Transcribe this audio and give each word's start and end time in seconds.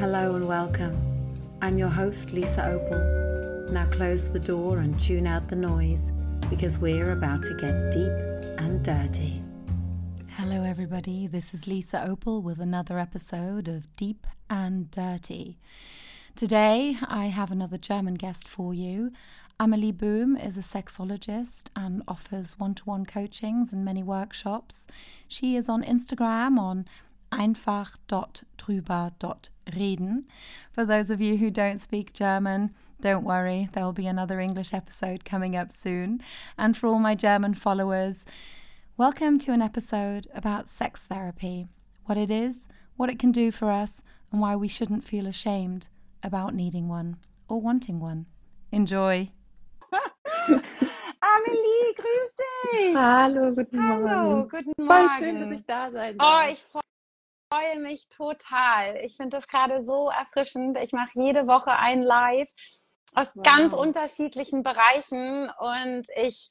Hello 0.00 0.34
and 0.34 0.48
welcome. 0.48 0.96
I'm 1.60 1.76
your 1.76 1.90
host, 1.90 2.32
Lisa 2.32 2.64
Opal. 2.64 3.70
Now 3.70 3.84
close 3.90 4.26
the 4.26 4.40
door 4.40 4.78
and 4.78 4.98
tune 4.98 5.26
out 5.26 5.48
the 5.48 5.56
noise 5.56 6.10
because 6.48 6.78
we're 6.78 7.12
about 7.12 7.42
to 7.42 7.54
get 7.56 7.92
deep 7.92 8.58
and 8.58 8.82
dirty. 8.82 9.42
Hello, 10.30 10.62
everybody. 10.62 11.26
This 11.26 11.52
is 11.52 11.66
Lisa 11.66 12.02
Opal 12.02 12.40
with 12.40 12.60
another 12.60 12.98
episode 12.98 13.68
of 13.68 13.94
Deep 13.96 14.26
and 14.48 14.90
Dirty. 14.90 15.58
Today, 16.34 16.96
I 17.06 17.26
have 17.26 17.50
another 17.50 17.76
German 17.76 18.14
guest 18.14 18.48
for 18.48 18.72
you. 18.72 19.12
Amelie 19.60 19.92
Boom 19.92 20.34
is 20.34 20.56
a 20.56 20.62
sexologist 20.62 21.64
and 21.76 22.02
offers 22.08 22.58
one 22.58 22.74
to 22.76 22.84
one 22.84 23.04
coachings 23.04 23.70
and 23.70 23.84
many 23.84 24.02
workshops. 24.02 24.86
She 25.28 25.56
is 25.56 25.68
on 25.68 25.84
Instagram 25.84 26.58
on 26.58 26.86
einfach.drüber.reden. 27.32 30.24
For 30.72 30.84
those 30.84 31.10
of 31.10 31.20
you 31.20 31.36
who 31.36 31.50
don't 31.50 31.80
speak 31.80 32.12
German, 32.12 32.70
don't 33.00 33.24
worry, 33.24 33.68
there 33.72 33.84
will 33.84 33.92
be 33.92 34.06
another 34.06 34.38
English 34.40 34.72
episode 34.74 35.24
coming 35.24 35.56
up 35.56 35.72
soon. 35.72 36.20
And 36.58 36.76
for 36.76 36.86
all 36.86 36.98
my 36.98 37.14
German 37.14 37.54
followers, 37.54 38.24
welcome 38.96 39.38
to 39.40 39.52
an 39.52 39.62
episode 39.62 40.26
about 40.34 40.68
sex 40.68 41.02
therapy 41.02 41.66
what 42.04 42.18
it 42.18 42.30
is, 42.30 42.66
what 42.96 43.08
it 43.08 43.20
can 43.20 43.30
do 43.30 43.52
for 43.52 43.70
us, 43.70 44.02
and 44.32 44.40
why 44.40 44.56
we 44.56 44.66
shouldn't 44.66 45.04
feel 45.04 45.26
ashamed 45.26 45.86
about 46.22 46.54
needing 46.54 46.88
one 46.88 47.16
or 47.48 47.60
wanting 47.60 48.00
one. 48.00 48.26
Enjoy! 48.72 49.30
Amelie, 51.22 51.94
grüß 51.96 52.36
dich! 52.36 52.96
Hallo, 52.96 53.54
guten 53.54 53.78
Morgen. 53.78 54.08
Hallo, 54.08 54.48
guten 54.50 54.72
Morgen. 54.78 55.08
Voll 55.08 55.18
schön, 55.18 55.40
dass 55.40 55.50
ich 55.52 55.64
da 55.66 55.90
sein 55.90 56.14
oh, 56.14 56.18
darf. 56.18 56.46
Oh, 56.46 56.52
ich 56.52 56.62
freue 56.72 56.89
mich 57.80 58.06
total. 58.08 58.96
Ich 59.04 59.16
finde 59.16 59.36
das 59.36 59.48
gerade 59.48 59.82
so 59.84 60.08
erfrischend. 60.08 60.78
Ich 60.80 60.92
mache 60.92 61.10
jede 61.14 61.48
Woche 61.48 61.72
ein 61.72 62.02
Live 62.02 62.48
aus 63.14 63.26
Wow. 63.34 63.44
ganz 63.44 63.72
unterschiedlichen 63.72 64.62
Bereichen 64.62 65.50
und 65.58 66.06
ich, 66.14 66.48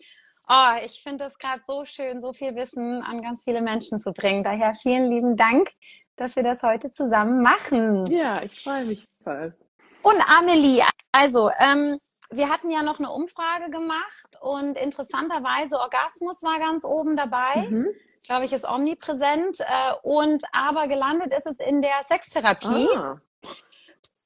oh, 0.50 0.76
ich 0.84 1.02
finde 1.02 1.24
es 1.26 1.38
gerade 1.38 1.62
so 1.66 1.86
schön, 1.86 2.20
so 2.20 2.34
viel 2.34 2.54
Wissen 2.56 3.02
an 3.02 3.22
ganz 3.22 3.46
viele 3.46 3.62
Menschen 3.62 4.00
zu 4.00 4.12
bringen. 4.12 4.44
Daher 4.44 4.74
vielen 4.74 5.10
lieben 5.10 5.38
Dank, 5.38 5.72
dass 6.18 6.36
wir 6.36 6.44
das 6.44 6.64
heute 6.64 6.92
zusammen 6.92 7.42
machen. 7.42 8.06
Ja, 8.08 8.44
ich 8.44 8.62
freue 8.62 8.84
mich 8.84 9.08
voll. 9.24 9.56
Und 10.04 10.22
Amelie, 10.30 10.84
also, 11.14 11.50
ähm, 11.60 11.98
wir 12.32 12.50
hatten 12.50 12.70
ja 12.70 12.84
noch 12.84 13.00
eine 13.00 13.12
Umfrage 13.12 13.70
gemacht 13.72 14.38
und 14.42 14.78
interessanterweise 14.78 15.80
Orgasmus 15.80 16.42
war 16.44 16.60
ganz 16.60 16.84
oben 16.84 17.16
dabei. 17.18 17.68
Mhm. 17.70 17.88
Glaube 18.26 18.46
ich, 18.46 18.54
ist 18.54 18.66
omnipräsent. 18.70 19.60
Äh, 19.62 19.94
und 20.04 20.44
aber 20.52 20.88
gelandet 20.88 21.34
ist 21.34 21.48
es 21.48 21.60
in 21.60 21.82
der 21.82 22.04
Sextherapie. 22.08 22.88
Ah. 22.96 23.18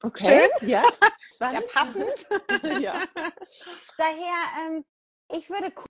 Okay. 0.04 0.50
Ja. 0.62 0.84
Ja, 1.40 1.50
Spannend. 1.50 1.74
passend. 1.74 2.81
ja. 2.81 2.94
Daher, 3.98 4.36
ähm, 4.62 4.86
ich 5.36 5.50
würde 5.50 5.72
ku- 5.72 5.84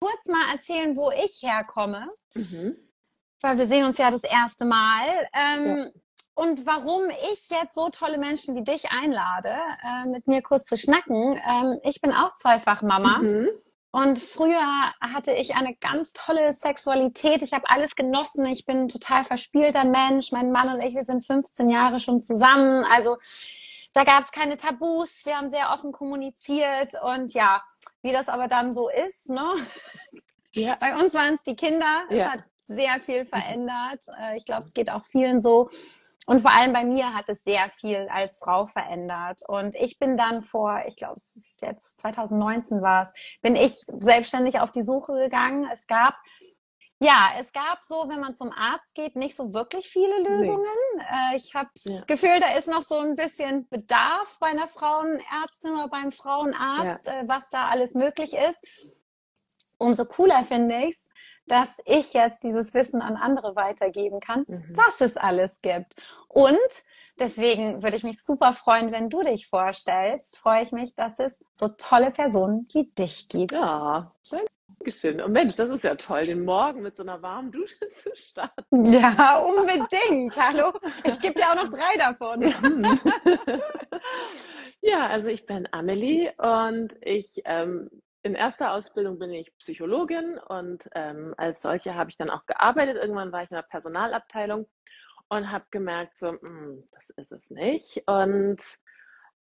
kurz 0.00 0.26
mal 0.26 0.50
erzählen, 0.52 0.96
wo 0.96 1.10
ich 1.12 1.40
herkomme, 1.42 2.04
Mhm. 2.34 2.76
weil 3.42 3.58
wir 3.58 3.66
sehen 3.68 3.84
uns 3.84 3.98
ja 3.98 4.10
das 4.10 4.24
erste 4.24 4.64
Mal. 4.64 5.28
Ähm, 5.34 5.92
Und 6.42 6.66
warum 6.66 7.08
ich 7.32 7.48
jetzt 7.50 7.76
so 7.76 7.88
tolle 7.90 8.18
Menschen 8.18 8.56
wie 8.56 8.64
dich 8.64 8.90
einlade, 8.90 9.54
äh, 9.84 10.08
mit 10.08 10.26
mir 10.26 10.42
kurz 10.42 10.64
zu 10.64 10.76
schnacken. 10.76 11.40
Ähm, 11.48 11.78
ich 11.84 12.00
bin 12.00 12.12
auch 12.12 12.34
zweifach 12.34 12.82
Mama. 12.82 13.18
Mhm. 13.18 13.48
Und 13.92 14.18
früher 14.20 14.92
hatte 15.00 15.32
ich 15.34 15.54
eine 15.54 15.76
ganz 15.76 16.14
tolle 16.14 16.52
Sexualität. 16.52 17.42
Ich 17.42 17.52
habe 17.52 17.70
alles 17.70 17.94
genossen. 17.94 18.44
Ich 18.46 18.66
bin 18.66 18.82
ein 18.84 18.88
total 18.88 19.22
verspielter 19.22 19.84
Mensch. 19.84 20.32
Mein 20.32 20.50
Mann 20.50 20.68
und 20.68 20.80
ich, 20.80 20.96
wir 20.96 21.04
sind 21.04 21.24
15 21.24 21.70
Jahre 21.70 22.00
schon 22.00 22.18
zusammen. 22.18 22.84
Also 22.90 23.18
da 23.92 24.02
gab 24.02 24.22
es 24.22 24.32
keine 24.32 24.56
Tabus. 24.56 25.24
Wir 25.24 25.36
haben 25.36 25.48
sehr 25.48 25.70
offen 25.72 25.92
kommuniziert. 25.92 26.94
Und 27.04 27.34
ja, 27.34 27.62
wie 28.02 28.10
das 28.10 28.28
aber 28.28 28.48
dann 28.48 28.72
so 28.72 28.88
ist, 28.88 29.28
ne? 29.30 29.46
Ja. 30.54 30.76
Bei 30.80 30.96
uns 30.96 31.14
waren 31.14 31.34
es 31.36 31.42
die 31.44 31.54
Kinder. 31.54 32.02
Es 32.10 32.16
Ja. 32.16 32.32
hat 32.32 32.40
sehr 32.66 33.00
viel 33.06 33.26
verändert. 33.26 34.00
Äh, 34.18 34.38
Ich 34.38 34.44
glaube, 34.44 34.62
es 34.62 34.74
geht 34.74 34.90
auch 34.90 35.04
vielen 35.04 35.40
so. 35.40 35.70
Und 36.26 36.40
vor 36.40 36.52
allem 36.52 36.72
bei 36.72 36.84
mir 36.84 37.14
hat 37.14 37.28
es 37.28 37.42
sehr 37.42 37.68
viel 37.70 38.08
als 38.10 38.38
Frau 38.38 38.66
verändert. 38.66 39.42
Und 39.48 39.74
ich 39.74 39.98
bin 39.98 40.16
dann 40.16 40.42
vor, 40.42 40.80
ich 40.86 40.96
glaube, 40.96 41.16
es 41.16 41.34
ist 41.34 41.62
jetzt 41.62 42.00
2019 42.00 42.80
war 42.80 43.04
es, 43.04 43.12
bin 43.40 43.56
ich 43.56 43.84
selbstständig 44.00 44.60
auf 44.60 44.70
die 44.70 44.82
Suche 44.82 45.14
gegangen. 45.14 45.68
Es 45.72 45.86
gab, 45.88 46.14
ja, 47.00 47.30
es 47.40 47.52
gab 47.52 47.80
so, 47.84 48.04
wenn 48.08 48.20
man 48.20 48.34
zum 48.34 48.52
Arzt 48.52 48.94
geht, 48.94 49.16
nicht 49.16 49.34
so 49.34 49.52
wirklich 49.52 49.88
viele 49.90 50.16
Lösungen. 50.22 50.66
Äh, 51.00 51.36
Ich 51.36 51.54
habe 51.56 51.70
das 51.74 51.98
Ja. 51.98 52.04
Gefühl, 52.06 52.38
da 52.40 52.56
ist 52.56 52.68
noch 52.68 52.82
so 52.82 52.98
ein 53.00 53.16
bisschen 53.16 53.68
Bedarf 53.68 54.36
bei 54.38 54.46
einer 54.48 54.68
Frauenärztin 54.68 55.72
oder 55.72 55.88
beim 55.88 56.12
Frauenarzt, 56.12 57.08
äh, 57.08 57.24
was 57.26 57.50
da 57.50 57.66
alles 57.68 57.94
möglich 57.94 58.34
ist. 58.34 58.98
Umso 59.78 60.04
cooler 60.04 60.44
finde 60.44 60.84
ich's, 60.86 61.08
dass 61.46 61.68
ich 61.84 62.12
jetzt 62.12 62.44
dieses 62.44 62.72
Wissen 62.74 63.02
an 63.02 63.16
andere 63.16 63.56
weitergeben 63.56 64.20
kann, 64.20 64.44
Mhm. 64.46 64.72
was 64.74 65.00
es 65.00 65.16
alles 65.16 65.60
gibt. 65.60 65.96
Und 66.28 66.56
deswegen 67.18 67.82
würde 67.82 67.96
ich 67.96 68.04
mich 68.04 68.22
super 68.22 68.52
freuen, 68.52 68.92
wenn 68.92 69.10
du 69.10 69.22
dich 69.22 69.48
vorstellst. 69.48 70.38
Freue 70.38 70.62
ich 70.62 70.72
mich, 70.72 70.94
dass 70.94 71.18
es 71.18 71.44
so 71.54 71.68
tolle 71.68 72.10
Personen 72.10 72.68
wie 72.72 72.84
dich 72.86 73.28
gibt. 73.28 73.52
Ja. 73.52 74.12
Dankeschön. 74.78 75.20
Und 75.20 75.32
Mensch, 75.32 75.54
das 75.54 75.68
ist 75.70 75.84
ja 75.84 75.94
toll, 75.94 76.22
den 76.22 76.44
Morgen 76.44 76.82
mit 76.82 76.96
so 76.96 77.02
einer 77.04 77.22
warmen 77.22 77.52
Dusche 77.52 77.88
zu 78.02 78.10
starten. 78.16 78.84
Ja, 78.92 79.38
unbedingt. 79.38 80.36
Hallo. 80.36 80.72
Ich 81.04 81.18
gebe 81.18 81.34
dir 81.34 81.44
auch 81.50 81.54
noch 81.54 81.68
drei 81.68 81.96
davon. 81.98 82.42
Ja, 84.80 85.06
also 85.08 85.28
ich 85.28 85.44
bin 85.44 85.68
Amelie 85.70 86.32
und 86.38 86.96
ich 87.02 87.42
ähm, 87.44 87.90
in 88.22 88.34
erster 88.34 88.72
Ausbildung 88.72 89.18
bin 89.18 89.30
ich 89.32 89.56
Psychologin 89.58 90.38
und 90.38 90.88
ähm, 90.94 91.34
als 91.36 91.62
solche 91.62 91.94
habe 91.94 92.10
ich 92.10 92.16
dann 92.16 92.30
auch 92.30 92.46
gearbeitet. 92.46 92.96
Irgendwann 92.96 93.32
war 93.32 93.42
ich 93.42 93.50
in 93.50 93.56
der 93.56 93.62
Personalabteilung 93.62 94.66
und 95.28 95.50
habe 95.50 95.64
gemerkt, 95.70 96.16
so, 96.16 96.32
"Mm, 96.32 96.88
das 96.92 97.10
ist 97.10 97.32
es 97.32 97.50
nicht. 97.50 98.02
Und 98.06 98.62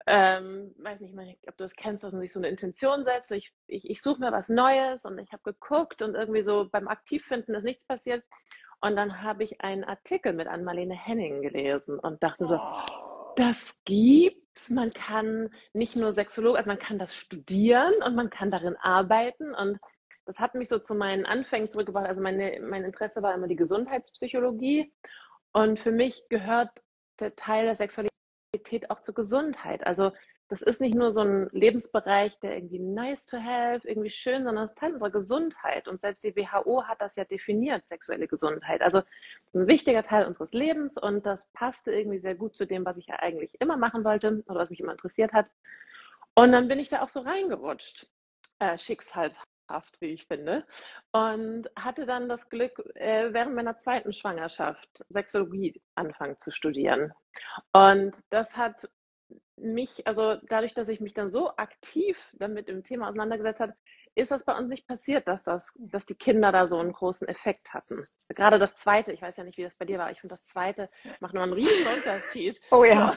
ähm, 0.06 0.74
weiß 0.78 1.00
nicht, 1.02 1.48
ob 1.48 1.56
du 1.56 1.64
das 1.64 1.74
kennst, 1.76 2.04
dass 2.04 2.12
man 2.12 2.22
sich 2.22 2.32
so 2.32 2.40
eine 2.40 2.48
Intention 2.48 3.04
setzt. 3.04 3.30
Ich, 3.32 3.52
ich, 3.66 3.88
ich 3.90 4.00
suche 4.02 4.20
mir 4.20 4.32
was 4.32 4.48
Neues 4.48 5.04
und 5.04 5.18
ich 5.18 5.32
habe 5.32 5.42
geguckt 5.44 6.00
und 6.02 6.14
irgendwie 6.14 6.42
so 6.42 6.68
beim 6.70 6.88
Aktivfinden 6.88 7.54
ist 7.54 7.64
nichts 7.64 7.84
passiert. 7.84 8.24
Und 8.80 8.96
dann 8.96 9.22
habe 9.22 9.44
ich 9.44 9.60
einen 9.60 9.84
Artikel 9.84 10.32
mit 10.32 10.48
Ann-Marlene 10.48 10.94
Henning 10.94 11.42
gelesen 11.42 11.98
und 11.98 12.22
dachte 12.22 12.46
so, 12.46 12.58
das 13.40 13.74
gibt's. 13.84 14.68
Man 14.68 14.90
kann 14.92 15.48
nicht 15.72 15.96
nur 15.96 16.12
Sexolog, 16.12 16.56
also 16.56 16.68
man 16.68 16.78
kann 16.78 16.98
das 16.98 17.16
studieren 17.16 17.94
und 18.04 18.14
man 18.14 18.28
kann 18.28 18.50
darin 18.50 18.76
arbeiten. 18.76 19.54
Und 19.54 19.78
das 20.26 20.38
hat 20.38 20.54
mich 20.54 20.68
so 20.68 20.78
zu 20.78 20.94
meinen 20.94 21.24
Anfängen 21.24 21.66
zurückgebracht. 21.66 22.06
Also 22.06 22.20
meine, 22.20 22.60
mein 22.60 22.84
Interesse 22.84 23.22
war 23.22 23.34
immer 23.34 23.48
die 23.48 23.56
Gesundheitspsychologie. 23.56 24.92
Und 25.52 25.80
für 25.80 25.90
mich 25.90 26.28
gehört 26.28 26.70
der 27.18 27.34
Teil 27.34 27.64
der 27.64 27.76
Sexualität 27.76 28.90
auch 28.90 29.00
zur 29.00 29.14
Gesundheit. 29.14 29.86
Also 29.86 30.12
das 30.50 30.62
ist 30.62 30.80
nicht 30.80 30.96
nur 30.96 31.12
so 31.12 31.20
ein 31.20 31.48
Lebensbereich, 31.52 32.40
der 32.40 32.56
irgendwie 32.56 32.80
nice 32.80 33.24
to 33.24 33.38
have, 33.38 33.86
irgendwie 33.86 34.10
schön, 34.10 34.42
sondern 34.42 34.64
es 34.64 34.72
ist 34.72 34.78
Teil 34.78 34.92
unserer 34.92 35.10
Gesundheit. 35.10 35.86
Und 35.86 36.00
selbst 36.00 36.24
die 36.24 36.34
WHO 36.34 36.84
hat 36.88 37.00
das 37.00 37.14
ja 37.14 37.24
definiert, 37.24 37.86
sexuelle 37.86 38.26
Gesundheit. 38.26 38.82
Also 38.82 38.98
ein 39.54 39.68
wichtiger 39.68 40.02
Teil 40.02 40.26
unseres 40.26 40.52
Lebens 40.52 40.98
und 40.98 41.24
das 41.24 41.52
passte 41.52 41.92
irgendwie 41.92 42.18
sehr 42.18 42.34
gut 42.34 42.56
zu 42.56 42.66
dem, 42.66 42.84
was 42.84 42.96
ich 42.96 43.06
ja 43.06 43.20
eigentlich 43.20 43.60
immer 43.60 43.76
machen 43.76 44.04
wollte 44.04 44.42
oder 44.46 44.58
was 44.58 44.70
mich 44.70 44.80
immer 44.80 44.90
interessiert 44.90 45.32
hat. 45.32 45.46
Und 46.34 46.50
dann 46.50 46.66
bin 46.66 46.80
ich 46.80 46.88
da 46.88 47.02
auch 47.02 47.10
so 47.10 47.20
reingerutscht, 47.20 48.08
äh, 48.58 48.76
schicksalhaft, 48.76 50.00
wie 50.00 50.14
ich 50.14 50.26
finde, 50.26 50.66
und 51.12 51.68
hatte 51.76 52.06
dann 52.06 52.28
das 52.28 52.48
Glück, 52.48 52.82
äh, 52.96 53.32
während 53.32 53.54
meiner 53.54 53.76
zweiten 53.76 54.12
Schwangerschaft 54.12 55.04
Sexologie 55.08 55.80
anfangen 55.94 56.38
zu 56.38 56.50
studieren. 56.50 57.12
Und 57.72 58.16
das 58.30 58.56
hat 58.56 58.88
mich, 59.60 60.06
also 60.06 60.36
dadurch, 60.48 60.74
dass 60.74 60.88
ich 60.88 61.00
mich 61.00 61.14
dann 61.14 61.28
so 61.28 61.56
aktiv 61.56 62.28
damit 62.34 62.68
im 62.68 62.82
Thema 62.82 63.08
auseinandergesetzt 63.08 63.60
habe, 63.60 63.74
ist 64.14 64.30
das 64.30 64.44
bei 64.44 64.56
uns 64.56 64.68
nicht 64.68 64.86
passiert, 64.86 65.28
dass 65.28 65.44
das, 65.44 65.72
dass 65.78 66.04
die 66.06 66.14
Kinder 66.14 66.50
da 66.52 66.66
so 66.66 66.78
einen 66.78 66.92
großen 66.92 67.28
Effekt 67.28 67.72
hatten. 67.72 67.96
Gerade 68.28 68.58
das 68.58 68.74
zweite, 68.74 69.12
ich 69.12 69.22
weiß 69.22 69.36
ja 69.36 69.44
nicht, 69.44 69.56
wie 69.58 69.62
das 69.62 69.76
bei 69.78 69.84
dir 69.84 69.98
war, 69.98 70.10
ich 70.10 70.20
finde 70.20 70.34
das 70.34 70.48
zweite 70.48 70.86
macht 71.20 71.34
nur 71.34 71.44
einen 71.44 71.52
riesen 71.52 71.86
Unterschied. 71.96 72.60
Oh 72.72 72.84
ja. 72.84 73.16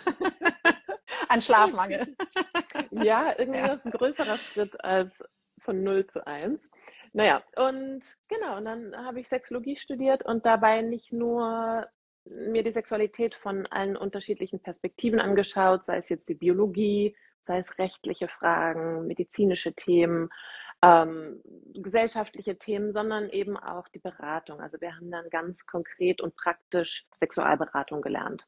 An 1.30 1.42
Schlafmangel. 1.42 2.16
Ja, 2.92 3.34
irgendwie 3.38 3.60
Ja. 3.60 3.68
das 3.70 3.80
ist 3.80 3.86
ein 3.88 3.92
größerer 3.92 4.38
Schritt 4.38 4.84
als 4.84 5.56
von 5.64 5.82
0 5.82 6.06
zu 6.06 6.26
1. 6.28 6.72
Naja, 7.14 7.44
und 7.56 8.04
genau, 8.30 8.58
und 8.58 8.66
dann 8.66 8.96
habe 9.06 9.20
ich 9.20 9.28
Sexologie 9.28 9.76
studiert 9.78 10.26
und 10.26 10.46
dabei 10.46 10.82
nicht 10.82 11.12
nur 11.12 11.84
mir 12.26 12.64
die 12.64 12.72
Sexualität 12.72 13.36
von 13.36 13.66
allen 13.68 13.98
unterschiedlichen 13.98 14.60
Perspektiven 14.60 15.20
angeschaut, 15.20 15.84
sei 15.84 15.98
es 15.98 16.10
jetzt 16.10 16.30
die 16.30 16.36
Biologie, 16.36 17.16
sei 17.40 17.58
es 17.58 17.78
rechtliche 17.78 18.28
Fragen, 18.28 19.06
medizinische 19.08 19.74
Themen, 19.74 20.30
ähm, 20.82 21.42
gesellschaftliche 21.74 22.58
Themen, 22.58 22.92
sondern 22.92 23.30
eben 23.30 23.58
auch 23.58 23.88
die 23.90 24.00
Beratung. 24.00 24.60
Also 24.62 24.80
wir 24.82 24.96
haben 24.96 25.12
dann 25.12 25.30
ganz 25.30 25.66
konkret 25.66 26.22
und 26.22 26.36
praktisch 26.36 27.06
Sexualberatung 27.20 28.02
gelernt. 28.02 28.46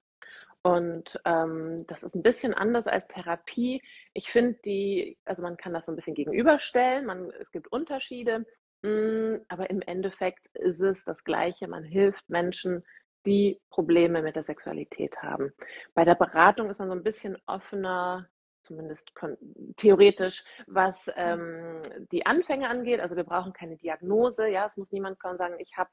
Und 0.63 1.19
ähm, 1.25 1.77
das 1.87 2.03
ist 2.03 2.15
ein 2.15 2.23
bisschen 2.23 2.53
anders 2.53 2.87
als 2.87 3.07
Therapie. 3.07 3.83
Ich 4.13 4.31
finde 4.31 4.57
die, 4.65 5.17
also 5.23 5.43
man 5.43 5.57
kann 5.57 5.73
das 5.73 5.85
so 5.85 5.91
ein 5.91 5.95
bisschen 5.95 6.15
gegenüberstellen, 6.15 7.05
man, 7.05 7.31
es 7.39 7.51
gibt 7.51 7.71
Unterschiede, 7.71 8.45
mh, 8.81 8.89
mm, 8.89 9.45
aber 9.47 9.69
im 9.69 9.81
Endeffekt 9.81 10.47
ist 10.55 10.81
es 10.81 11.05
das 11.05 11.23
Gleiche. 11.23 11.67
Man 11.67 11.83
hilft 11.83 12.27
Menschen, 12.29 12.83
die 13.25 13.59
Probleme 13.69 14.21
mit 14.21 14.35
der 14.35 14.43
Sexualität 14.43 15.21
haben. 15.21 15.53
Bei 15.93 16.05
der 16.05 16.15
Beratung 16.15 16.69
ist 16.69 16.79
man 16.79 16.89
so 16.89 16.95
ein 16.95 17.03
bisschen 17.03 17.37
offener, 17.45 18.27
zumindest 18.63 19.11
theoretisch, 19.77 20.43
was 20.67 21.09
ähm, 21.15 21.81
die 22.11 22.25
Anfänge 22.25 22.69
angeht. 22.69 22.99
Also 22.99 23.15
wir 23.15 23.23
brauchen 23.23 23.53
keine 23.53 23.77
Diagnose. 23.77 24.47
Ja, 24.47 24.65
es 24.65 24.77
muss 24.77 24.91
niemand 24.91 25.19
kommen 25.19 25.37
sagen, 25.37 25.55
ich 25.59 25.77
habe 25.77 25.91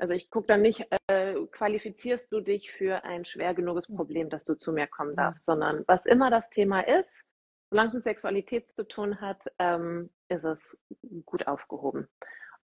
also 0.00 0.14
ich 0.14 0.30
gucke 0.30 0.46
dann 0.46 0.62
nicht, 0.62 0.86
äh, 1.08 1.34
qualifizierst 1.50 2.32
du 2.32 2.40
dich 2.40 2.70
für 2.70 3.04
ein 3.04 3.24
schwer 3.24 3.54
genuges 3.54 3.86
Problem, 3.86 4.30
dass 4.30 4.44
du 4.44 4.54
zu 4.54 4.72
mir 4.72 4.86
kommen 4.86 5.14
darfst, 5.14 5.44
sondern 5.44 5.84
was 5.86 6.06
immer 6.06 6.30
das 6.30 6.50
Thema 6.50 6.80
ist, 6.80 7.32
solange 7.70 7.88
es 7.88 7.94
mit 7.94 8.02
Sexualität 8.04 8.68
zu 8.68 8.86
tun 8.86 9.20
hat, 9.20 9.44
ähm, 9.58 10.10
ist 10.28 10.44
es 10.44 10.82
gut 11.24 11.46
aufgehoben. 11.46 12.08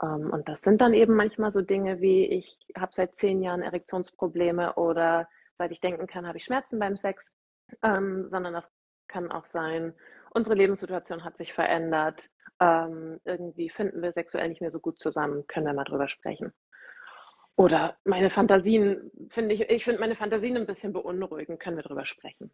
Ähm, 0.01 0.31
und 0.31 0.48
das 0.48 0.62
sind 0.62 0.81
dann 0.81 0.94
eben 0.94 1.16
manchmal 1.16 1.51
so 1.51 1.62
Dinge 1.62 2.01
wie, 2.01 2.25
ich 2.25 2.57
habe 2.78 2.92
seit 2.94 3.16
zehn 3.16 3.42
Jahren 3.42 3.62
Erektionsprobleme 3.62 4.74
oder 4.75 5.28
seit 5.54 5.72
ich 5.72 5.81
denken 5.81 6.07
kann, 6.07 6.28
habe 6.28 6.38
ich 6.38 6.44
Schmerzen 6.44 6.80
beim 6.80 6.95
Sex, 6.95 7.31
ähm, 7.84 8.30
sondern 8.30 8.54
das 8.54 8.69
kann 9.07 9.31
auch 9.31 9.45
sein, 9.45 9.94
unsere 10.31 10.56
Lebenssituation 10.56 11.24
hat 11.24 11.38
sich 11.38 11.54
verändert, 11.54 12.30
ähm, 12.60 13.19
irgendwie 13.25 13.69
finden 13.69 14.01
wir 14.01 14.12
sexuell 14.12 14.50
nicht 14.50 14.62
mehr 14.62 14.72
so 14.72 14.80
gut 14.80 15.00
zusammen, 15.00 15.45
können 15.48 15.66
wir 15.66 15.74
mal 15.74 15.84
drüber 15.84 16.07
sprechen. 16.07 16.54
Oder 17.56 17.98
meine 18.04 18.31
Fantasien, 18.31 19.12
finde 19.30 19.54
ich, 19.54 19.62
ich 19.62 19.84
finde 19.84 20.00
meine 20.00 20.16
Fantasien 20.16 20.57
ein 20.57 20.66
bisschen 20.66 20.92
beunruhigend, 20.92 21.60
können 21.60 21.78
wir 21.78 21.84
drüber 21.84 22.06
sprechen. 22.06 22.51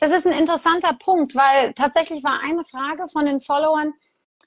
Das 0.00 0.10
ist 0.10 0.26
ein 0.26 0.36
interessanter 0.36 0.96
Punkt, 0.98 1.36
weil 1.36 1.72
tatsächlich 1.72 2.24
war 2.24 2.40
eine 2.42 2.64
Frage 2.64 3.06
von 3.12 3.26
den 3.26 3.38
Followern, 3.38 3.92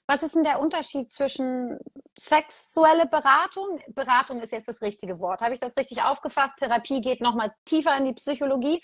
was 0.08 0.22
ist 0.22 0.34
denn 0.34 0.42
der 0.42 0.58
Unterschied 0.58 1.10
zwischen 1.10 1.78
sexuelle 2.18 3.06
Beratung? 3.06 3.78
Beratung 3.88 4.40
ist 4.40 4.52
jetzt 4.52 4.66
das 4.66 4.80
richtige 4.80 5.20
Wort. 5.20 5.42
Habe 5.42 5.52
ich 5.52 5.60
das 5.60 5.76
richtig 5.76 6.02
aufgefasst? 6.02 6.56
Therapie 6.56 7.02
geht 7.02 7.20
nochmal 7.20 7.52
tiefer 7.66 7.94
in 7.96 8.06
die 8.06 8.14
Psychologie. 8.14 8.82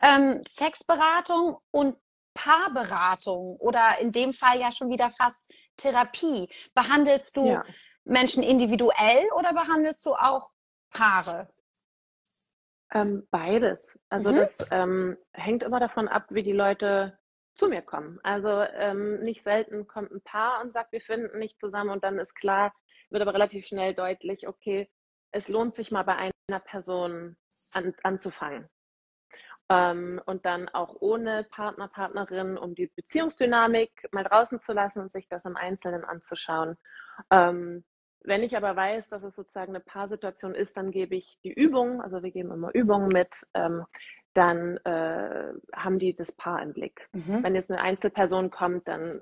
Ähm, 0.00 0.42
Sexberatung 0.48 1.58
und 1.70 1.96
Paarberatung 2.32 3.56
oder 3.56 3.98
in 4.00 4.12
dem 4.12 4.32
Fall 4.32 4.58
ja 4.58 4.72
schon 4.72 4.88
wieder 4.88 5.10
fast 5.10 5.52
Therapie. 5.76 6.48
Behandelst 6.74 7.36
du 7.36 7.46
ja. 7.46 7.64
Menschen 8.04 8.42
individuell 8.42 9.26
oder 9.36 9.52
behandelst 9.52 10.06
du 10.06 10.14
auch 10.14 10.52
Paare? 10.90 11.48
Ähm, 12.92 13.28
beides. 13.30 13.98
Also 14.08 14.32
mhm. 14.32 14.36
das 14.36 14.66
ähm, 14.70 15.18
hängt 15.32 15.62
immer 15.62 15.80
davon 15.80 16.08
ab, 16.08 16.26
wie 16.30 16.42
die 16.42 16.52
Leute 16.52 17.18
zu 17.56 17.68
mir 17.68 17.82
kommen. 17.82 18.20
Also 18.22 18.48
ähm, 18.48 19.20
nicht 19.20 19.42
selten 19.42 19.86
kommt 19.86 20.12
ein 20.12 20.22
Paar 20.22 20.60
und 20.62 20.72
sagt, 20.72 20.92
wir 20.92 21.00
finden 21.00 21.38
nicht 21.38 21.58
zusammen 21.58 21.90
und 21.90 22.04
dann 22.04 22.18
ist 22.18 22.34
klar, 22.34 22.74
wird 23.10 23.22
aber 23.22 23.34
relativ 23.34 23.66
schnell 23.66 23.94
deutlich, 23.94 24.46
okay, 24.46 24.90
es 25.32 25.48
lohnt 25.48 25.74
sich 25.74 25.90
mal 25.90 26.02
bei 26.02 26.16
einer 26.16 26.60
Person 26.60 27.36
an, 27.72 27.94
anzufangen. 28.02 28.68
Ähm, 29.68 30.20
und 30.26 30.46
dann 30.46 30.68
auch 30.68 30.96
ohne 31.00 31.44
Partner, 31.44 31.88
Partnerin, 31.88 32.56
um 32.56 32.74
die 32.74 32.86
Beziehungsdynamik 32.94 34.08
mal 34.12 34.22
draußen 34.22 34.60
zu 34.60 34.72
lassen 34.72 35.00
und 35.00 35.10
sich 35.10 35.28
das 35.28 35.44
im 35.44 35.56
Einzelnen 35.56 36.04
anzuschauen. 36.04 36.76
Ähm, 37.30 37.84
wenn 38.20 38.42
ich 38.42 38.56
aber 38.56 38.76
weiß, 38.76 39.08
dass 39.08 39.22
es 39.24 39.34
sozusagen 39.34 39.74
eine 39.74 39.84
Paarsituation 39.84 40.54
ist, 40.54 40.76
dann 40.76 40.90
gebe 40.90 41.16
ich 41.16 41.38
die 41.42 41.52
Übung, 41.52 42.00
also 42.00 42.22
wir 42.22 42.30
geben 42.30 42.52
immer 42.52 42.72
Übungen 42.74 43.08
mit, 43.08 43.46
ähm, 43.54 43.84
dann 44.36 44.76
äh, 44.78 45.52
haben 45.74 45.98
die 45.98 46.14
das 46.14 46.32
Paar 46.32 46.62
im 46.62 46.72
Blick. 46.72 47.08
Mhm. 47.12 47.42
Wenn 47.42 47.54
jetzt 47.54 47.70
eine 47.70 47.80
Einzelperson 47.80 48.50
kommt, 48.50 48.88
dann 48.88 49.18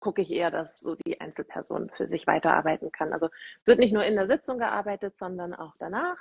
gucke 0.00 0.22
ich 0.22 0.36
eher, 0.36 0.50
dass 0.50 0.78
so 0.78 0.94
die 0.94 1.20
Einzelperson 1.20 1.90
für 1.90 2.08
sich 2.08 2.26
weiterarbeiten 2.26 2.90
kann. 2.90 3.12
Also 3.12 3.26
es 3.60 3.66
wird 3.66 3.78
nicht 3.78 3.92
nur 3.92 4.04
in 4.04 4.16
der 4.16 4.26
Sitzung 4.26 4.58
gearbeitet, 4.58 5.14
sondern 5.14 5.54
auch 5.54 5.74
danach. 5.78 6.16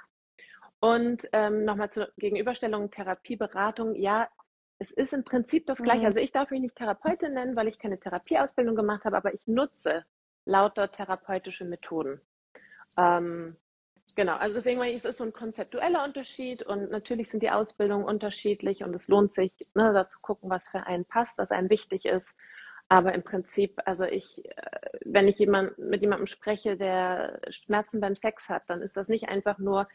Und 0.80 1.28
ähm, 1.34 1.66
nochmal 1.66 1.90
zur 1.90 2.10
Gegenüberstellung 2.18 2.92
Therapieberatung. 2.92 3.96
Ja, 3.96 4.30
es 4.78 4.92
ist 4.92 5.14
im 5.14 5.24
Prinzip 5.24 5.66
das 5.66 5.80
Gleiche. 5.80 6.02
Mhm. 6.02 6.06
Also 6.06 6.20
ich 6.20 6.32
darf 6.32 6.52
mich 6.52 6.62
nicht 6.62 6.76
Therapeutin 6.76 7.34
nennen, 7.34 7.56
weil 7.56 7.68
ich 7.68 7.80
keine 7.80 8.00
Therapieausbildung 8.00 8.76
gemacht 8.76 9.06
habe, 9.06 9.18
aber 9.18 9.34
ich 9.34 9.42
nutze 9.46 10.06
lauter 10.46 10.92
therapeutische 10.92 11.66
Methoden. 11.66 12.22
Ähm, 12.98 13.56
genau, 14.16 14.36
also 14.36 14.54
deswegen 14.54 14.80
meine 14.80 14.92
ich, 14.92 14.98
es 14.98 15.06
ist 15.06 15.18
so 15.18 15.24
ein 15.24 15.34
konzeptueller 15.34 16.04
Unterschied 16.04 16.64
und 16.64 16.92
natürlich 16.92 17.30
sind 17.30 17.44
die 17.44 17.52
Ausbildungen 17.52 18.06
unterschiedlich 18.06 18.84
und 18.84 18.94
es 18.94 19.08
lohnt 19.08 19.32
sich, 19.34 19.52
ne, 19.76 19.92
da 19.94 20.08
zu 20.08 20.20
gucken, 20.20 20.50
was 20.50 20.68
für 20.68 20.86
einen 20.86 21.06
passt, 21.06 21.38
was 21.38 21.52
einem 21.52 21.70
wichtig 21.70 22.06
ist. 22.06 22.38
Aber 22.92 23.14
im 23.14 23.22
Prinzip, 23.22 23.80
also 23.86 24.04
ich, 24.04 24.44
äh, 24.46 24.52
wenn 25.06 25.28
ich 25.28 25.38
jemand, 25.38 25.78
mit 25.78 26.02
jemandem 26.02 26.26
spreche, 26.26 26.76
der 26.76 27.40
Schmerzen 27.50 28.02
beim 28.02 28.16
Sex 28.16 28.50
hat, 28.50 28.64
dann 28.68 28.82
ist 28.82 28.98
das 28.98 29.10
nicht 29.10 29.30
einfach 29.30 29.60
nur 29.60 29.88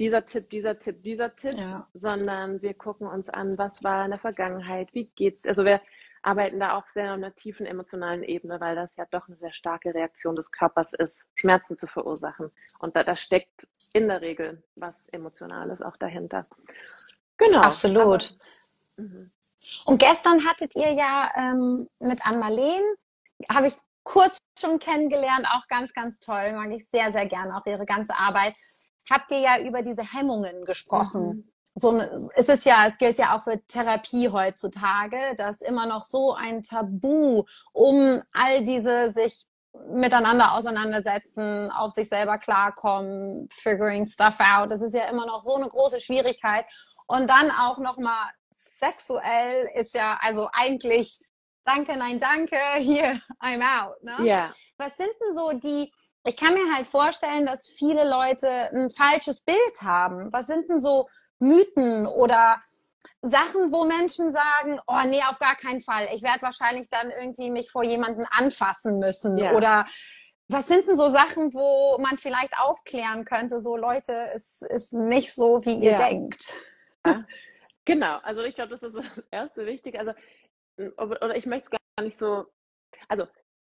dieser 0.00 0.24
Tipp, 0.24 0.50
dieser 0.50 0.78
Tipp, 0.78 1.02
dieser 1.04 1.34
Tipp, 1.36 1.60
ja. 1.60 1.88
sondern 1.94 2.60
wir 2.60 2.74
gucken 2.74 3.06
uns 3.06 3.28
an, 3.28 3.56
was 3.56 3.84
war 3.84 4.04
in 4.04 4.10
der 4.10 4.18
Vergangenheit, 4.18 4.92
wie 4.94 5.04
geht's, 5.14 5.46
also 5.46 5.64
wir, 5.64 5.80
arbeiten 6.22 6.60
da 6.60 6.76
auch 6.76 6.88
sehr 6.88 7.12
auf 7.12 7.18
einer 7.18 7.34
tiefen 7.34 7.66
emotionalen 7.66 8.22
Ebene, 8.22 8.60
weil 8.60 8.76
das 8.76 8.96
ja 8.96 9.06
doch 9.10 9.26
eine 9.28 9.36
sehr 9.36 9.52
starke 9.52 9.94
Reaktion 9.94 10.36
des 10.36 10.50
Körpers 10.50 10.92
ist, 10.92 11.30
Schmerzen 11.34 11.78
zu 11.78 11.86
verursachen. 11.86 12.50
Und 12.78 12.96
da, 12.96 13.04
da 13.04 13.16
steckt 13.16 13.66
in 13.92 14.08
der 14.08 14.20
Regel 14.20 14.62
was 14.78 15.08
Emotionales 15.08 15.80
auch 15.82 15.96
dahinter. 15.96 16.46
Genau. 17.38 17.62
Absolut. 17.62 18.36
Aber, 18.96 19.08
mhm. 19.08 19.30
und 19.86 19.98
gestern 19.98 20.44
hattet 20.46 20.76
ihr 20.76 20.92
ja 20.92 21.30
ähm, 21.36 21.88
mit 22.00 22.26
Ann-Marleen, 22.26 22.82
habe 23.50 23.68
ich 23.68 23.74
kurz 24.02 24.38
schon 24.58 24.78
kennengelernt, 24.78 25.46
auch 25.50 25.66
ganz, 25.68 25.92
ganz 25.92 26.20
toll, 26.20 26.52
mag 26.52 26.70
ich 26.70 26.88
sehr, 26.88 27.12
sehr 27.12 27.26
gerne 27.26 27.56
auch 27.56 27.66
ihre 27.66 27.86
ganze 27.86 28.14
Arbeit. 28.14 28.54
Habt 29.08 29.30
ihr 29.30 29.40
ja 29.40 29.58
über 29.60 29.82
diese 29.82 30.02
Hemmungen 30.02 30.64
gesprochen. 30.64 31.26
Mhm 31.28 31.49
so 31.74 31.98
es 31.98 32.48
ist 32.48 32.64
ja, 32.66 32.86
es 32.86 32.98
gilt 32.98 33.16
ja 33.16 33.36
auch 33.36 33.42
für 33.42 33.64
Therapie 33.66 34.28
heutzutage, 34.28 35.34
dass 35.36 35.60
immer 35.60 35.86
noch 35.86 36.04
so 36.04 36.34
ein 36.34 36.62
Tabu 36.62 37.44
um 37.72 38.22
all 38.32 38.64
diese 38.64 39.12
sich 39.12 39.46
miteinander 39.92 40.52
auseinandersetzen, 40.54 41.70
auf 41.70 41.92
sich 41.92 42.08
selber 42.08 42.38
klarkommen, 42.38 43.48
figuring 43.50 44.04
stuff 44.04 44.38
out. 44.40 44.70
Das 44.72 44.82
ist 44.82 44.94
ja 44.94 45.04
immer 45.04 45.26
noch 45.26 45.40
so 45.40 45.54
eine 45.54 45.68
große 45.68 46.00
Schwierigkeit. 46.00 46.66
Und 47.06 47.28
dann 47.28 47.50
auch 47.50 47.78
noch 47.78 47.96
mal 47.98 48.30
sexuell 48.50 49.68
ist 49.74 49.94
ja 49.94 50.18
also 50.20 50.48
eigentlich 50.52 51.20
Danke, 51.64 51.96
nein, 51.96 52.18
danke, 52.18 52.56
hier 52.78 53.20
I'm 53.40 53.62
out. 53.62 54.02
Ne? 54.02 54.16
Yeah. 54.20 54.54
Was 54.78 54.96
sind 54.96 55.10
denn 55.20 55.36
so 55.36 55.52
die 55.52 55.92
ich 56.24 56.36
kann 56.36 56.52
mir 56.52 56.74
halt 56.74 56.86
vorstellen, 56.86 57.46
dass 57.46 57.68
viele 57.68 58.06
Leute 58.06 58.46
ein 58.74 58.90
falsches 58.90 59.40
Bild 59.40 59.82
haben. 59.82 60.30
Was 60.34 60.48
sind 60.48 60.68
denn 60.68 60.78
so 60.78 61.08
Mythen 61.40 62.06
oder 62.06 62.62
Sachen, 63.22 63.72
wo 63.72 63.84
Menschen 63.84 64.30
sagen, 64.30 64.80
oh 64.86 65.00
nee, 65.06 65.22
auf 65.28 65.38
gar 65.38 65.56
keinen 65.56 65.80
Fall. 65.80 66.08
Ich 66.14 66.22
werde 66.22 66.42
wahrscheinlich 66.42 66.88
dann 66.88 67.10
irgendwie 67.10 67.50
mich 67.50 67.70
vor 67.70 67.84
jemanden 67.84 68.24
anfassen 68.30 68.98
müssen. 68.98 69.36
Ja. 69.36 69.52
Oder 69.52 69.86
was 70.48 70.66
sind 70.66 70.88
denn 70.88 70.96
so 70.96 71.10
Sachen, 71.10 71.54
wo 71.54 71.98
man 71.98 72.18
vielleicht 72.18 72.58
aufklären 72.58 73.24
könnte, 73.24 73.60
so 73.60 73.76
Leute, 73.76 74.30
es 74.34 74.62
ist 74.62 74.92
nicht 74.92 75.34
so, 75.34 75.64
wie 75.64 75.74
ihr 75.74 75.92
ja. 75.92 76.08
denkt. 76.08 76.52
Ja. 77.06 77.24
Genau, 77.86 78.18
also 78.18 78.42
ich 78.42 78.54
glaube, 78.54 78.70
das 78.70 78.82
ist 78.84 78.94
das 78.94 79.06
erste 79.32 79.66
Wichtige. 79.66 79.98
Also, 79.98 80.12
oder 80.76 81.34
ich 81.34 81.46
möchte 81.46 81.64
es 81.64 81.70
gar 81.70 82.04
nicht 82.04 82.16
so, 82.16 82.44
also 83.08 83.26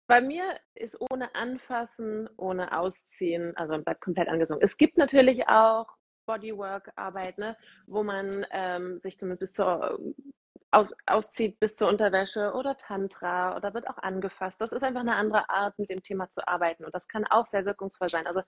bei 0.08 0.20
mir 0.20 0.60
ist 0.74 0.98
ohne 1.12 1.34
Anfassen, 1.36 2.28
ohne 2.36 2.78
Ausziehen, 2.78 3.56
also 3.56 3.78
bleibt 3.78 4.02
komplett 4.02 4.28
angesungen. 4.28 4.62
Es 4.64 4.76
gibt 4.76 4.98
natürlich 4.98 5.48
auch 5.48 5.88
Bodywork-Arbeit, 6.30 7.40
ne? 7.40 7.58
wo 7.88 8.04
man 8.04 8.46
ähm, 8.52 9.00
sich 9.00 9.18
zumindest 9.18 9.40
bis 9.40 9.54
zur, 9.54 10.00
aus, 10.70 10.94
auszieht 11.08 11.60
bis 11.60 11.76
zur 11.76 11.90
Unterwäsche 11.90 12.54
oder 12.54 12.78
Tantra 12.78 13.56
oder 13.56 13.74
wird 13.74 13.88
auch 13.88 13.98
angefasst. 13.98 14.62
Das 14.62 14.72
ist 14.72 14.84
einfach 14.84 15.02
eine 15.02 15.16
andere 15.16 15.50
Art, 15.50 15.80
mit 15.80 15.90
dem 15.90 16.04
Thema 16.04 16.30
zu 16.30 16.48
arbeiten 16.48 16.86
und 16.86 16.94
das 16.94 17.08
kann 17.08 17.26
auch 17.26 17.48
sehr 17.48 17.66
wirkungsvoll 17.66 18.10
sein. 18.10 18.28
Also 18.28 18.42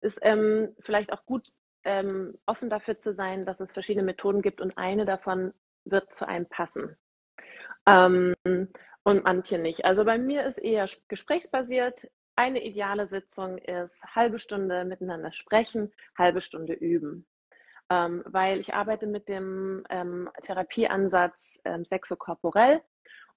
ist 0.00 0.18
ähm, 0.22 0.74
vielleicht 0.80 1.12
auch 1.12 1.24
gut, 1.24 1.46
ähm, 1.84 2.36
offen 2.46 2.68
dafür 2.68 2.96
zu 2.96 3.12
sein, 3.12 3.46
dass 3.46 3.60
es 3.60 3.70
verschiedene 3.72 4.04
Methoden 4.04 4.42
gibt 4.42 4.60
und 4.60 4.76
eine 4.76 5.04
davon 5.04 5.54
wird 5.84 6.12
zu 6.12 6.26
einem 6.26 6.46
passen. 6.46 6.96
Ähm, 7.86 8.34
und 9.02 9.24
manche 9.24 9.58
nicht. 9.58 9.84
Also 9.84 10.04
bei 10.04 10.18
mir 10.18 10.44
ist 10.44 10.58
eher 10.58 10.88
gesprächsbasiert 11.08 12.08
eine 12.40 12.64
ideale 12.64 13.06
Sitzung 13.06 13.58
ist 13.58 14.02
halbe 14.14 14.38
Stunde 14.38 14.84
miteinander 14.84 15.32
sprechen, 15.32 15.92
halbe 16.16 16.40
Stunde 16.40 16.72
üben. 16.72 17.26
Ähm, 17.90 18.22
weil 18.24 18.60
ich 18.60 18.72
arbeite 18.72 19.06
mit 19.06 19.28
dem 19.28 19.84
ähm, 19.90 20.30
Therapieansatz 20.42 21.60
ähm, 21.64 21.84
sexokorporell 21.84 22.80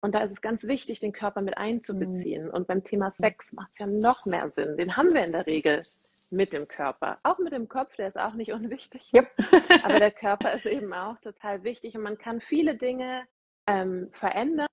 und 0.04 0.14
da 0.16 0.22
ist 0.22 0.32
es 0.32 0.42
ganz 0.42 0.66
wichtig, 0.66 1.00
den 1.00 1.14
Körper 1.14 1.42
mit 1.42 1.58
einzubeziehen. 1.58 2.48
Mhm. 2.48 2.52
Und 2.52 2.68
beim 2.68 2.84
Thema 2.84 3.10
Sex 3.10 3.54
macht 3.54 3.72
es 3.72 3.80
ja 3.80 3.88
noch 3.88 4.26
mehr 4.26 4.50
Sinn. 4.50 4.76
Den 4.76 4.98
haben 4.98 5.14
wir 5.14 5.24
in 5.24 5.32
der 5.32 5.48
Regel 5.48 5.82
mit 6.30 6.52
dem 6.52 6.68
Körper. 6.68 7.20
Auch 7.24 7.40
mit 7.40 7.54
dem 7.54 7.70
Kopf, 7.70 7.96
der 7.96 8.10
ist 8.10 8.18
auch 8.18 8.36
nicht 8.36 8.52
unwichtig. 8.52 9.12
Yep. 9.14 9.32
Aber 9.84 10.00
der 10.00 10.12
Körper 10.12 10.54
ist 10.54 10.66
eben 10.66 10.94
auch 10.94 11.18
total 11.20 11.64
wichtig 11.64 11.96
und 11.96 12.04
man 12.04 12.18
kann 12.18 12.42
viele 12.42 12.78
Dinge 12.78 13.26
ähm, 13.66 14.10
verändern, 14.12 14.68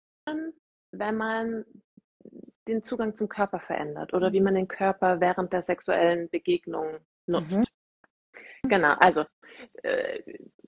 wenn 0.91 1.17
man 1.17 1.65
den 2.71 2.83
Zugang 2.83 3.15
zum 3.15 3.29
Körper 3.29 3.61
verändert 3.61 4.15
oder 4.15 4.33
wie 4.33 4.41
man 4.41 4.55
den 4.55 4.69
Körper 4.69 5.21
während 5.21 5.53
der 5.53 5.63
sexuellen 5.63 6.29
Begegnung 6.31 6.99
nutzt. 7.27 7.59
Mhm. 7.59 7.65
Genau, 8.69 8.95
also 9.01 9.25
äh, 9.83 10.13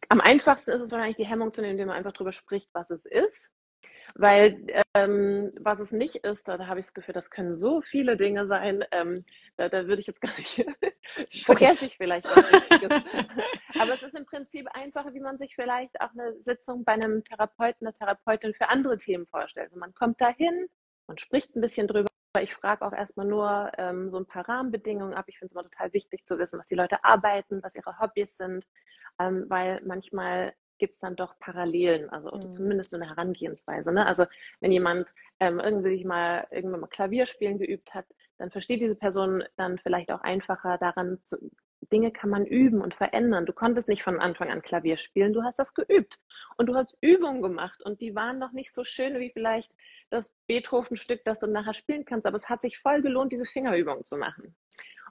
am 0.09 0.21
einfachsten 0.21 0.71
ist 0.73 0.80
es 0.80 0.90
wahrscheinlich 0.90 1.16
die 1.16 1.26
Hemmung 1.26 1.52
zu 1.52 1.61
nehmen, 1.61 1.73
indem 1.73 1.88
man 1.88 1.97
einfach 1.97 2.12
darüber 2.12 2.32
spricht, 2.32 2.68
was 2.73 2.90
es 2.90 3.04
ist. 3.04 3.50
Weil 4.14 4.66
ähm, 4.94 5.52
was 5.61 5.80
es 5.80 5.92
nicht 5.92 6.16
ist, 6.16 6.47
da, 6.47 6.59
da 6.59 6.66
habe 6.66 6.80
ich 6.80 6.87
das 6.87 6.94
Gefühl, 6.94 7.14
das 7.14 7.30
können 7.30 7.54
so 7.54 7.80
viele 7.80 8.16
Dinge 8.16 8.47
sein, 8.47 8.85
ähm, 8.90 9.25
da, 9.56 9.68
da 9.68 9.87
würde 9.87 10.00
ich 10.00 10.06
jetzt 10.06 10.21
gar 10.21 10.37
nicht, 10.37 10.66
vergesse 11.44 11.87
ich 11.87 11.97
vielleicht 11.97 12.26
was 12.26 12.52
Wichtiges. 12.52 12.90
Aber 13.80 13.94
es 13.94 14.02
ist 14.02 14.14
im 14.14 14.26
Prinzip 14.26 14.68
einfacher, 14.75 15.14
wie 15.14 15.21
man 15.21 15.38
sich 15.38 15.54
vielleicht 15.54 15.99
auch 16.00 16.11
eine 16.11 16.38
Sitzung 16.38 16.85
bei 16.85 16.92
einem 16.92 17.25
Therapeuten, 17.25 17.87
einer 17.87 17.97
Therapeutin 17.97 18.54
für 18.54 18.68
andere 18.68 18.99
Themen 18.99 19.26
vorstellt. 19.26 19.68
Also 19.68 19.78
man 19.78 19.94
kommt 19.94 20.21
dahin, 20.21 20.68
man 21.06 21.18
spricht 21.18 21.54
ein 21.54 21.61
bisschen 21.61 21.88
drüber. 21.88 22.09
Ich 22.40 22.54
frage 22.54 22.85
auch 22.85 22.92
erstmal 22.92 23.26
nur 23.26 23.71
ähm, 23.76 24.11
so 24.11 24.16
ein 24.16 24.26
paar 24.26 24.49
Rahmenbedingungen 24.49 25.14
ab. 25.14 25.26
Ich 25.28 25.38
finde 25.38 25.47
es 25.47 25.52
immer 25.52 25.64
total 25.64 25.92
wichtig 25.92 26.25
zu 26.25 26.38
wissen, 26.38 26.59
was 26.59 26.66
die 26.66 26.75
Leute 26.75 27.04
arbeiten, 27.04 27.62
was 27.62 27.75
ihre 27.75 27.99
Hobbys 27.99 28.38
sind, 28.38 28.66
ähm, 29.18 29.44
weil 29.49 29.82
manchmal 29.85 30.54
gibt 30.78 30.94
es 30.94 31.00
dann 31.00 31.14
doch 31.14 31.38
Parallelen, 31.38 32.11
also 32.11 32.37
mhm. 32.37 32.52
zumindest 32.52 32.90
so 32.90 32.97
eine 32.97 33.09
Herangehensweise. 33.09 33.92
Ne? 33.92 34.04
Also 34.04 34.25
wenn 34.61 34.73
jemand 34.73 35.12
ähm, 35.38 35.61
irgendwie 35.61 36.04
mal 36.04 36.47
irgendwann 36.50 36.80
mal 36.80 36.88
Klavierspielen 36.88 37.59
geübt 37.59 37.94
hat, 37.94 38.06
dann 38.38 38.50
versteht 38.50 38.80
diese 38.80 38.97
Person 38.97 39.44
dann 39.56 39.78
vielleicht 39.78 40.11
auch 40.11 40.23
einfacher 40.23 40.78
daran, 40.78 41.21
zu, 41.23 41.37
Dinge 41.92 42.11
kann 42.11 42.30
man 42.30 42.47
üben 42.47 42.80
und 42.80 42.97
verändern. 42.97 43.47
Du 43.47 43.52
konntest 43.52 43.88
nicht 43.88 44.02
von 44.02 44.21
Anfang 44.21 44.50
an 44.50 44.62
Klavier 44.62 44.97
spielen, 44.97 45.32
du 45.32 45.42
hast 45.42 45.59
das 45.59 45.75
geübt 45.75 46.18
und 46.56 46.66
du 46.66 46.75
hast 46.75 46.97
Übungen 47.00 47.42
gemacht 47.42 47.80
und 47.85 48.00
die 48.00 48.14
waren 48.14 48.38
noch 48.38 48.52
nicht 48.52 48.75
so 48.75 48.82
schön 48.82 49.18
wie 49.21 49.30
vielleicht 49.30 49.73
das 50.12 50.33
Beethoven-Stück, 50.47 51.25
das 51.25 51.38
du 51.38 51.47
nachher 51.47 51.75
spielen 51.75 52.04
kannst, 52.04 52.26
aber 52.26 52.37
es 52.37 52.49
hat 52.49 52.62
sich 52.62 52.78
voll 52.78 53.02
gelohnt, 53.02 53.33
diese 53.33 53.45
Fingerübungen 53.45 54.04
zu 54.04 54.16
machen. 54.16 54.54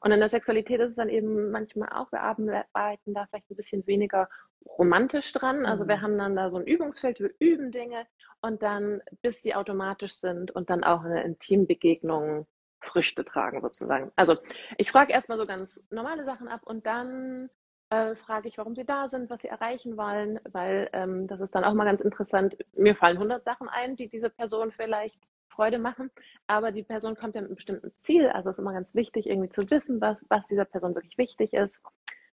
Und 0.03 0.11
in 0.11 0.19
der 0.19 0.29
Sexualität 0.29 0.79
ist 0.79 0.91
es 0.91 0.95
dann 0.95 1.09
eben 1.09 1.51
manchmal 1.51 1.89
auch, 1.89 2.11
wir 2.11 2.21
arbeiten 2.21 3.13
da 3.13 3.27
vielleicht 3.27 3.51
ein 3.51 3.55
bisschen 3.55 3.85
weniger 3.85 4.29
romantisch 4.65 5.31
dran. 5.33 5.65
Also 5.65 5.87
wir 5.87 5.97
mhm. 5.97 6.01
haben 6.01 6.17
dann 6.17 6.35
da 6.35 6.49
so 6.49 6.57
ein 6.57 6.65
Übungsfeld, 6.65 7.19
wir 7.19 7.31
üben 7.39 7.71
Dinge 7.71 8.07
und 8.41 8.63
dann, 8.63 9.01
bis 9.21 9.41
sie 9.43 9.53
automatisch 9.53 10.15
sind 10.15 10.51
und 10.51 10.69
dann 10.69 10.83
auch 10.83 11.03
eine 11.03 11.23
Intimbegegnung 11.23 12.47
Früchte 12.79 13.23
tragen 13.23 13.61
sozusagen. 13.61 14.11
Also 14.15 14.37
ich 14.77 14.91
frage 14.91 15.13
erstmal 15.13 15.37
so 15.37 15.45
ganz 15.45 15.83
normale 15.91 16.25
Sachen 16.25 16.47
ab 16.47 16.61
und 16.63 16.87
dann 16.87 17.49
äh, 17.91 18.15
frage 18.15 18.47
ich, 18.47 18.57
warum 18.57 18.73
sie 18.75 18.85
da 18.85 19.07
sind, 19.07 19.29
was 19.29 19.41
sie 19.41 19.49
erreichen 19.49 19.97
wollen, 19.97 20.39
weil 20.51 20.89
ähm, 20.93 21.27
das 21.27 21.41
ist 21.41 21.53
dann 21.53 21.63
auch 21.63 21.73
mal 21.73 21.85
ganz 21.85 22.01
interessant. 22.01 22.57
Mir 22.73 22.95
fallen 22.95 23.17
100 23.17 23.43
Sachen 23.43 23.69
ein, 23.69 23.95
die 23.95 24.07
diese 24.07 24.29
Person 24.29 24.71
vielleicht 24.71 25.19
Freude 25.49 25.77
machen. 25.77 26.09
Aber 26.47 26.71
die 26.71 26.83
Person 26.83 27.15
kommt 27.15 27.35
ja 27.35 27.41
mit 27.41 27.49
einem 27.49 27.57
bestimmten 27.57 27.91
Ziel. 27.97 28.27
Also 28.29 28.49
es 28.49 28.55
ist 28.55 28.59
immer 28.59 28.73
ganz 28.73 28.95
wichtig, 28.95 29.27
irgendwie 29.27 29.49
zu 29.49 29.69
wissen, 29.69 29.99
was, 29.99 30.25
was 30.29 30.47
dieser 30.47 30.65
Person 30.65 30.95
wirklich 30.95 31.17
wichtig 31.17 31.53
ist. 31.53 31.83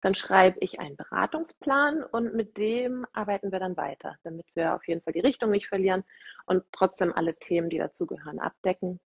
Dann 0.01 0.15
schreibe 0.15 0.57
ich 0.61 0.79
einen 0.79 0.95
Beratungsplan 0.95 2.03
und 2.03 2.33
mit 2.33 2.57
dem 2.57 3.05
arbeiten 3.13 3.51
wir 3.51 3.59
dann 3.59 3.77
weiter, 3.77 4.15
damit 4.23 4.47
wir 4.55 4.73
auf 4.73 4.87
jeden 4.87 5.01
Fall 5.01 5.13
die 5.13 5.19
Richtung 5.19 5.51
nicht 5.51 5.67
verlieren 5.67 6.03
und 6.45 6.63
trotzdem 6.71 7.13
alle 7.13 7.35
Themen, 7.35 7.69
die 7.69 7.77
dazugehören, 7.77 8.39
abdecken. 8.39 8.99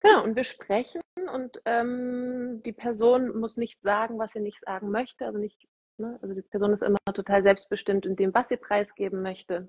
Genau, 0.00 0.24
und 0.24 0.36
wir 0.36 0.44
sprechen 0.44 1.02
und 1.34 1.60
ähm, 1.66 2.62
die 2.64 2.72
Person 2.72 3.38
muss 3.38 3.58
nicht 3.58 3.82
sagen, 3.82 4.18
was 4.18 4.32
sie 4.32 4.40
nicht 4.40 4.60
sagen 4.60 4.90
möchte. 4.90 5.26
Also 5.26 5.38
nicht, 5.38 5.68
ne? 6.00 6.18
also 6.22 6.34
die 6.34 6.42
Person 6.42 6.72
ist 6.72 6.82
immer 6.82 6.98
total 7.14 7.42
selbstbestimmt 7.42 8.06
in 8.06 8.16
dem, 8.16 8.34
was 8.34 8.48
sie 8.48 8.56
preisgeben 8.56 9.22
möchte 9.22 9.68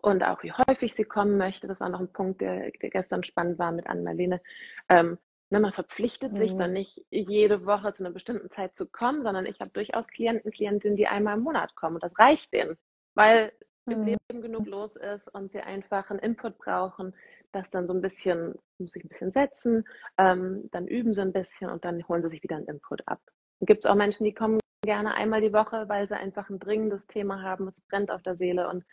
und 0.00 0.22
auch 0.22 0.42
wie 0.42 0.52
häufig 0.52 0.94
sie 0.94 1.04
kommen 1.04 1.36
möchte. 1.36 1.66
Das 1.66 1.80
war 1.80 1.88
noch 1.88 2.00
ein 2.00 2.12
Punkt, 2.12 2.40
der, 2.40 2.70
der 2.70 2.90
gestern 2.90 3.24
spannend 3.24 3.58
war 3.58 3.72
mit 3.72 3.86
Anne-Marlene. 3.86 4.40
Ähm, 4.88 5.18
ne, 5.50 5.60
man 5.60 5.72
verpflichtet 5.72 6.32
mhm. 6.32 6.36
sich 6.36 6.56
dann 6.56 6.72
nicht 6.72 7.04
jede 7.10 7.66
Woche 7.66 7.92
zu 7.92 8.04
einer 8.04 8.12
bestimmten 8.12 8.50
Zeit 8.50 8.74
zu 8.76 8.86
kommen, 8.86 9.22
sondern 9.22 9.46
ich 9.46 9.60
habe 9.60 9.70
durchaus 9.70 10.08
Klienten, 10.08 10.50
Klientinnen, 10.50 10.96
die 10.96 11.08
einmal 11.08 11.36
im 11.36 11.42
Monat 11.42 11.74
kommen 11.74 11.96
und 11.96 12.04
das 12.04 12.18
reicht 12.18 12.52
denen, 12.52 12.76
weil 13.14 13.52
mhm. 13.86 13.92
im 13.92 14.04
Leben 14.04 14.42
genug 14.42 14.66
los 14.66 14.96
ist 14.96 15.28
und 15.34 15.50
sie 15.50 15.60
einfach 15.60 16.10
einen 16.10 16.20
Input 16.20 16.58
brauchen, 16.58 17.14
das 17.52 17.70
dann 17.70 17.86
so 17.86 17.94
ein 17.94 18.02
bisschen, 18.02 18.54
muss 18.78 18.92
sich 18.92 19.04
ein 19.04 19.08
bisschen 19.08 19.30
setzen, 19.30 19.84
ähm, 20.18 20.68
dann 20.72 20.86
üben 20.86 21.14
sie 21.14 21.22
ein 21.22 21.32
bisschen 21.32 21.70
und 21.70 21.84
dann 21.84 22.06
holen 22.06 22.22
sie 22.22 22.28
sich 22.28 22.42
wieder 22.42 22.56
einen 22.56 22.66
Input 22.66 23.06
ab. 23.06 23.20
Gibt 23.60 23.84
es 23.84 23.90
auch 23.90 23.94
Menschen, 23.94 24.24
die 24.24 24.34
kommen 24.34 24.60
gerne 24.86 25.14
einmal 25.14 25.40
die 25.40 25.52
Woche, 25.52 25.88
weil 25.88 26.06
sie 26.06 26.16
einfach 26.16 26.48
ein 26.48 26.58
dringendes 26.58 27.06
Thema 27.06 27.42
haben, 27.42 27.68
es 27.68 27.80
brennt 27.82 28.10
auf 28.10 28.22
der 28.22 28.36
Seele 28.36 28.68
und 28.68 28.84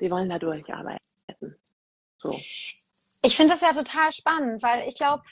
die 0.00 0.10
wollen 0.10 0.28
da 0.28 0.38
durcharbeiten. 0.38 1.56
So. 2.18 2.30
Ich 3.22 3.36
finde 3.36 3.54
das 3.54 3.60
ja 3.60 3.72
total 3.72 4.12
spannend, 4.12 4.62
weil 4.62 4.88
ich 4.88 4.94
glaube, 4.94 5.22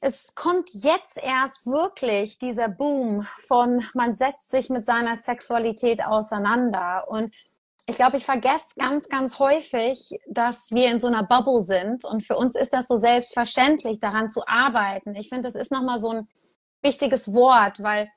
es 0.00 0.34
kommt 0.34 0.70
jetzt 0.74 1.22
erst 1.22 1.66
wirklich 1.66 2.38
dieser 2.38 2.68
Boom 2.68 3.26
von 3.36 3.84
man 3.94 4.14
setzt 4.14 4.50
sich 4.50 4.70
mit 4.70 4.84
seiner 4.84 5.16
Sexualität 5.16 6.04
auseinander 6.04 7.06
und 7.08 7.34
ich 7.86 7.96
glaube, 7.96 8.18
ich 8.18 8.26
vergesse 8.26 8.74
ganz, 8.76 9.08
ganz 9.08 9.38
häufig, 9.38 10.10
dass 10.26 10.70
wir 10.72 10.90
in 10.90 10.98
so 10.98 11.06
einer 11.06 11.22
Bubble 11.22 11.64
sind 11.64 12.04
und 12.04 12.22
für 12.22 12.36
uns 12.36 12.54
ist 12.54 12.74
das 12.74 12.86
so 12.86 12.96
selbstverständlich, 12.96 13.98
daran 13.98 14.28
zu 14.28 14.46
arbeiten. 14.46 15.14
Ich 15.14 15.30
finde, 15.30 15.48
das 15.48 15.54
ist 15.54 15.72
nochmal 15.72 15.98
so 15.98 16.10
ein 16.10 16.28
wichtiges 16.82 17.32
Wort, 17.32 17.82
weil 17.82 18.10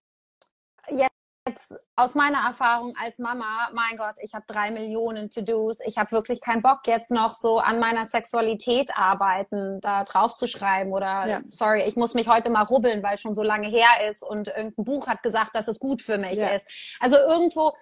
jetzt 1.62 1.80
aus 1.96 2.15
meiner 2.15 2.46
Erfahrung 2.46 2.94
als 3.01 3.20
Mama, 3.20 3.70
mein 3.74 3.98
Gott, 3.98 4.15
ich 4.22 4.34
habe 4.34 4.46
drei 4.48 4.72
Millionen 4.72 5.30
To-Dos. 5.30 5.80
Ich 5.86 5.98
habe 5.98 6.12
wirklich 6.12 6.41
keinen 6.41 6.62
Bock, 6.62 6.80
jetzt 6.86 7.12
noch 7.12 7.36
so 7.36 7.60
an 7.60 7.80
meiner 7.80 8.06
Sexualität 8.06 8.91
arbeiten, 8.96 9.80
da 9.82 10.03
drauf 10.03 10.34
zu 10.34 10.48
schreiben 10.48 10.91
oder 10.91 11.27
ja. 11.27 11.41
sorry, 11.46 11.84
ich 11.84 11.96
muss 11.96 12.13
mich 12.13 12.27
heute 12.27 12.50
mal 12.50 12.63
rubbeln, 12.63 13.03
weil 13.03 13.18
schon 13.18 13.36
so 13.36 13.44
lange 13.44 13.68
her 13.68 14.10
ist 14.10 14.24
und 14.24 14.48
irgendein 14.48 14.86
Buch 14.86 15.08
hat 15.08 15.24
gesagt, 15.24 15.56
dass 15.56 15.68
es 15.68 15.80
gut 15.80 16.01
für 16.01 16.18
mich 16.18 16.36
ja. 16.36 16.50
ist. 16.50 16.68
Also 17.00 17.18
irgendwo 17.18 17.74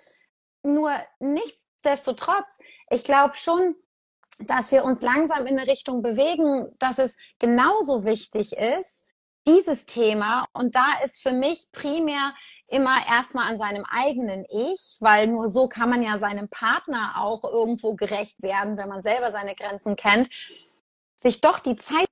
nur 0.64 0.92
nichtsdestotrotz, 1.20 2.60
ich 2.90 3.04
glaube 3.04 3.36
schon, 3.36 3.76
dass 4.40 4.72
wir 4.72 4.86
uns 4.86 5.02
langsam 5.02 5.46
in 5.46 5.60
eine 5.60 5.70
Richtung 5.70 6.02
bewegen, 6.02 6.68
dass 6.80 6.98
es 6.98 7.18
genauso 7.40 8.06
wichtig 8.06 8.54
ist, 8.54 9.04
dieses 9.48 9.86
Thema. 9.86 10.46
Und 10.54 10.76
da 10.76 10.86
ist 11.04 11.22
für 11.22 11.32
mich 11.32 11.68
primär 11.72 12.34
immer 12.68 12.96
erstmal 13.10 13.52
an 13.52 13.58
seinem 13.58 13.86
eigenen 13.90 14.46
Ich, 14.50 14.98
weil 15.00 15.28
nur 15.28 15.48
so 15.48 15.68
kann 15.68 15.90
man 15.90 16.04
ja 16.04 16.18
seinem 16.18 16.50
Partner 16.50 17.14
auch 17.18 17.44
irgendwo 17.44 17.96
gerecht 17.96 18.42
werden, 18.42 18.78
wenn 18.78 18.90
man 18.90 19.02
selber 19.02 19.32
seine 19.32 19.56
Grenzen 19.56 19.96
kennt, 19.96 20.30
sich 21.22 21.42
doch 21.42 21.60
die 21.60 21.76
Zeit 21.76 22.08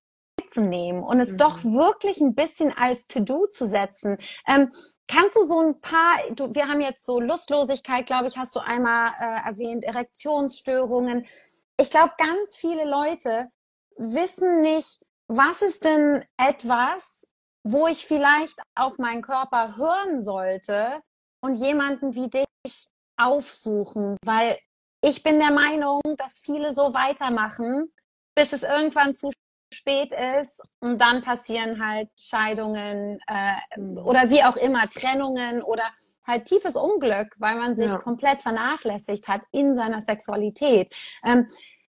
zu 0.49 0.61
nehmen 0.61 1.03
und 1.03 1.19
es 1.19 1.31
mhm. 1.31 1.37
doch 1.37 1.63
wirklich 1.63 2.21
ein 2.21 2.35
bisschen 2.35 2.75
als 2.75 3.07
To-Do 3.07 3.47
zu 3.47 3.67
setzen. 3.67 4.17
Ähm, 4.47 4.71
kannst 5.07 5.35
du 5.35 5.43
so 5.43 5.59
ein 5.59 5.79
paar, 5.81 6.17
du, 6.33 6.53
wir 6.53 6.67
haben 6.67 6.81
jetzt 6.81 7.05
so 7.05 7.19
Lustlosigkeit, 7.19 8.05
glaube 8.05 8.27
ich, 8.27 8.37
hast 8.37 8.55
du 8.55 8.59
einmal 8.59 9.11
äh, 9.19 9.47
erwähnt, 9.47 9.83
Erektionsstörungen. 9.83 11.25
Ich 11.79 11.91
glaube, 11.91 12.13
ganz 12.17 12.55
viele 12.55 12.89
Leute 12.89 13.49
wissen 13.97 14.61
nicht, 14.61 14.99
was 15.27 15.61
ist 15.61 15.83
denn 15.83 16.23
etwas, 16.37 17.27
wo 17.63 17.87
ich 17.87 18.05
vielleicht 18.05 18.59
auf 18.75 18.97
meinen 18.97 19.21
Körper 19.21 19.75
hören 19.77 20.21
sollte 20.21 21.01
und 21.41 21.55
jemanden 21.55 22.15
wie 22.15 22.29
dich 22.29 22.87
aufsuchen? 23.17 24.17
Weil 24.23 24.57
ich 25.01 25.23
bin 25.23 25.39
der 25.39 25.51
Meinung, 25.51 26.01
dass 26.17 26.39
viele 26.39 26.73
so 26.73 26.93
weitermachen, 26.93 27.93
bis 28.35 28.53
es 28.53 28.63
irgendwann 28.63 29.13
zu 29.13 29.31
spät 29.73 30.13
ist 30.41 30.61
und 30.79 31.01
dann 31.01 31.21
passieren 31.21 31.85
halt 31.85 32.09
Scheidungen 32.17 33.19
äh, 33.27 33.79
oder 33.99 34.29
wie 34.29 34.43
auch 34.43 34.55
immer, 34.55 34.87
Trennungen 34.87 35.61
oder 35.61 35.83
halt 36.25 36.45
tiefes 36.45 36.75
Unglück, 36.75 37.35
weil 37.37 37.57
man 37.57 37.75
sich 37.75 37.91
ja. 37.91 37.97
komplett 37.97 38.41
vernachlässigt 38.41 39.27
hat 39.27 39.41
in 39.51 39.75
seiner 39.75 40.01
Sexualität. 40.01 40.95
Ähm, 41.23 41.47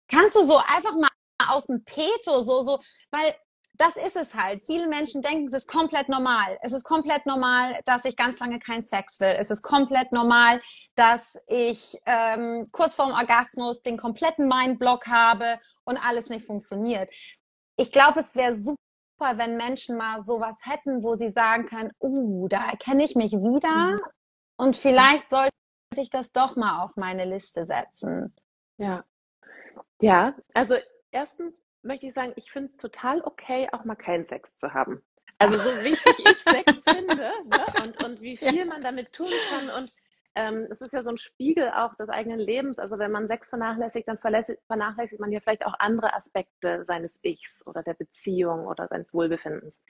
kannst 0.07 0.35
du 0.35 0.43
so 0.43 0.57
einfach 0.57 0.95
mal 0.95 1.09
aus 1.49 1.67
dem 1.67 1.83
Peto 1.83 2.41
so, 2.41 2.61
so, 2.61 2.79
weil 3.11 3.35
das 3.77 3.95
ist 3.95 4.15
es 4.15 4.33
halt. 4.33 4.63
Viele 4.63 4.87
Menschen 4.87 5.21
denken, 5.21 5.47
es 5.47 5.53
ist 5.53 5.67
komplett 5.67 6.09
normal. 6.09 6.57
Es 6.61 6.73
ist 6.73 6.83
komplett 6.83 7.25
normal, 7.25 7.79
dass 7.85 8.05
ich 8.05 8.15
ganz 8.15 8.39
lange 8.39 8.59
keinen 8.59 8.81
Sex 8.81 9.19
will. 9.19 9.35
Es 9.37 9.51
ist 9.51 9.61
komplett 9.61 10.11
normal, 10.11 10.61
dass 10.95 11.37
ich 11.47 11.99
ähm, 12.05 12.67
kurz 12.71 12.95
vorm 12.95 13.11
Orgasmus 13.11 13.81
den 13.81 13.97
kompletten 13.97 14.47
Mindblock 14.47 15.07
habe 15.07 15.59
und 15.85 15.97
alles 15.97 16.29
nicht 16.29 16.45
funktioniert. 16.45 17.09
Ich 17.77 17.91
glaube, 17.91 18.19
es 18.19 18.35
wäre 18.35 18.55
super, 18.55 18.77
wenn 19.35 19.57
Menschen 19.57 19.97
mal 19.97 20.23
sowas 20.23 20.59
hätten, 20.63 21.03
wo 21.03 21.15
sie 21.15 21.29
sagen 21.29 21.65
können, 21.65 21.91
uh, 22.01 22.47
da 22.47 22.69
erkenne 22.69 23.03
ich 23.03 23.15
mich 23.15 23.33
wieder 23.33 23.95
mhm. 23.95 24.01
und 24.57 24.75
vielleicht 24.75 25.29
sollte 25.29 25.51
ich 25.95 26.09
das 26.09 26.31
doch 26.31 26.55
mal 26.55 26.83
auf 26.83 26.95
meine 26.95 27.25
Liste 27.25 27.65
setzen. 27.65 28.35
Ja. 28.77 29.03
Ja, 29.99 30.35
also 30.53 30.75
erstens 31.11 31.61
möchte 31.81 32.07
ich 32.07 32.13
sagen, 32.13 32.33
ich 32.35 32.51
finde 32.51 32.69
es 32.69 32.77
total 32.77 33.21
okay, 33.21 33.67
auch 33.71 33.85
mal 33.85 33.95
keinen 33.95 34.23
Sex 34.23 34.57
zu 34.57 34.73
haben. 34.73 35.01
Also 35.39 35.57
so 35.57 35.83
wichtig 35.83 36.15
ich 36.19 36.39
Sex 36.39 36.83
finde 36.83 37.15
ne? 37.15 37.31
und, 37.85 38.03
und 38.03 38.21
wie 38.21 38.37
viel 38.37 38.65
man 38.65 38.81
damit 38.81 39.13
tun 39.13 39.29
kann 39.49 39.69
und 39.81 39.89
ähm, 40.37 40.67
es 40.69 40.81
ist 40.81 40.93
ja 40.93 41.01
so 41.01 41.09
ein 41.09 41.17
Spiegel 41.17 41.71
auch 41.71 41.95
des 41.95 42.09
eigenen 42.09 42.39
Lebens. 42.39 42.77
Also 42.77 42.99
wenn 42.99 43.11
man 43.11 43.27
Sex 43.27 43.49
vernachlässigt, 43.49 44.07
dann 44.07 44.19
vernachlässigt 44.19 45.19
man 45.19 45.31
ja 45.31 45.39
vielleicht 45.39 45.65
auch 45.65 45.73
andere 45.79 46.13
Aspekte 46.13 46.83
seines 46.83 47.19
Ichs 47.23 47.65
oder 47.65 47.81
der 47.81 47.95
Beziehung 47.95 48.67
oder 48.67 48.87
seines 48.87 49.13
Wohlbefindens. 49.15 49.83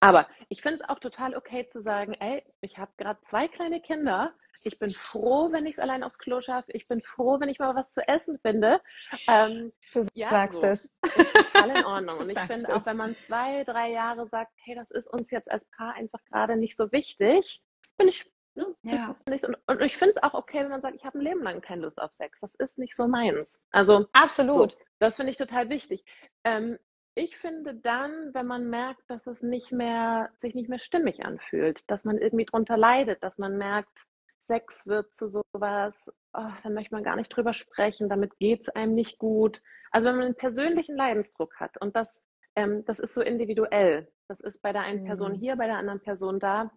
Aber 0.00 0.28
ich 0.50 0.60
finde 0.60 0.76
es 0.82 0.88
auch 0.88 0.98
total 0.98 1.34
okay 1.34 1.66
zu 1.66 1.80
sagen, 1.80 2.12
ey, 2.14 2.44
ich 2.60 2.76
habe 2.76 2.92
gerade 2.98 3.18
zwei 3.22 3.48
kleine 3.48 3.80
Kinder. 3.80 4.34
Ich 4.62 4.78
bin 4.78 4.90
froh, 4.90 5.50
wenn 5.52 5.64
ich 5.64 5.72
es 5.72 5.78
allein 5.78 6.04
aufs 6.04 6.18
Klo 6.18 6.40
schaffe. 6.42 6.70
Ich 6.72 6.86
bin 6.86 7.00
froh, 7.00 7.40
wenn 7.40 7.48
ich 7.48 7.58
mal 7.58 7.74
was 7.74 7.92
zu 7.92 8.06
essen 8.06 8.38
finde. 8.38 8.80
Ähm, 9.28 9.72
du 9.92 10.06
ja, 10.12 10.30
sagst 10.30 10.60
so. 10.60 10.66
es. 10.66 10.98
Total 11.00 11.70
in 11.70 11.84
Ordnung. 11.86 12.18
Und 12.20 12.30
ich 12.30 12.38
finde 12.40 12.74
auch, 12.74 12.84
wenn 12.84 12.98
man 12.98 13.16
zwei, 13.16 13.64
drei 13.64 13.90
Jahre 13.90 14.26
sagt, 14.26 14.52
hey, 14.64 14.74
das 14.74 14.90
ist 14.90 15.06
uns 15.06 15.30
jetzt 15.30 15.50
als 15.50 15.64
Paar 15.64 15.94
einfach 15.94 16.22
gerade 16.26 16.56
nicht 16.56 16.76
so 16.76 16.92
wichtig, 16.92 17.62
bin 17.96 18.08
ich 18.08 18.30
Ne? 18.54 18.74
Ja. 18.82 19.16
Und, 19.26 19.58
und, 19.66 19.82
ich 19.82 19.96
finde 19.96 20.12
es 20.16 20.22
auch 20.22 20.34
okay, 20.34 20.60
wenn 20.60 20.70
man 20.70 20.80
sagt, 20.80 20.94
ich 20.94 21.04
habe 21.04 21.18
ein 21.18 21.24
Leben 21.24 21.42
lang 21.42 21.60
keine 21.60 21.82
Lust 21.82 22.00
auf 22.00 22.12
Sex. 22.12 22.40
Das 22.40 22.54
ist 22.54 22.78
nicht 22.78 22.94
so 22.94 23.08
meins. 23.08 23.62
Also 23.70 24.06
absolut. 24.12 24.72
So, 24.72 24.78
das 25.00 25.16
finde 25.16 25.32
ich 25.32 25.38
total 25.38 25.68
wichtig. 25.70 26.04
Ähm, 26.44 26.78
ich 27.16 27.36
finde 27.36 27.74
dann, 27.74 28.34
wenn 28.34 28.46
man 28.46 28.68
merkt, 28.70 29.08
dass 29.08 29.26
es 29.26 29.42
nicht 29.42 29.72
mehr, 29.72 30.30
sich 30.36 30.54
nicht 30.54 30.68
mehr 30.68 30.78
stimmig 30.78 31.24
anfühlt, 31.24 31.88
dass 31.90 32.04
man 32.04 32.18
irgendwie 32.18 32.44
drunter 32.44 32.76
leidet, 32.76 33.22
dass 33.22 33.38
man 33.38 33.56
merkt, 33.56 34.06
Sex 34.40 34.86
wird 34.86 35.12
zu 35.12 35.28
sowas, 35.28 36.12
oh, 36.34 36.50
dann 36.62 36.74
möchte 36.74 36.94
man 36.94 37.04
gar 37.04 37.16
nicht 37.16 37.30
drüber 37.30 37.52
sprechen, 37.52 38.08
damit 38.08 38.36
geht 38.38 38.62
es 38.62 38.68
einem 38.68 38.94
nicht 38.94 39.18
gut. 39.18 39.62
Also 39.90 40.06
wenn 40.06 40.16
man 40.16 40.26
einen 40.26 40.34
persönlichen 40.34 40.96
Leidensdruck 40.96 41.58
hat 41.60 41.80
und 41.80 41.96
das, 41.96 42.24
ähm, 42.56 42.84
das 42.84 42.98
ist 42.98 43.14
so 43.14 43.22
individuell, 43.22 44.12
das 44.28 44.40
ist 44.40 44.60
bei 44.60 44.72
der 44.72 44.82
einen 44.82 45.02
mhm. 45.02 45.06
Person 45.06 45.34
hier, 45.34 45.56
bei 45.56 45.66
der 45.66 45.76
anderen 45.76 46.00
Person 46.00 46.38
da, 46.38 46.70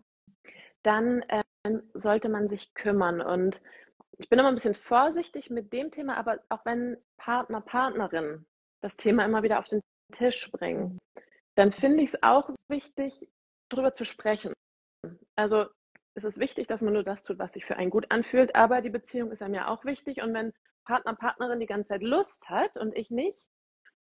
dann 0.87 1.21
äh, 1.23 1.43
sollte 1.93 2.29
man 2.29 2.47
sich 2.47 2.73
kümmern. 2.73 3.21
Und 3.21 3.61
ich 4.17 4.29
bin 4.29 4.39
immer 4.39 4.47
ein 4.47 4.55
bisschen 4.55 4.73
vorsichtig 4.73 5.49
mit 5.49 5.73
dem 5.73 5.91
Thema, 5.91 6.15
aber 6.15 6.39
auch 6.47 6.65
wenn 6.65 6.97
Partner, 7.17 7.59
Partnerin 7.59 8.45
das 8.81 8.95
Thema 8.95 9.25
immer 9.25 9.43
wieder 9.43 9.59
auf 9.59 9.67
den 9.67 9.81
Tisch 10.13 10.49
bringen, 10.51 10.97
dann 11.55 11.73
finde 11.73 12.03
ich 12.03 12.13
es 12.13 12.23
auch 12.23 12.49
wichtig, 12.69 13.29
darüber 13.69 13.93
zu 13.93 14.05
sprechen. 14.05 14.53
Also 15.35 15.65
es 16.15 16.23
ist 16.23 16.39
wichtig, 16.39 16.67
dass 16.67 16.81
man 16.81 16.93
nur 16.93 17.03
das 17.03 17.21
tut, 17.21 17.37
was 17.37 17.53
sich 17.53 17.65
für 17.65 17.75
einen 17.75 17.91
gut 17.91 18.09
anfühlt, 18.09 18.55
aber 18.55 18.81
die 18.81 18.89
Beziehung 18.89 19.31
ist 19.31 19.41
einem 19.41 19.55
ja 19.55 19.67
auch 19.67 19.83
wichtig. 19.83 20.21
Und 20.21 20.33
wenn 20.33 20.53
Partner, 20.85 21.15
Partnerin 21.15 21.59
die 21.59 21.65
ganze 21.65 21.89
Zeit 21.89 22.01
Lust 22.01 22.49
hat 22.49 22.77
und 22.77 22.95
ich 22.95 23.11
nicht, 23.11 23.45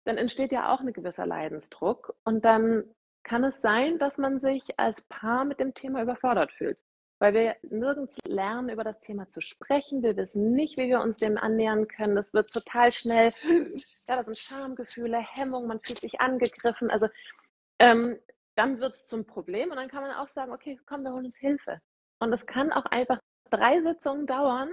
dann 0.05 0.17
entsteht 0.17 0.53
ja 0.53 0.73
auch 0.73 0.79
ein 0.79 0.93
gewisser 0.93 1.25
Leidensdruck. 1.25 2.15
Und 2.23 2.45
dann 2.45 2.95
kann 3.23 3.43
es 3.43 3.61
sein, 3.61 3.99
dass 3.99 4.17
man 4.17 4.37
sich 4.39 4.79
als 4.79 5.01
Paar 5.01 5.45
mit 5.45 5.59
dem 5.59 5.73
Thema 5.73 6.01
überfordert 6.01 6.51
fühlt 6.51 6.77
weil 7.21 7.35
wir 7.35 7.55
nirgends 7.61 8.17
lernen, 8.27 8.69
über 8.69 8.83
das 8.83 8.99
Thema 8.99 9.29
zu 9.29 9.41
sprechen. 9.41 10.01
Wir 10.01 10.17
wissen 10.17 10.53
nicht, 10.53 10.79
wie 10.79 10.87
wir 10.87 11.01
uns 11.01 11.17
dem 11.17 11.37
annähern 11.37 11.87
können. 11.87 12.15
Das 12.15 12.33
wird 12.33 12.51
total 12.51 12.91
schnell, 12.91 13.31
ja, 14.07 14.15
das 14.15 14.25
sind 14.25 14.37
Schamgefühle, 14.37 15.19
Hemmung, 15.19 15.67
man 15.67 15.79
fühlt 15.85 15.99
sich 15.99 16.19
angegriffen. 16.19 16.89
Also 16.89 17.09
ähm, 17.77 18.17
dann 18.55 18.79
wird 18.79 18.95
es 18.95 19.05
zum 19.05 19.25
Problem 19.25 19.69
und 19.69 19.77
dann 19.77 19.87
kann 19.87 20.01
man 20.01 20.15
auch 20.15 20.27
sagen, 20.27 20.51
okay, 20.51 20.79
komm, 20.87 21.03
wir 21.03 21.13
holen 21.13 21.25
uns 21.25 21.37
Hilfe. 21.37 21.79
Und 22.19 22.33
es 22.33 22.47
kann 22.47 22.71
auch 22.71 22.85
einfach 22.85 23.19
drei 23.51 23.79
Sitzungen 23.79 24.25
dauern 24.25 24.71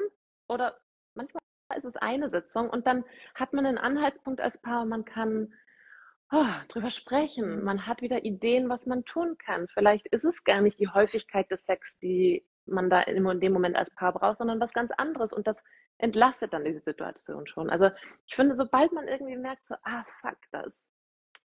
oder 0.48 0.78
manchmal 1.14 1.42
ist 1.76 1.84
es 1.84 1.96
eine 1.96 2.30
Sitzung 2.30 2.70
und 2.70 2.86
dann 2.86 3.04
hat 3.34 3.52
man 3.52 3.66
einen 3.66 3.76
Anhaltspunkt 3.76 4.40
als 4.40 4.56
Paar, 4.56 4.86
man 4.86 5.04
kann 5.04 5.52
oh, 6.32 6.46
drüber 6.68 6.90
sprechen. 6.90 7.64
Man 7.64 7.86
hat 7.86 8.02
wieder 8.02 8.24
Ideen, 8.24 8.68
was 8.68 8.86
man 8.86 9.04
tun 9.04 9.36
kann. 9.38 9.68
Vielleicht 9.68 10.06
ist 10.08 10.24
es 10.24 10.44
gar 10.44 10.60
nicht 10.60 10.78
die 10.78 10.88
Häufigkeit 10.88 11.50
des 11.50 11.66
Sex, 11.66 11.98
die 11.98 12.46
man 12.66 12.90
da 12.90 13.00
in 13.02 13.40
dem 13.40 13.52
Moment 13.52 13.76
als 13.76 13.90
Paar 13.94 14.12
braucht, 14.12 14.38
sondern 14.38 14.60
was 14.60 14.72
ganz 14.72 14.90
anderes. 14.90 15.32
Und 15.32 15.46
das 15.46 15.64
entlastet 15.98 16.52
dann 16.52 16.64
diese 16.64 16.80
Situation 16.80 17.46
schon. 17.46 17.70
Also 17.70 17.90
ich 18.26 18.34
finde, 18.34 18.54
sobald 18.54 18.92
man 18.92 19.08
irgendwie 19.08 19.36
merkt, 19.36 19.64
so, 19.64 19.74
ah, 19.82 20.04
fuck, 20.20 20.38
das 20.52 20.90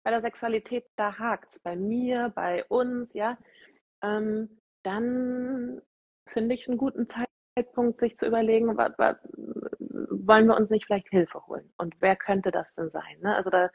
bei 0.02 0.10
der 0.10 0.20
Sexualität, 0.20 0.86
da 0.96 1.18
hakt 1.18 1.50
es 1.50 1.58
bei 1.58 1.76
mir, 1.76 2.32
bei 2.34 2.64
uns, 2.66 3.14
ja, 3.14 3.36
ähm, 4.02 4.60
dann 4.82 5.82
finde 6.26 6.54
ich 6.54 6.68
einen 6.68 6.78
guten 6.78 7.06
Zeitpunkt, 7.06 7.98
sich 7.98 8.16
zu 8.16 8.26
überlegen, 8.26 8.68
wollen 8.68 10.46
wir 10.46 10.56
uns 10.56 10.70
nicht 10.70 10.86
vielleicht 10.86 11.08
Hilfe 11.08 11.46
holen? 11.46 11.72
Und 11.76 11.96
wer 12.00 12.16
könnte 12.16 12.50
das 12.50 12.74
denn 12.74 12.88
sein? 12.88 13.18
Ne? 13.20 13.34
Also 13.36 13.50
da 13.50 13.70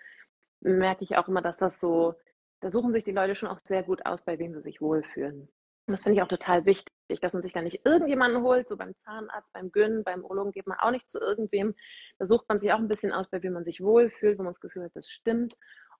merke 0.65 1.03
ich 1.03 1.17
auch 1.17 1.27
immer, 1.27 1.41
dass 1.41 1.57
das 1.57 1.79
so, 1.79 2.15
da 2.61 2.71
suchen 2.71 2.93
sich 2.93 3.03
die 3.03 3.11
Leute 3.11 3.35
schon 3.35 3.49
auch 3.49 3.59
sehr 3.63 3.83
gut 3.83 4.05
aus, 4.05 4.23
bei 4.23 4.39
wem 4.39 4.53
sie 4.53 4.61
sich 4.61 4.81
wohlfühlen. 4.81 5.49
Und 5.87 5.93
das 5.93 6.03
finde 6.03 6.17
ich 6.17 6.23
auch 6.23 6.27
total 6.27 6.65
wichtig, 6.65 7.19
dass 7.21 7.33
man 7.33 7.43
sich 7.43 7.53
da 7.53 7.61
nicht 7.61 7.85
irgendjemanden 7.85 8.41
holt, 8.41 8.67
so 8.67 8.75
beim 8.75 8.97
Zahnarzt, 8.97 9.53
beim 9.53 9.71
Gyn, 9.71 10.03
beim 10.03 10.23
Urologen 10.23 10.51
geht 10.51 10.65
man 10.65 10.79
auch 10.79 10.89
nicht 10.89 11.07
zu 11.07 11.19
irgendwem. 11.19 11.75
Da 12.17 12.25
sucht 12.25 12.49
man 12.49 12.57
sich 12.57 12.73
auch 12.73 12.79
ein 12.79 12.87
bisschen 12.87 13.11
aus, 13.11 13.29
bei 13.29 13.43
wem 13.43 13.53
man 13.53 13.63
sich 13.63 13.81
wohlfühlt, 13.81 14.39
wo 14.39 14.43
man 14.43 14.53
das 14.53 14.61
Gefühl 14.61 14.85
hat, 14.85 14.95
das 14.95 15.07
stimmt. 15.07 15.55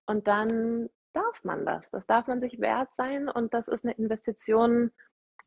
Und 0.08 0.28
dann 0.28 0.89
darf 1.13 1.43
man 1.43 1.65
das. 1.65 1.91
Das 1.91 2.08
darf 2.08 2.25
man 2.25 2.39
sich 2.39 2.60
wert 2.60 2.93
sein 2.93 3.30
und 3.30 3.54
das 3.54 3.67
ist 3.67 3.86
eine 3.86 3.93
Investition 3.93 4.91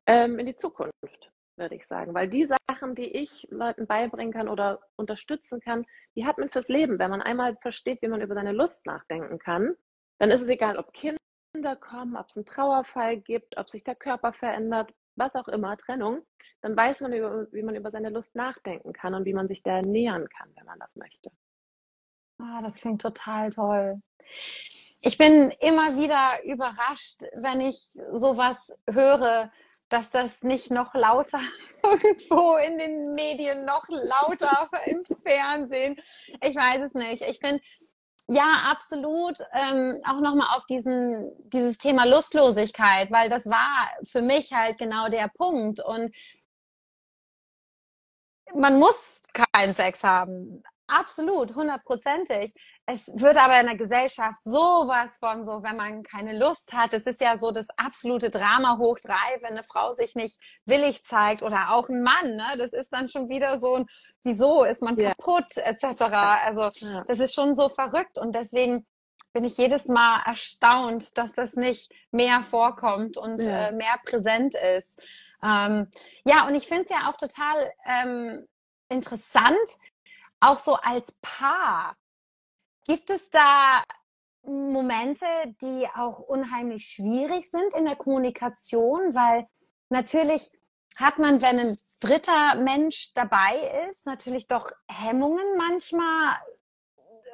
ähm, 0.07 0.39
in 0.39 0.47
die 0.47 0.57
Zukunft 0.57 1.33
würde 1.59 1.75
ich 1.75 1.87
sagen. 1.87 2.15
Weil 2.15 2.29
die 2.29 2.47
Sachen, 2.47 2.95
die 2.95 3.07
ich 3.07 3.47
Leuten 3.51 3.87
beibringen 3.87 4.33
kann 4.33 4.49
oder 4.49 4.81
unterstützen 4.97 5.61
kann, 5.61 5.85
die 6.15 6.27
hat 6.27 6.39
man 6.39 6.49
fürs 6.49 6.69
Leben. 6.69 6.99
Wenn 6.99 7.11
man 7.11 7.23
einmal 7.23 7.57
versteht, 7.57 8.03
wie 8.03 8.09
man 8.09 8.21
über 8.21 8.35
seine 8.35 8.53
Lust 8.53 8.87
nachdenken 8.87 9.39
kann, 9.39 9.75
dann 10.19 10.31
ist 10.31 10.43
es 10.43 10.49
egal, 10.49 10.77
ob 10.79 10.93
Kinder 10.93 11.77
kommen, 11.77 12.17
ob 12.17 12.29
es 12.29 12.37
einen 12.37 12.47
Trauerfall 12.47 13.19
gibt, 13.19 13.57
ob 13.57 13.71
sich 13.71 13.85
der 13.85 13.95
Körper 13.95 14.33
verändert, 14.33 14.93
was 15.17 15.35
auch 15.35 15.49
immer, 15.49 15.77
Trennung, 15.77 16.23
dann 16.61 16.77
weiß 16.77 17.01
man, 17.01 17.13
wie 17.13 17.63
man 17.63 17.75
über 17.75 17.91
seine 17.91 18.11
Lust 18.11 18.35
nachdenken 18.35 18.93
kann 18.93 19.15
und 19.15 19.25
wie 19.25 19.35
man 19.35 19.49
sich 19.49 19.63
der 19.63 19.83
nähern 19.83 20.29
kann, 20.29 20.51
wenn 20.57 20.67
man 20.67 20.79
das 20.79 20.95
möchte. 20.97 21.31
Ah, 22.41 22.63
das 22.63 22.77
klingt 22.77 23.03
total 23.03 23.51
toll 23.51 24.01
ich 25.03 25.17
bin 25.17 25.51
immer 25.61 25.97
wieder 25.97 26.43
überrascht, 26.45 27.23
wenn 27.35 27.61
ich 27.61 27.79
sowas 28.13 28.77
höre, 28.91 29.51
dass 29.89 30.11
das 30.11 30.43
nicht 30.43 30.71
noch 30.71 30.95
lauter 30.95 31.41
irgendwo 31.83 32.57
in 32.57 32.79
den 32.79 33.15
Medien, 33.15 33.65
noch 33.65 33.87
lauter 33.89 34.69
im 34.87 35.03
Fernsehen. 35.23 35.97
Ich 36.43 36.57
weiß 36.57 36.83
es 36.83 36.95
nicht. 36.95 37.23
Ich 37.23 37.39
finde, 37.39 37.63
ja, 38.29 38.71
absolut. 38.71 39.39
Ähm, 39.53 40.01
auch 40.05 40.21
nochmal 40.21 40.57
auf 40.57 40.67
diesen, 40.67 41.33
dieses 41.49 41.79
Thema 41.79 42.05
Lustlosigkeit, 42.05 43.11
weil 43.11 43.31
das 43.31 43.47
war 43.47 43.89
für 44.05 44.23
mich 44.23 44.53
halt 44.53 44.79
genau 44.79 45.09
der 45.09 45.29
Punkt. 45.29 45.81
Und 45.81 46.15
man 48.55 48.79
muss 48.79 49.21
keinen 49.33 49.73
Sex 49.73 50.05
haben. 50.05 50.63
Absolut, 50.91 51.55
hundertprozentig. 51.55 52.55
Es 52.87 53.09
wird 53.15 53.37
aber 53.37 53.61
in 53.61 53.67
der 53.67 53.77
Gesellschaft 53.77 54.43
sowas 54.43 55.19
von 55.19 55.45
so, 55.45 55.63
wenn 55.63 55.77
man 55.77 56.03
keine 56.03 56.37
Lust 56.37 56.73
hat. 56.73 56.95
Es 56.95 57.07
ist 57.07 57.21
ja 57.21 57.37
so 57.37 57.51
das 57.51 57.69
absolute 57.77 58.31
Drama 58.31 58.79
hoch 58.79 58.99
drei, 58.99 59.37
wenn 59.43 59.53
eine 59.53 59.65
Frau 59.65 59.93
sich 59.93 60.15
nicht 60.15 60.41
willig 60.65 61.05
zeigt 61.05 61.43
oder 61.43 61.73
auch 61.73 61.91
ein 61.91 62.03
Mann. 62.03 62.37
Ne? 62.37 62.57
Das 62.57 62.73
ist 62.73 62.91
dann 62.91 63.09
schon 63.09 63.29
wieder 63.29 63.61
so 63.61 63.75
ein, 63.75 63.87
wieso 64.23 64.65
ist 64.65 64.83
man 64.83 64.99
ja. 64.99 65.11
kaputt 65.11 65.57
etc. 65.57 66.03
Also 66.47 66.87
ja. 66.87 67.05
das 67.07 67.19
ist 67.19 67.35
schon 67.35 67.55
so 67.55 67.69
verrückt 67.69 68.17
und 68.17 68.35
deswegen 68.35 68.87
bin 69.35 69.45
ich 69.45 69.59
jedes 69.59 69.89
Mal 69.89 70.23
erstaunt, 70.25 71.19
dass 71.19 71.33
das 71.33 71.53
nicht 71.53 71.93
mehr 72.11 72.41
vorkommt 72.41 73.19
und 73.19 73.45
ja. 73.45 73.69
äh, 73.69 73.73
mehr 73.73 74.01
präsent 74.07 74.55
ist. 74.79 74.99
Ähm, 75.43 75.89
ja, 76.25 76.47
und 76.47 76.55
ich 76.55 76.67
finde 76.67 76.85
es 76.85 76.89
ja 76.89 77.11
auch 77.11 77.17
total 77.19 77.71
ähm, 77.85 78.49
interessant, 78.89 79.59
auch 80.41 80.59
so 80.59 80.75
als 80.75 81.13
Paar, 81.21 81.97
gibt 82.87 83.11
es 83.11 83.31
da 83.31 83.83
Momente, 84.43 85.27
die 85.61 85.87
auch 85.95 86.21
unheimlich 86.21 86.87
schwierig 86.87 87.51
sind 87.51 87.75
in 87.75 87.85
der 87.85 87.97
Kommunikation, 87.97 89.15
weil 89.15 89.47
natürlich 89.91 90.51
hat 90.97 91.19
man, 91.19 91.43
wenn 91.43 91.59
ein 91.59 91.77
dritter 92.01 92.57
Mensch 92.57 93.13
dabei 93.15 93.55
ist, 93.91 94.05
natürlich 94.07 94.47
doch 94.47 94.71
Hemmungen 94.89 95.57
manchmal, 95.57 96.37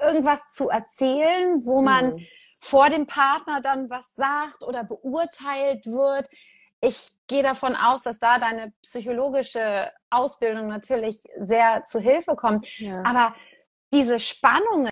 irgendwas 0.03 0.55
zu 0.55 0.69
erzählen, 0.69 1.65
wo 1.65 1.81
man 1.81 2.15
mhm. 2.15 2.27
vor 2.61 2.91
dem 2.91 3.07
Partner 3.07 3.61
dann 3.61 3.89
was 3.89 4.05
sagt 4.15 4.63
oder 4.63 4.85
beurteilt 4.85 5.87
wird 5.87 6.29
ich 6.85 7.13
gehe 7.27 7.43
davon 7.43 7.75
aus, 7.75 8.03
dass 8.03 8.19
da 8.19 8.39
deine 8.39 8.73
psychologische 8.83 9.91
Ausbildung 10.11 10.69
natürlich 10.69 11.23
sehr 11.39 11.83
zu 11.85 11.99
Hilfe 11.99 12.37
kommt. 12.37 12.79
Ja. 12.79 13.03
Aber 13.05 13.35
diese 13.93 14.19
Spannungen, 14.19 14.91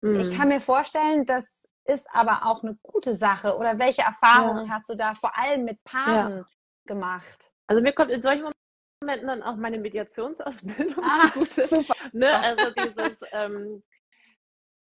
mhm. 0.00 0.20
ich 0.20 0.36
kann 0.36 0.48
mir 0.48 0.60
vorstellen, 0.60 1.26
das 1.26 1.68
ist 1.84 2.06
aber 2.12 2.46
auch 2.46 2.62
eine 2.62 2.76
gute 2.82 3.14
Sache. 3.14 3.56
Oder 3.56 3.78
welche 3.78 4.02
Erfahrungen 4.02 4.66
ja. 4.66 4.74
hast 4.74 4.88
du 4.88 4.94
da 4.94 5.14
vor 5.14 5.36
allem 5.36 5.64
mit 5.64 5.82
Paaren 5.84 6.38
ja. 6.38 6.46
gemacht? 6.86 7.52
Also 7.66 7.82
mir 7.82 7.92
kommt 7.92 8.10
in 8.10 8.22
solchen 8.22 8.50
Momenten 9.00 9.26
dann 9.26 9.42
auch 9.42 9.56
meine 9.56 9.78
Mediationsausbildung 9.78 11.04
ah, 11.04 11.28
super. 11.38 11.94
Ne? 12.12 12.30
Also 12.42 12.70
dieses, 12.70 13.20
ähm, 13.32 13.82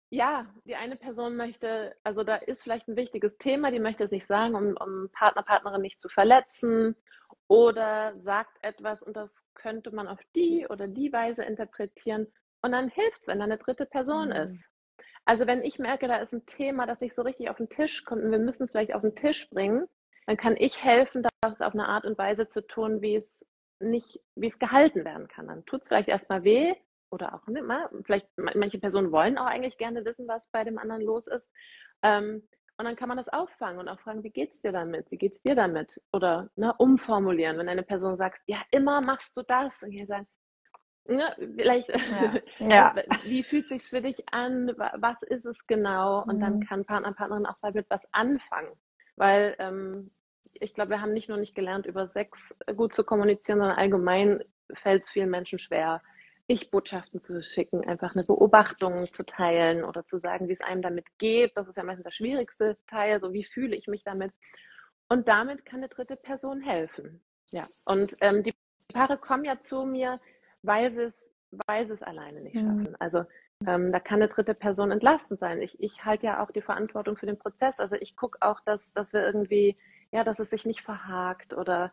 ja, 0.09 0.47
die 0.65 0.75
eine 0.75 0.95
Person 0.95 1.35
möchte, 1.35 1.95
also 2.03 2.23
da 2.23 2.35
ist 2.35 2.63
vielleicht 2.63 2.87
ein 2.87 2.95
wichtiges 2.95 3.37
Thema, 3.37 3.71
die 3.71 3.79
möchte 3.79 4.03
es 4.03 4.11
nicht 4.11 4.25
sagen, 4.25 4.55
um, 4.55 4.75
um 4.77 5.09
Partner, 5.11 5.43
Partnerin 5.43 5.81
nicht 5.81 6.01
zu 6.01 6.09
verletzen 6.09 6.95
oder 7.47 8.15
sagt 8.15 8.57
etwas 8.63 9.03
und 9.03 9.15
das 9.15 9.47
könnte 9.53 9.91
man 9.91 10.07
auf 10.07 10.19
die 10.35 10.65
oder 10.67 10.87
die 10.87 11.13
Weise 11.13 11.43
interpretieren 11.43 12.27
und 12.61 12.71
dann 12.71 12.89
hilft 12.89 13.21
es, 13.21 13.27
wenn 13.27 13.39
da 13.39 13.45
eine 13.45 13.57
dritte 13.57 13.85
Person 13.85 14.29
mhm. 14.29 14.35
ist. 14.35 14.65
Also 15.25 15.45
wenn 15.45 15.63
ich 15.63 15.77
merke, 15.77 16.07
da 16.07 16.17
ist 16.17 16.33
ein 16.33 16.45
Thema, 16.47 16.87
das 16.87 17.01
nicht 17.01 17.13
so 17.13 17.21
richtig 17.21 17.49
auf 17.49 17.57
den 17.57 17.69
Tisch 17.69 18.03
kommt 18.03 18.23
und 18.23 18.31
wir 18.31 18.39
müssen 18.39 18.63
es 18.63 18.71
vielleicht 18.71 18.95
auf 18.95 19.01
den 19.01 19.15
Tisch 19.15 19.47
bringen, 19.49 19.85
dann 20.25 20.37
kann 20.37 20.55
ich 20.57 20.83
helfen, 20.83 21.23
das 21.41 21.61
auf 21.61 21.73
eine 21.73 21.87
Art 21.87 22.05
und 22.05 22.17
Weise 22.17 22.47
zu 22.47 22.65
tun, 22.65 23.01
wie 23.01 23.15
es 23.15 23.45
nicht, 23.79 24.21
wie 24.35 24.47
es 24.47 24.59
gehalten 24.59 25.05
werden 25.05 25.27
kann. 25.27 25.47
Dann 25.47 25.65
tut 25.65 25.81
es 25.81 25.87
vielleicht 25.87 26.09
erstmal 26.09 26.43
weh 26.43 26.75
oder 27.11 27.33
auch 27.33 27.47
nicht 27.47 27.65
mal. 27.65 27.89
Vielleicht 28.05 28.27
manche 28.37 28.79
Personen 28.79 29.11
wollen 29.11 29.37
auch 29.37 29.45
eigentlich 29.45 29.77
gerne 29.77 30.05
wissen, 30.05 30.27
was 30.27 30.47
bei 30.51 30.63
dem 30.63 30.77
anderen 30.77 31.01
los 31.01 31.27
ist. 31.27 31.51
Ähm, 32.01 32.47
und 32.77 32.85
dann 32.85 32.95
kann 32.95 33.09
man 33.09 33.17
das 33.17 33.27
auffangen 33.27 33.79
und 33.79 33.89
auch 33.89 33.99
fragen, 33.99 34.23
wie 34.23 34.29
geht's 34.29 34.61
dir 34.61 34.71
damit? 34.71 35.11
Wie 35.11 35.17
geht's 35.17 35.41
dir 35.41 35.53
damit? 35.53 36.01
Oder 36.13 36.49
ne, 36.55 36.73
umformulieren, 36.77 37.57
wenn 37.57 37.67
eine 37.67 37.83
Person 37.83 38.15
sagt, 38.15 38.41
ja, 38.45 38.61
immer 38.71 39.01
machst 39.01 39.35
du 39.35 39.41
das. 39.41 39.83
Und 39.83 39.91
hier 39.91 40.07
sagst, 40.07 40.37
ne, 41.05 41.35
vielleicht, 41.37 41.89
ja. 41.89 42.35
ja. 42.59 42.95
wie 43.23 43.43
fühlt 43.43 43.67
sich's 43.67 43.89
für 43.89 44.01
dich 44.01 44.23
an? 44.31 44.73
Was 44.97 45.21
ist 45.23 45.45
es 45.45 45.67
genau? 45.67 46.23
Und 46.23 46.37
mhm. 46.37 46.41
dann 46.41 46.65
kann 46.65 46.85
Partner, 46.85 47.11
Partnerin 47.11 47.45
auch 47.45 47.57
damit 47.61 47.85
was 47.89 48.07
anfangen. 48.13 48.71
Weil 49.17 49.55
ähm, 49.59 50.05
ich 50.61 50.73
glaube, 50.73 50.91
wir 50.91 51.01
haben 51.01 51.11
nicht 51.11 51.27
nur 51.27 51.37
nicht 51.37 51.55
gelernt, 51.55 51.85
über 51.85 52.07
Sex 52.07 52.57
gut 52.77 52.93
zu 52.93 53.03
kommunizieren, 53.03 53.59
sondern 53.59 53.77
allgemein 53.77 54.41
fällt 54.73 55.03
es 55.03 55.09
vielen 55.09 55.29
Menschen 55.29 55.59
schwer, 55.59 56.01
Ich-Botschaften 56.49 57.19
zu 57.19 57.43
schicken, 57.43 57.87
einfach 57.87 58.09
eine 58.15 58.25
Beobachtung 58.25 58.91
zu 58.93 59.23
teilen 59.23 59.83
oder 59.83 60.03
zu 60.03 60.17
sagen, 60.17 60.47
wie 60.47 60.53
es 60.53 60.61
einem 60.61 60.81
damit 60.81 61.05
geht. 61.19 61.55
Das 61.55 61.67
ist 61.67 61.77
ja 61.77 61.83
meistens 61.83 62.05
der 62.05 62.11
schwierigste 62.11 62.75
Teil, 62.87 63.21
so 63.21 63.33
wie 63.33 63.43
fühle 63.43 63.75
ich 63.75 63.87
mich 63.87 64.03
damit. 64.03 64.33
Und 65.09 65.27
damit 65.27 65.63
kann 65.63 65.79
eine 65.79 65.89
dritte 65.89 66.15
Person 66.15 66.59
helfen. 66.61 67.21
Ja, 67.51 67.61
und 67.85 68.11
ähm, 68.21 68.41
die 68.41 68.55
Paare 68.91 69.17
kommen 69.17 69.45
ja 69.45 69.59
zu 69.59 69.85
mir, 69.85 70.19
weil 70.63 70.91
sie 70.91 71.03
es, 71.03 71.31
weil 71.67 71.85
sie 71.85 71.93
es 71.93 72.01
alleine 72.01 72.41
nicht 72.41 72.55
mhm. 72.55 72.83
schaffen. 72.83 72.95
Also 72.99 73.25
ähm, 73.67 73.91
da 73.91 73.99
kann 73.99 74.19
eine 74.19 74.29
dritte 74.29 74.53
Person 74.55 74.89
entlastend 74.89 75.39
sein. 75.39 75.61
Ich, 75.61 75.79
ich 75.79 76.03
halte 76.03 76.25
ja 76.25 76.41
auch 76.41 76.49
die 76.49 76.61
Verantwortung 76.61 77.15
für 77.15 77.27
den 77.27 77.37
Prozess. 77.37 77.79
Also 77.79 77.95
ich 77.99 78.15
gucke 78.15 78.39
auch, 78.41 78.59
dass, 78.61 78.91
dass 78.93 79.13
wir 79.13 79.23
irgendwie, 79.23 79.75
ja, 80.11 80.23
dass 80.23 80.39
es 80.39 80.49
sich 80.49 80.65
nicht 80.65 80.81
verhakt 80.81 81.53
oder 81.53 81.91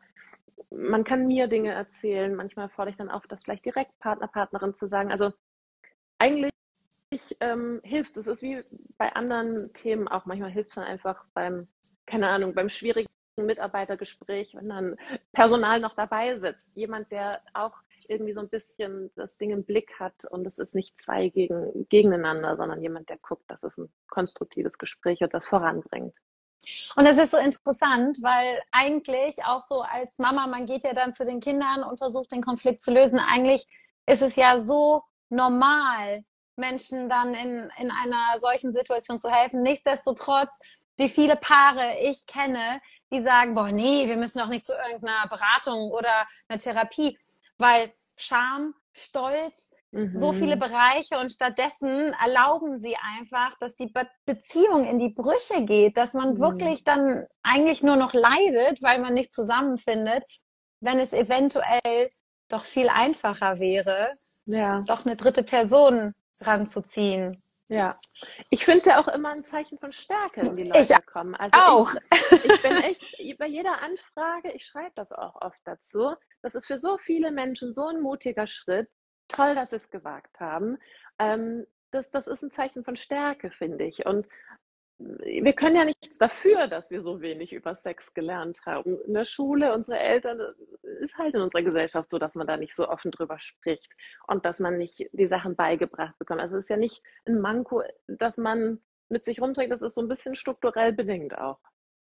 man 0.71 1.05
kann 1.05 1.27
mir 1.27 1.49
Dinge 1.49 1.73
erzählen. 1.73 2.35
Manchmal 2.35 2.69
fordere 2.69 2.91
ich 2.91 2.97
dann 2.97 3.11
auch, 3.11 3.27
das 3.27 3.45
vielleicht 3.45 3.65
direkt 3.65 3.99
Partner, 3.99 4.29
Partnerin 4.29 4.75
zu 4.75 4.87
sagen. 4.87 5.11
Also 5.11 5.33
eigentlich 6.19 6.53
ähm, 7.41 7.81
hilft 7.85 8.17
es. 8.17 8.27
Es 8.27 8.43
ist 8.43 8.43
wie 8.43 8.89
bei 8.99 9.13
anderen 9.15 9.73
Themen 9.75 10.09
auch. 10.09 10.27
Manchmal 10.27 10.51
hilft 10.51 10.71
es 10.71 10.75
dann 10.77 10.85
einfach 10.85 11.25
beim, 11.35 11.69
keine 12.07 12.29
Ahnung, 12.29 12.55
beim 12.55 12.69
schwierigen 12.69 13.09
Mitarbeitergespräch, 13.37 14.55
wenn 14.55 14.69
dann 14.69 14.97
Personal 15.33 15.81
noch 15.81 15.95
dabei 15.95 16.37
sitzt. 16.37 16.75
Jemand, 16.75 17.11
der 17.13 17.33
auch 17.53 17.75
irgendwie 18.09 18.33
so 18.33 18.41
ein 18.41 18.49
bisschen 18.49 19.11
das 19.15 19.37
Ding 19.37 19.51
im 19.51 19.65
Blick 19.65 19.99
hat 19.99 20.25
und 20.31 20.47
es 20.47 20.59
ist 20.59 20.75
nicht 20.75 20.97
zwei 20.99 21.29
gegen, 21.29 21.87
gegeneinander, 21.89 22.57
sondern 22.57 22.83
jemand, 22.83 23.09
der 23.09 23.19
guckt, 23.19 23.51
dass 23.51 23.63
es 23.63 23.79
ein 23.79 23.91
konstruktives 24.09 24.79
Gespräch 24.79 25.21
und 25.21 25.35
das 25.35 25.47
voranbringt. 25.47 26.15
Und 26.97 27.05
das 27.05 27.19
ist 27.19 27.31
so 27.31 27.37
interessant, 27.37 28.19
weil 28.23 28.61
eigentlich 28.73 29.45
auch 29.45 29.65
so 29.67 29.83
als 29.83 30.19
Mama, 30.19 30.47
man 30.47 30.67
geht 30.67 30.85
ja 30.85 30.93
dann 30.93 31.13
zu 31.13 31.25
den 31.25 31.41
Kindern 31.41 31.83
und 31.83 31.99
versucht 31.99 32.33
den 32.33 32.43
Konflikt 32.43 32.83
zu 32.83 32.93
lösen. 32.93 33.19
Eigentlich 33.19 33.67
ist 34.07 34.23
es 34.23 34.37
ja 34.37 34.61
so 34.61 35.03
normal, 35.29 36.25
Menschen 36.57 37.09
dann 37.09 37.35
in, 37.35 37.71
in 37.79 37.91
einer 37.91 38.41
solchen 38.41 38.73
Situation 38.73 39.19
zu 39.19 39.31
helfen. 39.31 39.63
Nichtsdestotrotz, 39.63 40.59
wie 40.97 41.11
viele 41.11 41.37
Paare 41.37 41.99
ich 42.01 42.27
kenne, 42.27 42.81
die 43.13 43.21
sagen, 43.21 43.55
boah, 43.55 43.69
nee, 43.69 44.09
wir 44.09 44.17
müssen 44.17 44.39
doch 44.39 44.49
nicht 44.49 44.65
zu 44.65 44.73
irgendeiner 44.73 45.29
Beratung 45.29 45.91
oder 45.91 46.27
einer 46.49 46.59
Therapie 46.59 47.19
weil 47.59 47.91
Scham, 48.17 48.75
Stolz, 48.93 49.75
mhm. 49.93 50.19
so 50.19 50.33
viele 50.33 50.57
Bereiche 50.57 51.19
und 51.19 51.33
stattdessen 51.33 52.15
erlauben 52.25 52.79
sie 52.79 52.97
einfach, 53.19 53.57
dass 53.59 53.77
die 53.77 53.87
Be 53.87 54.07
Beziehung 54.25 54.85
in 54.85 54.99
die 54.99 55.11
Brüche 55.11 55.65
geht, 55.65 55.97
dass 55.97 56.15
man 56.15 56.35
mhm. 56.35 56.41
wirklich 56.41 56.85
dann 56.85 57.27
eigentlich 57.43 57.83
nur 57.83 57.97
noch 57.97 58.13
leidet, 58.13 58.83
weil 58.83 59.01
man 59.01 59.15
nicht 59.15 59.33
zusammenfindet, 59.33 60.25
wenn 60.81 60.99
es 60.99 61.13
eventuell 61.13 62.09
doch 62.49 62.65
viel 62.65 62.89
einfacher 62.89 63.59
wäre, 63.59 64.11
ja. 64.45 64.81
doch 64.87 65.05
eine 65.05 65.17
dritte 65.17 65.43
Person 65.43 66.13
ranzuziehen. 66.41 67.37
Ja, 67.69 67.93
ich 68.51 68.65
finde 68.65 68.79
es 68.79 68.85
ja 68.85 69.01
auch 69.01 69.09
immer 69.09 69.31
ein 69.31 69.41
Zeichen 69.41 69.77
von 69.79 69.93
Stärke, 69.93 70.43
wenn 70.43 70.57
die 70.57 70.65
Leute 70.65 70.83
ich 70.83 71.07
kommen. 71.07 71.35
Also 71.35 71.59
auch. 71.59 71.91
Ich, 72.13 72.45
ich 72.45 72.63
bin 72.63 72.77
echt 72.77 73.39
bei 73.39 73.49
jeder 73.49 73.83
Anfrage, 73.83 74.53
ich 74.53 74.65
schreibe 74.65 74.93
das 74.95 75.11
auch 75.11 75.35
oft 75.41 75.61
dazu. 75.65 76.15
Das 76.43 76.55
ist 76.55 76.67
für 76.67 76.79
so 76.79 76.97
viele 76.97 77.33
Menschen 77.33 77.73
so 77.73 77.89
ein 77.89 78.01
mutiger 78.01 78.47
Schritt. 78.47 78.89
Toll, 79.29 79.55
dass 79.55 79.71
sie 79.71 79.77
es 79.77 79.91
gewagt 79.91 80.39
haben. 80.41 80.79
Ähm, 81.19 81.67
das, 81.91 82.11
das 82.11 82.27
ist 82.27 82.43
ein 82.43 82.51
Zeichen 82.51 82.85
von 82.85 82.97
Stärke, 82.97 83.51
finde 83.51 83.85
ich. 83.85 84.07
Und 84.07 84.27
wir 84.99 85.53
können 85.53 85.77
ja 85.77 85.85
nichts 85.85 86.19
dafür, 86.19 86.69
dass 86.69 86.91
wir 86.91 87.03
so 87.03 87.21
wenig 87.21 87.53
über 87.53 87.75
Sex 87.75 88.15
gelernt 88.15 88.65
haben. 88.65 88.99
In 89.03 89.15
der 89.15 89.27
Schule, 89.27 89.75
unsere 89.75 89.99
Eltern, 89.99 90.41
ist 91.01 91.19
halt 91.19 91.35
in 91.35 91.43
unserer 91.43 91.63
Gesellschaft 91.63 92.09
so, 92.09 92.19
dass 92.19 92.35
man 92.35 92.47
da 92.47 92.57
nicht 92.57 92.75
so 92.75 92.89
offen 92.89 93.11
drüber 93.11 93.39
spricht 93.39 93.93
und 94.27 94.47
dass 94.47 94.59
man 94.59 94.79
nicht 94.79 95.07
die 95.13 95.27
Sachen 95.27 95.55
beigebracht 95.55 96.19
bekommt. 96.19 96.41
Also 96.41 96.57
es 96.57 96.65
ist 96.65 96.71
ja 96.71 96.79
nicht 96.79 97.03
ein 97.27 97.41
Manko, 97.41 97.83
dass 98.07 98.39
man 98.39 98.81
mit 99.09 99.25
sich 99.25 99.41
rumträgt, 99.41 99.71
das 99.71 99.83
ist 99.83 99.95
so 99.95 100.01
ein 100.01 100.09
bisschen 100.09 100.35
strukturell 100.35 100.93
bedingt 100.93 101.37
auch. 101.37 101.59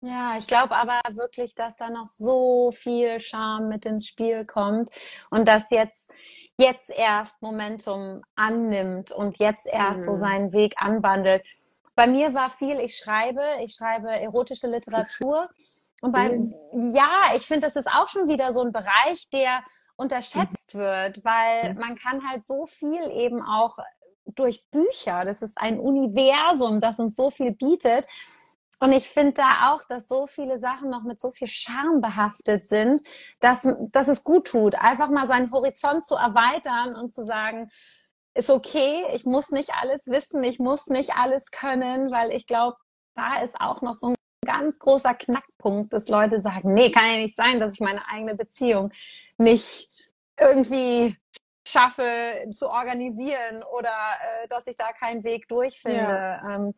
Ja, 0.01 0.37
ich 0.37 0.47
glaube 0.47 0.77
aber 0.77 1.01
wirklich, 1.11 1.55
dass 1.55 1.77
da 1.77 1.91
noch 1.91 2.07
so 2.07 2.71
viel 2.71 3.19
Charme 3.19 3.69
mit 3.69 3.87
ins 3.87 4.07
Spiel 4.07 4.45
kommt 4.45 4.91
und 5.31 5.49
dass 5.49 5.71
jetzt 5.71 6.11
jetzt 6.59 6.91
erst 6.91 7.41
Momentum 7.43 8.23
annimmt 8.35 9.13
und 9.13 9.39
jetzt 9.39 9.67
erst 9.67 10.01
mhm. 10.01 10.05
so 10.05 10.15
seinen 10.15 10.53
Weg 10.53 10.75
anwandelt. 10.79 11.43
Bei 11.95 12.07
mir 12.07 12.35
war 12.35 12.51
viel, 12.51 12.79
ich 12.81 12.97
schreibe, 12.97 13.43
ich 13.63 13.75
schreibe 13.75 14.09
erotische 14.09 14.67
Literatur. 14.67 15.49
Und 16.03 16.13
beim, 16.13 16.55
ja, 16.73 17.35
ich 17.35 17.47
finde, 17.47 17.67
das 17.67 17.77
ist 17.77 17.89
auch 17.89 18.09
schon 18.09 18.29
wieder 18.29 18.53
so 18.53 18.61
ein 18.61 18.71
Bereich, 18.71 19.31
der 19.33 19.63
unterschätzt 19.97 20.75
mhm. 20.75 20.79
wird, 20.79 21.25
weil 21.25 21.73
mhm. 21.73 21.81
man 21.81 21.97
kann 21.97 22.29
halt 22.29 22.47
so 22.47 22.67
viel 22.67 23.11
eben 23.11 23.43
auch 23.43 23.79
durch 24.27 24.67
Bücher, 24.71 25.25
das 25.25 25.41
ist 25.41 25.57
ein 25.57 25.79
Universum, 25.79 26.83
das 26.83 26.99
uns 26.99 27.17
so 27.17 27.31
viel 27.31 27.53
bietet. 27.53 28.07
Und 28.79 28.93
ich 28.93 29.09
finde 29.09 29.33
da 29.33 29.73
auch, 29.73 29.85
dass 29.89 30.09
so 30.09 30.27
viele 30.27 30.59
Sachen 30.59 30.91
noch 30.91 31.03
mit 31.03 31.21
so 31.21 31.33
viel 31.33 31.49
Charme 31.49 32.01
behaftet 32.01 32.67
sind, 32.67 33.03
dass, 33.41 33.67
dass 33.91 34.09
es 34.09 34.23
gut 34.23 34.49
tut, 34.49 34.75
einfach 34.75 35.09
mal 35.09 35.27
seinen 35.27 35.51
Horizont 35.51 36.05
zu 36.05 36.15
erweitern 36.15 36.95
und 36.95 37.12
zu 37.12 37.25
sagen, 37.25 37.69
ist 38.35 38.51
okay, 38.51 39.05
ich 39.15 39.25
muss 39.25 39.51
nicht 39.51 39.71
alles 39.81 40.09
wissen, 40.09 40.45
ich 40.45 40.59
muss 40.59 40.87
nicht 40.89 41.17
alles 41.17 41.51
können, 41.51 42.11
weil 42.11 42.33
ich 42.33 42.47
glaube, 42.47 42.77
da 43.15 43.41
ist 43.43 43.59
auch 43.59 43.81
noch 43.81 43.95
so 43.95 44.09
ein 44.09 44.15
ganz 44.45 44.79
großer 44.79 45.15
Knackpunkt, 45.15 45.93
dass 45.95 46.09
Leute 46.09 46.43
sagen, 46.43 46.75
nee, 46.75 46.91
kann 46.91 47.11
ja 47.11 47.17
nicht 47.19 47.37
sein, 47.37 47.59
dass 47.59 47.73
ich 47.73 47.81
meine 47.81 48.07
eigene 48.09 48.35
Beziehung 48.35 48.91
nicht 49.39 49.91
irgendwie 50.39 51.17
schaffe 51.67 52.05
zu 52.53 52.71
organisieren 52.71 53.65
oder 53.77 53.89
äh, 53.89 54.49
dass 54.49 54.67
ich 54.67 54.77
da 54.77 54.93
keinen 54.93 55.25
Weg 55.25 55.49
durchfinde. 55.49 55.99
Ja. 55.99 56.55
Ähm, 56.55 56.75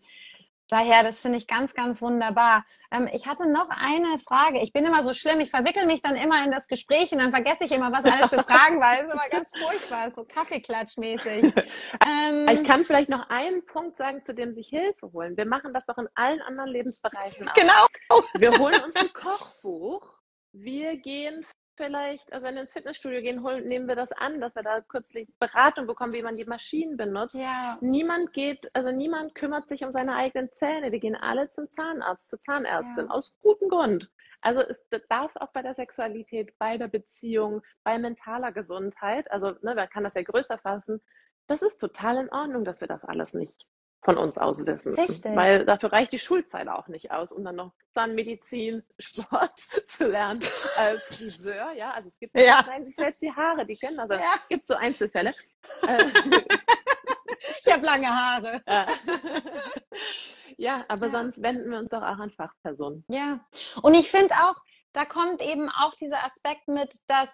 Daher, 0.69 1.03
das 1.03 1.21
finde 1.21 1.39
ich 1.39 1.47
ganz, 1.47 1.75
ganz 1.75 2.03
wunderbar. 2.03 2.63
Ähm, 2.91 3.09
ich 3.13 3.27
hatte 3.27 3.49
noch 3.49 3.71
eine 3.71 4.19
Frage. 4.19 4.61
Ich 4.63 4.73
bin 4.73 4.85
immer 4.85 5.03
so 5.03 5.15
schlimm, 5.15 5.41
ich 5.41 5.51
verwickel 5.51 5.87
mich 5.87 6.03
dann 6.03 6.15
immer 6.15 6.45
in 6.45 6.51
das 6.51 6.69
Gespräch 6.69 7.11
und 7.13 7.19
dann 7.19 7.31
vergesse 7.31 7.65
ich 7.65 7.73
immer, 7.73 7.91
was 7.91 8.05
alles 8.05 8.31
für 8.31 8.43
Fragen 8.43 8.81
war. 8.81 8.95
Das 8.95 9.05
ist 9.05 9.13
immer 9.13 9.29
ganz 9.31 9.51
furchtbar, 9.51 10.11
so 10.11 10.25
Kaffeeklatschmäßig. 10.25 11.55
Ähm, 12.07 12.47
ich 12.51 12.65
kann 12.65 12.85
vielleicht 12.85 13.09
noch 13.09 13.29
einen 13.29 13.65
Punkt 13.67 13.97
sagen, 13.97 14.23
zu 14.23 14.33
dem 14.33 14.53
sich 14.53 14.69
Hilfe 14.69 15.13
holen. 15.13 15.37
Wir 15.37 15.47
machen 15.47 15.73
das 15.73 15.85
doch 15.87 15.99
in 15.99 16.09
allen 16.15 16.41
anderen 16.43 16.71
Lebensbereichen 16.71 17.49
auch. 17.49 17.55
Genau. 17.55 18.25
Wir 18.35 18.51
holen 18.59 18.83
uns 18.85 18.97
ein 18.97 19.13
Kochbuch. 19.13 20.21
Wir 20.53 20.97
gehen 20.97 21.45
vielleicht, 21.79 22.31
also 22.31 22.45
wenn 22.45 22.57
wir 22.57 22.61
ins 22.61 22.75
Fitnessstudio 22.75 23.23
gehen, 23.23 23.43
holen, 23.43 23.67
nehmen 23.67 23.89
wir 23.89 23.97
das 23.97 24.13
an, 24.13 24.41
dass 24.43 24.55
wir 24.55 24.63
da 24.63 24.83
kürzlich 24.83 25.27
Beratung 25.39 25.87
bekommen, 25.87 26.13
wie 26.13 26.23
man 26.23 26.37
die 26.37 26.45
Maschinen 26.45 26.99
benutzt. 26.99 27.37
Ja. 27.37 27.77
Niemand 27.81 28.35
geht, 28.35 28.67
also 28.75 28.91
niemand 28.91 29.35
kümmert 29.35 29.67
sich 29.67 29.83
um 29.85 29.93
seine 29.93 30.15
eigenen 30.15 30.53
Zähne. 30.53 30.91
Die 30.91 31.01
gehen 31.01 31.17
alle 31.17 31.49
zum 31.49 31.71
Zahnarzt, 31.71 32.29
zur 32.29 32.39
Zahnärztin, 32.39 33.07
ja. 33.07 33.11
aus 33.11 33.39
gutem 33.41 33.71
Grund. 33.71 34.13
Also 34.43 34.61
es 34.61 34.87
darf 35.09 35.35
auch 35.37 35.51
bei 35.53 35.63
der 35.63 35.75
Sexualität, 35.75 36.53
bei 36.59 36.77
der 36.77 36.89
Beziehung, 36.89 37.63
bei 37.83 37.99
mentaler 37.99 38.53
Gesundheit, 38.53 39.31
also 39.33 39.53
ne, 39.63 39.75
man 39.75 39.89
kann 39.89 40.05
das 40.05 40.15
ja 40.15 40.23
größer 40.23 40.59
fassen, 40.59 41.01
das 41.47 41.63
ist 41.63 41.79
total 41.79 42.19
in 42.19 42.31
Ordnung, 42.31 42.65
dass 42.65 42.81
wir 42.81 42.89
das 42.89 43.05
alles 43.05 43.33
nicht 43.33 43.67
von 44.03 44.17
uns 44.17 44.39
aus 44.39 44.65
wissen. 44.65 44.95
Richtig. 44.95 45.35
Weil 45.35 45.65
dafür 45.65 45.93
reicht 45.93 46.13
die 46.13 46.19
Schulzeit 46.19 46.69
auch 46.69 46.89
nicht 46.89 47.11
aus, 47.11 47.33
um 47.33 47.45
dann 47.45 47.57
noch 47.57 47.73
Zahnmedizin, 47.93 48.83
Sport 48.99 49.59
zu 49.59 50.07
lernen. 50.07 50.41
Äh, 50.41 50.99
Friseur, 51.09 51.73
ja, 51.73 51.91
also 51.93 52.09
es 52.09 52.19
gibt, 52.19 52.39
ja. 52.39 52.59
schneiden 52.65 52.85
sich 52.85 52.95
selbst 52.95 53.23
die 53.23 53.33
Haare, 53.33 53.67
die 53.67 53.77
kennen 53.77 53.97
das. 53.97 54.11
Also, 54.11 54.23
ja. 54.23 54.35
gibt 54.49 54.65
so 54.65 54.75
Einzelfälle. 54.75 55.33
Äh, 55.87 56.05
ich 57.65 57.73
habe 57.73 57.87
lange 57.87 58.09
Haare. 58.09 58.63
Ja, 58.67 58.87
ja 60.57 60.85
aber 60.89 61.07
ja. 61.07 61.13
sonst 61.13 61.43
wenden 61.43 61.71
wir 61.71 61.79
uns 61.79 61.91
doch 61.91 62.03
auch 62.03 62.19
an 62.19 62.31
Fachpersonen. 62.31 63.05
Ja, 63.09 63.41
und 63.83 63.95
ich 63.95 64.11
finde 64.11 64.35
auch, 64.35 64.57
da 64.93 65.05
kommt 65.05 65.43
eben 65.43 65.69
auch 65.69 65.95
dieser 65.95 66.25
Aspekt 66.25 66.67
mit, 66.69 66.93
dass 67.07 67.29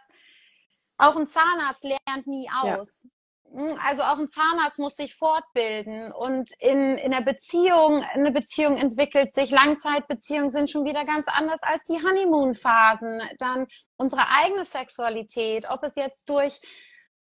auch 0.99 1.17
ein 1.17 1.27
Zahnarzt 1.27 1.85
lernt 1.85 2.27
nie 2.27 2.49
aus. 2.51 3.07
Hm, 3.55 3.79
also 3.87 4.03
auch 4.03 4.19
ein 4.19 4.29
Zahnarzt 4.29 4.81
muss 4.81 4.97
sich 4.97 5.15
fortbilden 5.15 6.11
und 6.13 6.51
in, 6.59 6.99
in 6.99 7.13
der 7.13 7.21
Beziehung, 7.21 8.03
eine 8.03 8.33
Beziehung 8.33 8.77
entwickelt 8.77 9.33
sich, 9.33 9.51
Langzeitbeziehungen 9.51 10.51
sind 10.51 10.71
schon 10.71 10.85
wieder 10.85 11.05
ganz 11.05 11.29
anders 11.29 11.63
als 11.63 11.85
die 11.85 12.03
Honeymoon-Phasen. 12.03 13.23
Dann 13.39 13.67
unsere 13.97 14.23
eigene 14.29 14.65
Sexualität, 14.65 15.67
ob 15.71 15.85
es 15.85 15.95
jetzt 15.95 16.29
durch 16.29 16.61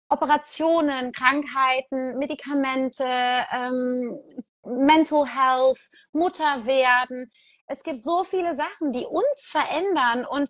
Operationen, 0.10 1.12
Krankheiten, 1.12 2.18
Medikamente, 2.18 3.06
ähm, 3.52 4.18
Mental 4.64 5.28
Health, 5.28 5.90
Mutter 6.12 6.66
werden. 6.66 7.32
Es 7.68 7.84
gibt 7.84 8.02
so 8.02 8.24
viele 8.24 8.56
Sachen, 8.56 8.92
die 8.92 9.06
uns 9.06 9.46
verändern 9.46 10.26
und 10.26 10.50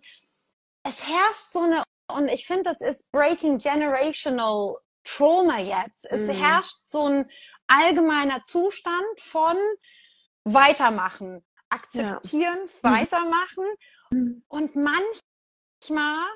es 0.84 1.06
herrscht 1.06 1.50
so 1.50 1.60
eine, 1.60 1.84
und 2.08 2.28
ich 2.28 2.46
finde, 2.46 2.62
das 2.64 2.80
ist 2.80 3.10
Breaking 3.12 3.58
Generational 3.58 4.76
Trauma 5.06 5.58
jetzt. 5.60 6.04
Es 6.10 6.28
mhm. 6.28 6.32
herrscht 6.32 6.76
so 6.84 7.08
ein 7.08 7.30
allgemeiner 7.66 8.42
Zustand 8.42 9.20
von 9.20 9.56
weitermachen, 10.44 11.44
akzeptieren, 11.68 12.58
ja. 12.82 12.92
weitermachen. 12.92 13.64
Mhm. 14.10 14.44
Und 14.48 14.76
manchmal 14.76 16.26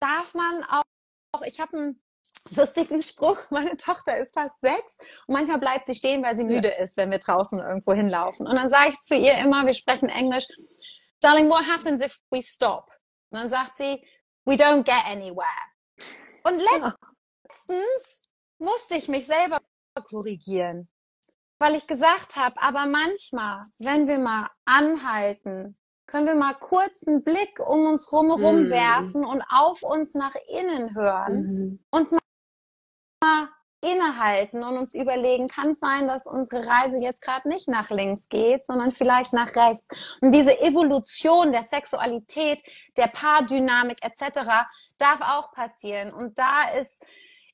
darf 0.00 0.34
man 0.34 0.64
auch, 0.64 1.42
ich 1.44 1.60
habe 1.60 1.76
einen 1.76 2.02
lustigen 2.50 3.02
Spruch, 3.02 3.38
meine 3.50 3.76
Tochter 3.76 4.16
ist 4.16 4.34
fast 4.34 4.60
sechs 4.60 4.96
und 5.26 5.34
manchmal 5.34 5.58
bleibt 5.58 5.86
sie 5.86 5.94
stehen, 5.94 6.22
weil 6.22 6.36
sie 6.36 6.44
müde 6.44 6.68
ja. 6.68 6.84
ist, 6.84 6.96
wenn 6.96 7.10
wir 7.10 7.18
draußen 7.18 7.58
irgendwo 7.58 7.92
hinlaufen. 7.92 8.46
Und 8.46 8.56
dann 8.56 8.70
sage 8.70 8.90
ich 8.90 9.00
zu 9.00 9.16
ihr 9.16 9.38
immer, 9.38 9.66
wir 9.66 9.74
sprechen 9.74 10.08
Englisch, 10.08 10.46
Darling, 11.20 11.48
what 11.48 11.64
happens 11.66 12.04
if 12.04 12.18
we 12.30 12.42
stop? 12.42 12.90
Und 13.30 13.40
dann 13.40 13.50
sagt 13.50 13.76
sie, 13.76 14.04
we 14.44 14.54
don't 14.54 14.84
get 14.84 15.04
anywhere. 15.06 15.46
Und 16.44 16.60
letztens 17.66 18.22
musste 18.58 18.96
ich 18.96 19.08
mich 19.08 19.26
selber 19.26 19.60
korrigieren, 19.94 20.88
weil 21.58 21.74
ich 21.74 21.86
gesagt 21.86 22.36
habe, 22.36 22.60
aber 22.60 22.86
manchmal, 22.86 23.60
wenn 23.78 24.08
wir 24.08 24.18
mal 24.18 24.50
anhalten, 24.64 25.76
können 26.06 26.26
wir 26.26 26.34
mal 26.34 26.54
kurz 26.54 27.06
einen 27.06 27.24
Blick 27.24 27.58
um 27.60 27.86
uns 27.86 28.12
rumherum 28.12 28.64
mhm. 28.64 28.70
werfen 28.70 29.24
und 29.24 29.42
auf 29.48 29.82
uns 29.82 30.14
nach 30.14 30.34
innen 30.48 30.94
hören 30.94 31.42
mhm. 31.42 31.84
und 31.90 32.12
mal 32.12 33.48
innehalten 33.82 34.64
und 34.64 34.78
uns 34.78 34.94
überlegen, 34.94 35.48
kann 35.48 35.70
es 35.70 35.80
sein, 35.80 36.08
dass 36.08 36.26
unsere 36.26 36.66
Reise 36.66 36.98
jetzt 36.98 37.22
gerade 37.22 37.48
nicht 37.48 37.68
nach 37.68 37.90
links 37.90 38.28
geht, 38.28 38.64
sondern 38.64 38.90
vielleicht 38.90 39.32
nach 39.32 39.54
rechts. 39.54 40.18
Und 40.20 40.32
diese 40.32 40.58
Evolution 40.60 41.52
der 41.52 41.62
Sexualität, 41.62 42.62
der 42.96 43.08
Paardynamik 43.08 43.98
etc. 44.02 44.66
darf 44.98 45.20
auch 45.20 45.52
passieren. 45.52 46.12
Und 46.12 46.38
da 46.38 46.70
ist 46.70 47.02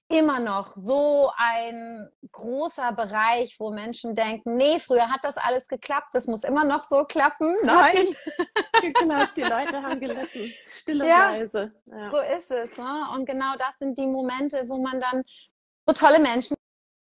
immer 0.09 0.41
noch 0.41 0.77
so 0.77 1.31
ein 1.37 2.09
großer 2.33 2.93
Bereich, 2.93 3.59
wo 3.59 3.71
Menschen 3.71 4.15
denken, 4.15 4.57
nee, 4.57 4.79
früher 4.79 5.11
hat 5.11 5.25
das 5.25 5.37
alles 5.37 5.69
geklappt, 5.69 6.09
das 6.13 6.27
muss 6.27 6.45
immer 6.45 6.65
noch 6.65 6.85
so 6.85 7.05
klappen. 7.05 7.55
Nein. 7.65 8.09
geklappt, 8.81 9.33
die 9.37 9.43
Leute 9.43 9.83
haben 9.83 10.01
gelitten, 10.01 10.53
stille 10.81 11.07
ja, 11.07 11.33
Weise. 11.33 11.73
Ja. 11.87 12.11
So 12.11 12.19
ist 12.19 12.51
es. 12.51 12.77
Ne? 12.77 13.07
Und 13.15 13.27
genau 13.27 13.55
das 13.59 13.79
sind 13.79 13.99
die 13.99 14.07
Momente, 14.07 14.65
wo 14.69 14.79
man 14.79 15.01
dann 15.01 15.23
so 15.87 15.95
tolle 15.95 16.21
Menschen 16.21 16.57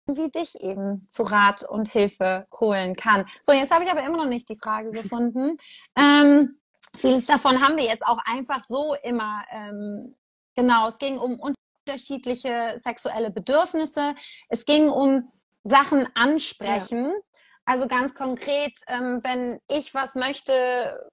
wie 0.06 0.28
dich 0.28 0.60
eben 0.60 1.06
zu 1.08 1.22
Rat 1.22 1.62
und 1.62 1.88
Hilfe 1.88 2.46
holen 2.58 2.96
kann. 2.96 3.26
So, 3.42 3.52
jetzt 3.52 3.70
habe 3.70 3.84
ich 3.84 3.90
aber 3.90 4.02
immer 4.02 4.16
noch 4.16 4.26
nicht 4.26 4.48
die 4.48 4.56
Frage 4.56 4.90
gefunden. 4.90 5.56
ähm, 5.96 6.58
vieles 6.96 7.26
davon 7.26 7.60
haben 7.62 7.76
wir 7.76 7.84
jetzt 7.84 8.04
auch 8.04 8.18
einfach 8.26 8.64
so 8.64 8.94
immer 9.04 9.44
ähm, 9.50 10.16
Genau, 10.56 10.88
es 10.88 10.98
ging 10.98 11.18
um 11.18 11.40
unterschiedliche 11.86 12.78
sexuelle 12.82 13.30
Bedürfnisse. 13.30 14.14
Es 14.48 14.64
ging 14.64 14.88
um 14.88 15.28
Sachen 15.64 16.08
ansprechen. 16.14 17.06
Ja. 17.06 17.40
Also 17.64 17.86
ganz 17.86 18.14
konkret, 18.14 18.72
ähm, 18.88 19.20
wenn 19.22 19.60
ich 19.70 19.94
was 19.94 20.14
möchte 20.14 21.10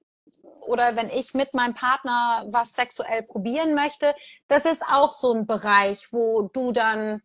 oder 0.61 0.95
wenn 0.95 1.09
ich 1.09 1.33
mit 1.33 1.53
meinem 1.53 1.75
Partner 1.75 2.45
was 2.47 2.73
sexuell 2.73 3.23
probieren 3.23 3.75
möchte, 3.75 4.15
das 4.47 4.65
ist 4.65 4.83
auch 4.89 5.11
so 5.11 5.33
ein 5.33 5.45
Bereich, 5.45 6.11
wo 6.11 6.49
du 6.53 6.71
dann 6.71 7.21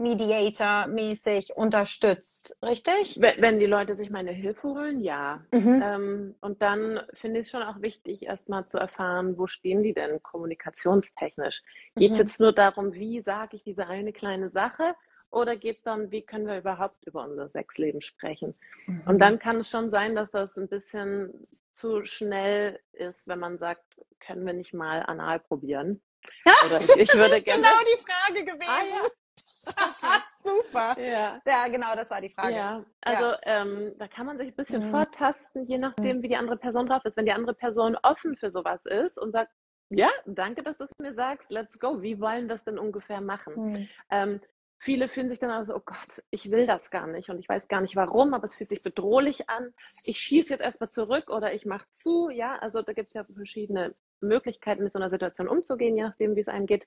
Mediator-mäßig 0.00 1.56
unterstützt, 1.56 2.56
richtig? 2.62 3.20
Wenn, 3.20 3.40
wenn, 3.40 3.58
die 3.60 3.66
Leute 3.66 3.94
sich 3.94 4.10
meine 4.10 4.32
Hilfe 4.32 4.62
holen, 4.62 5.00
ja. 5.00 5.44
Mhm. 5.52 5.82
Ähm, 5.84 6.34
und 6.40 6.62
dann 6.62 7.00
finde 7.14 7.40
ich 7.40 7.46
es 7.46 7.50
schon 7.50 7.62
auch 7.62 7.82
wichtig, 7.82 8.22
erstmal 8.22 8.66
zu 8.66 8.78
erfahren, 8.78 9.38
wo 9.38 9.46
stehen 9.46 9.82
die 9.82 9.92
denn 9.92 10.22
kommunikationstechnisch? 10.22 11.62
Geht 11.96 12.12
es 12.12 12.18
mhm. 12.18 12.22
jetzt 12.22 12.40
nur 12.40 12.52
darum, 12.52 12.94
wie 12.94 13.20
sage 13.20 13.56
ich 13.56 13.62
diese 13.62 13.86
eine 13.86 14.12
kleine 14.12 14.48
Sache? 14.48 14.94
Oder 15.30 15.56
geht 15.56 15.76
es 15.76 15.82
darum, 15.82 16.10
wie 16.10 16.22
können 16.22 16.46
wir 16.46 16.58
überhaupt 16.58 17.06
über 17.06 17.22
unser 17.24 17.48
Sexleben 17.48 18.00
sprechen? 18.00 18.54
Mhm. 18.86 19.02
Und 19.06 19.18
dann 19.18 19.38
kann 19.38 19.58
es 19.58 19.70
schon 19.70 19.90
sein, 19.90 20.16
dass 20.16 20.32
das 20.32 20.56
ein 20.56 20.68
bisschen 20.68 21.46
zu 21.72 22.04
schnell 22.04 22.80
ist, 22.92 23.28
wenn 23.28 23.38
man 23.38 23.58
sagt, 23.58 23.84
können 24.18 24.44
wir 24.44 24.54
nicht 24.54 24.74
mal 24.74 25.02
anal 25.02 25.38
probieren? 25.38 26.02
Oder 26.66 26.80
ich, 26.80 26.88
ich 26.96 27.14
würde 27.14 27.40
gerne. 27.42 27.62
genau 27.62 27.78
die 27.82 28.02
Frage 28.02 28.44
gewesen. 28.44 28.66
Ah, 28.66 28.84
ja. 28.84 29.10
Super. 30.44 31.00
Ja. 31.00 31.40
ja. 31.46 31.68
genau, 31.68 31.94
das 31.94 32.10
war 32.10 32.20
die 32.20 32.30
Frage. 32.30 32.54
Ja, 32.54 32.84
also 33.02 33.24
ja. 33.24 33.38
Ähm, 33.44 33.92
da 33.98 34.08
kann 34.08 34.26
man 34.26 34.38
sich 34.38 34.48
ein 34.48 34.56
bisschen 34.56 34.86
mhm. 34.86 34.90
vortasten, 34.90 35.66
je 35.66 35.78
nachdem, 35.78 36.22
wie 36.22 36.28
die 36.28 36.36
andere 36.36 36.56
Person 36.56 36.86
drauf 36.86 37.04
ist. 37.04 37.16
Wenn 37.16 37.26
die 37.26 37.32
andere 37.32 37.54
Person 37.54 37.96
offen 38.02 38.36
für 38.36 38.50
sowas 38.50 38.84
ist 38.86 39.18
und 39.18 39.32
sagt, 39.32 39.52
ja, 39.90 40.10
danke, 40.24 40.62
dass 40.62 40.78
du 40.78 40.84
es 40.84 40.90
mir 40.98 41.12
sagst, 41.12 41.50
let's 41.50 41.78
go, 41.78 42.00
wie 42.00 42.20
wollen 42.20 42.46
wir 42.46 42.54
das 42.54 42.64
denn 42.64 42.78
ungefähr 42.78 43.20
machen? 43.20 43.54
Mhm. 43.56 43.88
Ähm, 44.10 44.40
viele 44.78 45.08
fühlen 45.08 45.28
sich 45.28 45.40
dann 45.40 45.50
also, 45.50 45.74
oh 45.74 45.82
Gott, 45.84 46.22
ich 46.30 46.50
will 46.50 46.66
das 46.66 46.90
gar 46.90 47.06
nicht 47.06 47.28
und 47.28 47.38
ich 47.38 47.48
weiß 47.48 47.68
gar 47.68 47.80
nicht 47.80 47.96
warum, 47.96 48.32
aber 48.32 48.44
es 48.44 48.56
fühlt 48.56 48.70
sich 48.70 48.82
bedrohlich 48.82 49.50
an. 49.50 49.74
Ich 50.06 50.18
schieße 50.18 50.50
jetzt 50.50 50.62
erstmal 50.62 50.90
zurück 50.90 51.28
oder 51.28 51.52
ich 51.52 51.66
mache 51.66 51.88
zu. 51.90 52.30
Ja, 52.30 52.56
also 52.60 52.82
da 52.82 52.92
gibt 52.92 53.08
es 53.08 53.14
ja 53.14 53.24
verschiedene 53.24 53.94
Möglichkeiten, 54.20 54.82
mit 54.84 54.92
so 54.92 54.98
einer 54.98 55.10
Situation 55.10 55.48
umzugehen, 55.48 55.96
je 55.96 56.04
nachdem, 56.04 56.36
wie 56.36 56.40
es 56.40 56.48
einem 56.48 56.66
geht. 56.66 56.86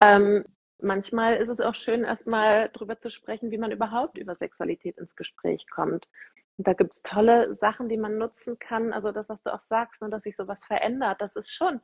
Ähm, 0.00 0.44
manchmal 0.80 1.36
ist 1.36 1.48
es 1.48 1.60
auch 1.60 1.74
schön, 1.74 2.04
erstmal 2.04 2.70
darüber 2.70 2.98
zu 2.98 3.10
sprechen, 3.10 3.50
wie 3.50 3.58
man 3.58 3.72
überhaupt 3.72 4.18
über 4.18 4.34
Sexualität 4.34 4.98
ins 4.98 5.16
Gespräch 5.16 5.66
kommt. 5.68 6.08
Und 6.56 6.66
da 6.66 6.72
gibt 6.72 6.94
es 6.94 7.02
tolle 7.02 7.54
Sachen, 7.54 7.88
die 7.88 7.96
man 7.96 8.18
nutzen 8.18 8.58
kann. 8.58 8.92
Also 8.92 9.12
das, 9.12 9.28
was 9.28 9.42
du 9.42 9.52
auch 9.52 9.60
sagst, 9.60 10.02
ne, 10.02 10.10
dass 10.10 10.24
sich 10.24 10.36
sowas 10.36 10.64
verändert, 10.64 11.20
das 11.20 11.36
ist 11.36 11.52
schon. 11.52 11.80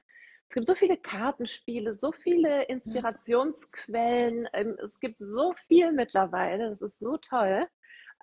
Es 0.49 0.55
gibt 0.55 0.67
so 0.67 0.75
viele 0.75 0.97
Kartenspiele, 0.97 1.95
so 1.95 2.13
viele 2.13 2.65
Inspirationsquellen. 2.65 4.49
Ähm, 4.53 4.77
es 4.83 5.01
gibt 5.01 5.19
so 5.19 5.53
viel 5.67 5.93
mittlerweile. 5.93 6.71
Das 6.71 6.83
ist 6.83 6.99
so 6.99 7.17
toll. 7.17 7.67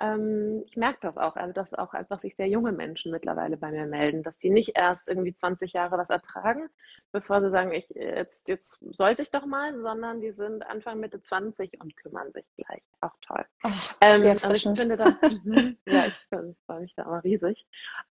Ähm, 0.01 0.63
ich 0.65 0.75
merke 0.77 0.97
das 1.01 1.17
auch, 1.19 1.35
also 1.35 1.53
dass 1.53 1.73
auch 1.75 1.93
einfach 1.93 2.19
sich 2.19 2.35
sehr 2.35 2.47
junge 2.47 2.71
Menschen 2.71 3.11
mittlerweile 3.11 3.55
bei 3.55 3.71
mir 3.71 3.85
melden, 3.85 4.23
dass 4.23 4.39
die 4.39 4.49
nicht 4.49 4.75
erst 4.75 5.07
irgendwie 5.07 5.33
20 5.33 5.73
Jahre 5.73 5.97
was 5.99 6.09
ertragen, 6.09 6.69
bevor 7.11 7.39
sie 7.41 7.51
sagen, 7.51 7.71
ich, 7.71 7.87
jetzt, 7.89 8.47
jetzt 8.47 8.79
sollte 8.81 9.21
ich 9.21 9.29
doch 9.29 9.45
mal, 9.45 9.79
sondern 9.79 10.19
die 10.19 10.31
sind 10.31 10.65
Anfang 10.65 10.99
Mitte 10.99 11.21
20 11.21 11.79
und 11.79 11.95
kümmern 11.97 12.31
sich 12.31 12.45
gleich. 12.57 12.81
Auch 13.01 13.15
toll. 13.21 13.45
Oh, 13.63 13.69
ähm, 14.01 14.23
also 14.23 14.51
ich 14.51 14.63
finde 14.63 14.97
das, 14.97 15.13
mhm, 15.45 15.77
ja, 15.85 16.07
ich, 16.07 16.15
ich 16.31 16.57
freue 16.65 16.81
mich 16.81 16.95
da 16.95 17.05
aber 17.05 17.23
riesig. 17.23 17.63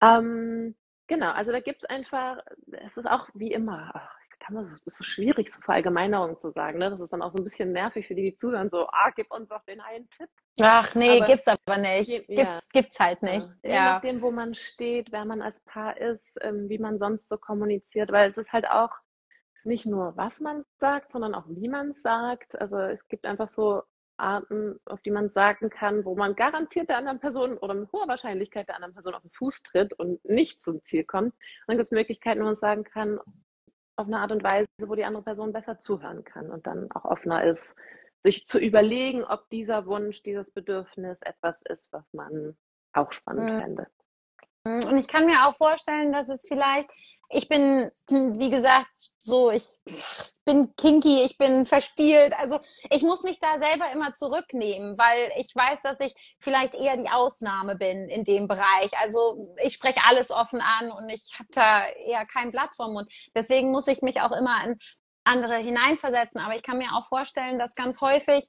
Ähm, 0.03 0.75
genau, 1.07 1.31
also 1.31 1.53
da 1.53 1.61
gibt 1.61 1.85
es 1.85 1.89
einfach, 1.89 2.39
es 2.85 2.99
ist 2.99 3.09
auch 3.09 3.31
wie 3.33 3.53
immer, 3.53 3.93
ach, 3.95 4.19
kann 4.49 4.65
man, 4.65 4.73
es 4.73 4.87
ist 4.87 4.97
so 4.97 5.05
schwierig, 5.05 5.53
so 5.53 5.61
Verallgemeinerungen 5.61 6.39
zu 6.39 6.51
sagen. 6.51 6.79
Ne? 6.79 6.89
Das 6.89 7.01
ist 7.01 7.13
dann 7.13 7.21
auch 7.21 7.33
so 7.33 7.39
ein 7.39 7.45
bisschen 7.45 7.73
nervig 7.73 8.07
für 8.07 8.15
die, 8.15 8.31
die 8.31 8.37
zuhören, 8.37 8.71
so, 8.71 8.89
ah, 8.89 9.11
gib 9.15 9.31
uns 9.31 9.51
doch 9.51 9.63
den 9.65 9.81
einen 9.81 10.09
Tipp. 10.09 10.31
Ach 10.63 10.95
nee, 10.95 11.19
aber, 11.19 11.27
gibt's 11.27 11.47
aber 11.47 11.77
nicht. 11.77 12.09
Gibt's, 12.09 12.43
ja. 12.43 12.59
gibt's 12.73 12.99
halt 12.99 13.23
nicht. 13.23 13.47
Ja. 13.63 13.71
Je 13.71 13.79
nachdem, 13.79 14.23
wo 14.23 14.31
man 14.31 14.55
steht, 14.55 15.13
wer 15.13 15.27
man 15.27 15.43
als 15.43 15.61
Paar 15.61 15.99
ist, 15.99 16.39
ähm, 16.41 16.69
wie 16.71 16.79
man 16.79 16.97
sonst 16.97 17.29
so 17.29 17.37
kommuniziert, 17.37 18.11
weil 18.11 18.27
es 18.29 18.39
ist 18.39 18.53
halt 18.53 18.69
auch 18.71 18.93
nicht 19.65 19.85
nur, 19.85 20.17
was 20.17 20.41
man 20.41 20.63
sagt, 20.79 21.11
sondern 21.11 21.35
auch, 21.35 21.45
wie 21.47 21.69
man 21.69 21.91
es 21.91 22.01
sagt. 22.01 22.59
Also 22.59 22.79
es 22.79 23.07
gibt 23.09 23.27
einfach 23.27 23.51
so 23.51 23.83
Arten, 24.17 24.81
auf 24.87 25.03
die 25.03 25.11
man 25.11 25.29
sagen 25.29 25.69
kann, 25.69 26.07
wo 26.07 26.17
man 26.17 26.35
garantiert 26.35 26.89
der 26.89 26.97
anderen 26.97 27.21
Person 27.21 27.59
oder 27.59 27.75
mit 27.75 27.93
hoher 27.93 28.09
Wahrscheinlichkeit 28.09 28.67
der 28.67 28.77
anderen 28.77 28.95
Person 28.95 29.15
auf 29.15 29.23
den 29.23 29.31
Fuß 29.31 29.63
tritt 29.63 29.93
und 29.93 30.25
nicht 30.25 30.63
zum 30.63 30.83
Ziel 30.83 31.05
kommt. 31.05 31.35
Und 31.35 31.35
dann 31.67 31.77
gibt 31.77 31.85
es 31.87 31.93
Möglichkeiten, 31.93 32.41
wo 32.41 32.47
man 32.47 32.55
sagen 32.55 32.85
kann, 32.85 33.21
auf 33.99 34.07
eine 34.07 34.21
Art 34.21 34.33
und 34.33 34.45
Weise, 34.45 34.67
wo 34.87 34.95
die 34.95 35.05
andere 35.05 35.25
Person 35.25 35.53
besser 35.53 35.79
zuhören 35.79 36.25
kann 36.25 36.51
und 36.51 36.67
dann 36.67 36.91
auch 36.93 37.05
offener 37.05 37.45
ist, 37.45 37.77
sich 38.21 38.47
zu 38.47 38.59
überlegen, 38.59 39.25
ob 39.25 39.49
dieser 39.51 39.87
Wunsch, 39.87 40.23
dieses 40.23 40.51
Bedürfnis 40.51 41.21
etwas 41.23 41.63
ist, 41.63 41.93
was 41.93 42.05
man 42.13 42.57
auch 42.93 43.13
spannend 43.13 43.53
mhm. 43.53 43.61
fände. 43.61 43.87
Und 44.65 44.97
ich 44.97 45.09
kann 45.09 45.27
mir 45.27 45.47
auch 45.47 45.55
vorstellen, 45.55 46.13
dass 46.13 46.29
es 46.29 46.47
vielleicht, 46.47 46.91
ich 47.31 47.49
bin, 47.49 47.91
wie 48.09 48.51
gesagt, 48.51 48.91
so, 49.19 49.51
ich 49.51 49.65
bin 50.45 50.75
kinky, 50.77 51.25
ich 51.25 51.37
bin 51.37 51.67
verspielt. 51.67 52.33
Also 52.39 52.59
ich 52.91 53.03
muss 53.03 53.23
mich 53.23 53.39
da 53.39 53.59
selber 53.59 53.91
immer 53.93 54.13
zurücknehmen, 54.13 54.97
weil 54.97 55.31
ich 55.37 55.55
weiß, 55.55 55.81
dass 55.83 56.01
ich 56.01 56.15
vielleicht 56.39 56.75
eher 56.75 56.97
die 56.97 57.11
Ausnahme 57.11 57.77
bin 57.77 58.09
in 58.09 58.25
dem 58.25 58.49
Bereich. 58.49 58.91
Also 59.03 59.55
ich 59.63 59.75
spreche 59.75 60.01
alles 60.09 60.31
offen 60.31 60.61
an 60.61 60.91
und 60.91 61.11
ich 61.11 61.35
habe 61.39 61.49
da 61.53 61.87
eher 62.07 62.25
kein 62.25 62.51
Blatt 62.51 62.75
vom 62.75 62.95
Mund. 62.95 63.13
Deswegen 63.35 63.71
muss 63.71 63.89
ich 63.89 64.01
mich 64.01 64.21
auch 64.23 64.33
immer 64.33 64.65
in 64.65 64.79
andere 65.29 65.57
hineinversetzen. 65.57 66.41
Aber 66.41 66.55
ich 66.55 66.63
kann 66.63 66.79
mir 66.79 66.95
auch 66.95 67.07
vorstellen, 67.07 67.59
dass 67.59 67.75
ganz 67.75 68.01
häufig 68.01 68.49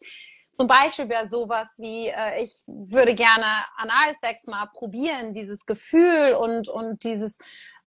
zum 0.56 0.68
Beispiel 0.68 1.06
bei 1.06 1.28
sowas 1.28 1.68
wie, 1.78 2.08
äh, 2.08 2.44
ich 2.44 2.63
würde 2.68 3.15
gerne 3.15 3.46
Analsex 3.78 4.48
mal 4.48 4.68
probieren, 4.74 5.34
dieses 5.34 5.65
Gefühl 5.65 6.34
und, 6.34 6.68
und 6.68 7.04
dieses 7.04 7.39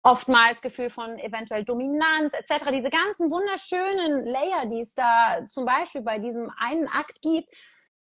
oftmals 0.04 0.62
Gefühl 0.62 0.90
von 0.90 1.20
eventuell 1.20 1.64
Dominanz 1.64 2.34
etc. 2.34 2.66
Diese 2.72 2.90
ganzen 2.90 3.30
wunderschönen 3.30 4.26
Layer, 4.26 4.66
die 4.68 4.82
es 4.82 4.96
da 4.96 5.46
zum 5.48 5.66
Beispiel 5.66 6.02
bei 6.02 6.20
diesem 6.20 6.52
einen 6.58 6.88
Akt 6.88 7.22
gibt, 7.22 7.54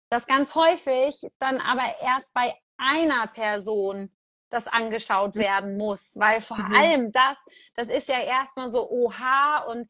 das 0.08 0.26
ganz 0.26 0.54
häufig 0.54 1.20
dann 1.38 1.60
aber 1.60 1.84
erst 2.02 2.34
bei 2.34 2.52
einer 2.76 3.26
Person 3.28 4.10
das 4.50 4.66
angeschaut 4.66 5.36
werden 5.36 5.76
muss, 5.76 6.16
weil 6.16 6.40
vor 6.40 6.58
mhm. 6.58 6.74
allem 6.74 7.12
das, 7.12 7.38
das 7.74 7.88
ist 7.88 8.08
ja 8.08 8.20
erstmal 8.20 8.70
so 8.70 8.90
oha 8.90 9.64
und 9.68 9.86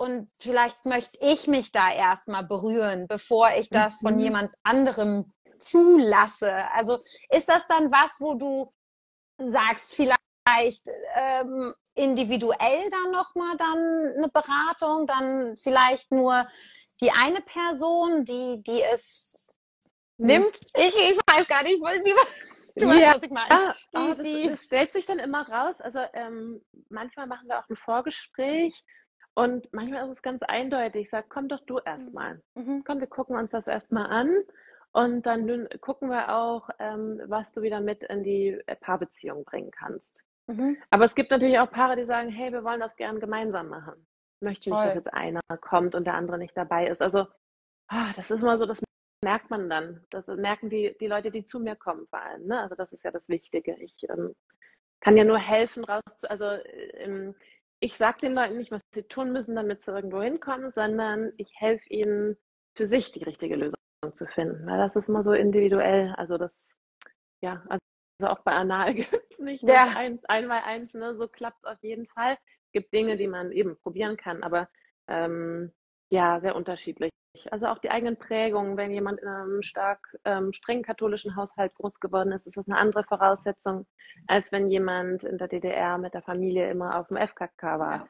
und 0.00 0.30
vielleicht 0.38 0.86
möchte 0.86 1.18
ich 1.20 1.46
mich 1.46 1.72
da 1.72 1.92
erstmal 1.92 2.42
berühren, 2.42 3.06
bevor 3.06 3.50
ich 3.50 3.68
das 3.68 4.00
mhm. 4.00 4.06
von 4.06 4.18
jemand 4.18 4.54
anderem 4.62 5.30
zulasse. 5.58 6.50
Also 6.72 6.98
ist 7.28 7.50
das 7.50 7.66
dann 7.68 7.92
was, 7.92 8.18
wo 8.18 8.32
du 8.32 8.70
sagst, 9.36 9.94
vielleicht 9.94 10.88
ähm, 11.16 11.70
individuell 11.94 12.88
dann 12.90 13.10
nochmal 13.12 13.58
dann 13.58 14.14
eine 14.16 14.28
Beratung, 14.28 15.06
dann 15.06 15.58
vielleicht 15.58 16.10
nur 16.10 16.48
die 17.02 17.10
eine 17.10 17.42
Person, 17.42 18.24
die, 18.24 18.62
die 18.66 18.82
es 18.82 19.52
mhm. 20.16 20.26
nimmt? 20.26 20.56
Ich, 20.78 20.94
ich 20.94 21.18
weiß 21.26 21.46
gar 21.46 21.62
nicht, 21.62 21.78
wie 21.78 22.14
was. 22.14 22.46
Du 22.74 22.86
weißt, 22.86 23.00
ja, 23.00 23.10
was 23.10 23.22
ich 23.22 23.30
meine. 23.30 23.74
Die, 23.92 23.98
oh, 23.98 24.14
das, 24.14 24.24
die... 24.24 24.48
das, 24.48 24.64
stellt 24.64 24.92
sich 24.92 25.04
dann 25.04 25.18
immer 25.18 25.46
raus. 25.46 25.78
Also 25.82 25.98
ähm, 26.14 26.64
manchmal 26.88 27.26
machen 27.26 27.48
wir 27.48 27.58
auch 27.58 27.68
ein 27.68 27.76
Vorgespräch 27.76 28.82
und 29.40 29.72
manchmal 29.72 30.04
ist 30.04 30.16
es 30.16 30.22
ganz 30.22 30.42
eindeutig. 30.42 31.02
Ich 31.02 31.10
sage, 31.10 31.26
komm 31.28 31.48
doch 31.48 31.60
du 31.66 31.78
erstmal. 31.78 32.42
Mhm. 32.54 32.64
mhm. 32.64 32.84
Komm, 32.84 33.00
wir 33.00 33.06
gucken 33.06 33.36
uns 33.36 33.50
das 33.50 33.66
erstmal 33.66 34.06
an. 34.06 34.34
Und 34.92 35.24
dann 35.24 35.68
gucken 35.80 36.10
wir 36.10 36.34
auch, 36.34 36.68
ähm, 36.80 37.20
was 37.26 37.52
du 37.52 37.62
wieder 37.62 37.80
mit 37.80 38.02
in 38.02 38.24
die 38.24 38.60
äh, 38.66 38.74
Paarbeziehung 38.74 39.44
bringen 39.44 39.70
kannst. 39.70 40.22
Mhm. 40.48 40.76
Aber 40.90 41.04
es 41.04 41.14
gibt 41.14 41.30
natürlich 41.30 41.58
auch 41.58 41.70
Paare, 41.70 41.94
die 41.96 42.04
sagen, 42.04 42.28
hey, 42.28 42.52
wir 42.52 42.64
wollen 42.64 42.80
das 42.80 42.96
gern 42.96 43.20
gemeinsam 43.20 43.68
machen. 43.68 44.06
Ich 44.40 44.44
möchte 44.44 44.70
nicht, 44.70 44.82
dass 44.82 44.94
jetzt 44.94 45.14
einer 45.14 45.40
kommt 45.60 45.94
und 45.94 46.06
der 46.06 46.14
andere 46.14 46.38
nicht 46.38 46.56
dabei 46.56 46.86
ist. 46.86 47.02
Also, 47.02 47.26
oh, 47.92 48.10
das 48.16 48.30
ist 48.30 48.42
immer 48.42 48.58
so, 48.58 48.66
das 48.66 48.82
merkt 49.22 49.50
man 49.50 49.68
dann. 49.70 50.04
Das 50.10 50.26
merken 50.26 50.70
die, 50.70 50.96
die 50.98 51.06
Leute, 51.06 51.30
die 51.30 51.44
zu 51.44 51.60
mir 51.60 51.76
kommen 51.76 52.06
vor 52.08 52.20
allem. 52.20 52.46
Ne? 52.46 52.60
Also 52.60 52.74
das 52.74 52.92
ist 52.92 53.04
ja 53.04 53.10
das 53.10 53.28
Wichtige. 53.28 53.76
Ich 53.76 53.96
ähm, 54.08 54.34
kann 55.00 55.16
ja 55.16 55.24
nur 55.24 55.38
helfen, 55.38 55.84
raus 55.84 56.02
zu, 56.16 56.28
also 56.28 56.44
ähm, 56.94 57.34
ich 57.80 57.96
sage 57.96 58.18
den 58.20 58.34
Leuten 58.34 58.58
nicht, 58.58 58.70
was 58.70 58.82
sie 58.94 59.02
tun 59.04 59.32
müssen, 59.32 59.56
damit 59.56 59.80
sie 59.80 59.90
irgendwo 59.90 60.20
hinkommen, 60.20 60.70
sondern 60.70 61.32
ich 61.38 61.50
helfe 61.56 61.88
ihnen, 61.88 62.36
für 62.76 62.86
sich 62.86 63.10
die 63.12 63.24
richtige 63.24 63.56
Lösung 63.56 63.78
zu 64.12 64.26
finden. 64.26 64.66
Weil 64.66 64.78
das 64.78 64.96
ist 64.96 65.08
immer 65.08 65.22
so 65.22 65.32
individuell. 65.32 66.14
Also 66.16 66.38
das, 66.38 66.76
ja, 67.42 67.64
also 67.68 67.80
auch 68.20 68.40
bei 68.40 68.52
Anal 68.52 68.94
gibt 68.94 69.30
es 69.30 69.38
nicht 69.38 69.66
ja. 69.66 69.88
eins, 69.96 70.24
einmal 70.26 70.62
eins, 70.64 70.94
ne? 70.94 71.14
so 71.16 71.26
klappt 71.26 71.64
es 71.64 71.64
auf 71.64 71.82
jeden 71.82 72.06
Fall. 72.06 72.34
Es 72.66 72.72
gibt 72.72 72.92
Dinge, 72.92 73.16
die 73.16 73.26
man 73.26 73.50
eben 73.50 73.76
probieren 73.78 74.16
kann, 74.16 74.42
aber 74.42 74.68
ähm, 75.08 75.72
ja, 76.10 76.40
sehr 76.40 76.54
unterschiedlich. 76.54 77.10
Also 77.50 77.66
auch 77.66 77.78
die 77.78 77.90
eigenen 77.90 78.16
Prägungen, 78.16 78.76
wenn 78.76 78.90
jemand 78.90 79.20
in 79.20 79.28
einem 79.28 79.62
stark 79.62 80.18
ähm, 80.24 80.52
streng 80.52 80.82
katholischen 80.82 81.36
Haushalt 81.36 81.74
groß 81.74 82.00
geworden 82.00 82.32
ist, 82.32 82.46
ist 82.46 82.56
das 82.56 82.68
eine 82.68 82.76
andere 82.76 83.04
Voraussetzung, 83.04 83.86
als 84.26 84.50
wenn 84.50 84.68
jemand 84.68 85.24
in 85.24 85.38
der 85.38 85.48
DDR 85.48 85.96
mit 85.98 86.12
der 86.14 86.22
Familie 86.22 86.70
immer 86.70 86.98
auf 86.98 87.08
dem 87.08 87.16
FKK 87.16 87.78
war. 87.78 87.96
Ja. 87.96 88.08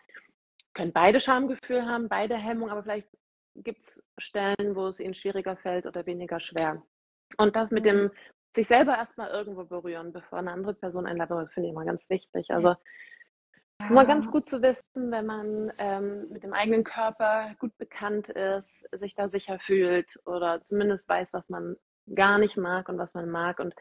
Können 0.73 0.93
beide 0.93 1.21
Schamgefühl 1.21 1.85
haben, 1.85 2.09
beide 2.09 2.37
Hemmung, 2.37 2.71
aber 2.71 2.83
vielleicht 2.83 3.09
gibt 3.57 3.81
es 3.81 4.03
Stellen, 4.19 4.75
wo 4.75 4.87
es 4.87 5.01
ihnen 5.01 5.15
schwieriger 5.15 5.57
fällt 5.57 5.87
oder 5.87 6.07
weniger 6.07 6.41
schwer. 6.41 6.83
Und 7.37 7.57
das 7.57 7.71
mit 7.71 7.85
dem 7.85 8.05
mhm. 8.05 8.11
sich 8.53 8.69
selber 8.69 8.97
erstmal 8.97 9.31
irgendwo 9.31 9.65
berühren, 9.65 10.13
bevor 10.13 10.39
eine 10.39 10.53
andere 10.53 10.75
Person 10.75 11.07
einladen, 11.07 11.49
finde 11.49 11.69
ich 11.69 11.75
immer 11.75 11.85
ganz 11.85 12.09
wichtig. 12.09 12.51
Also 12.51 12.75
Immer 13.89 14.05
ganz 14.05 14.31
gut 14.31 14.49
zu 14.49 14.63
wissen, 14.63 15.11
wenn 15.11 15.27
man 15.27 15.69
ähm, 15.79 16.29
mit 16.31 16.43
dem 16.43 16.53
eigenen 16.53 16.85
Körper 16.85 17.55
gut 17.59 17.77
bekannt 17.79 18.29
ist, 18.29 18.87
sich 18.93 19.15
da 19.15 19.29
sicher 19.29 19.59
fühlt 19.59 20.19
oder 20.27 20.63
zumindest 20.63 21.09
weiß, 21.09 21.33
was 21.33 21.49
man 21.49 21.77
gar 22.15 22.39
nicht 22.39 22.57
mag 22.57 22.89
und 22.89 22.99
was 22.99 23.15
man 23.15 23.31
mag. 23.31 23.59
Und 23.59 23.75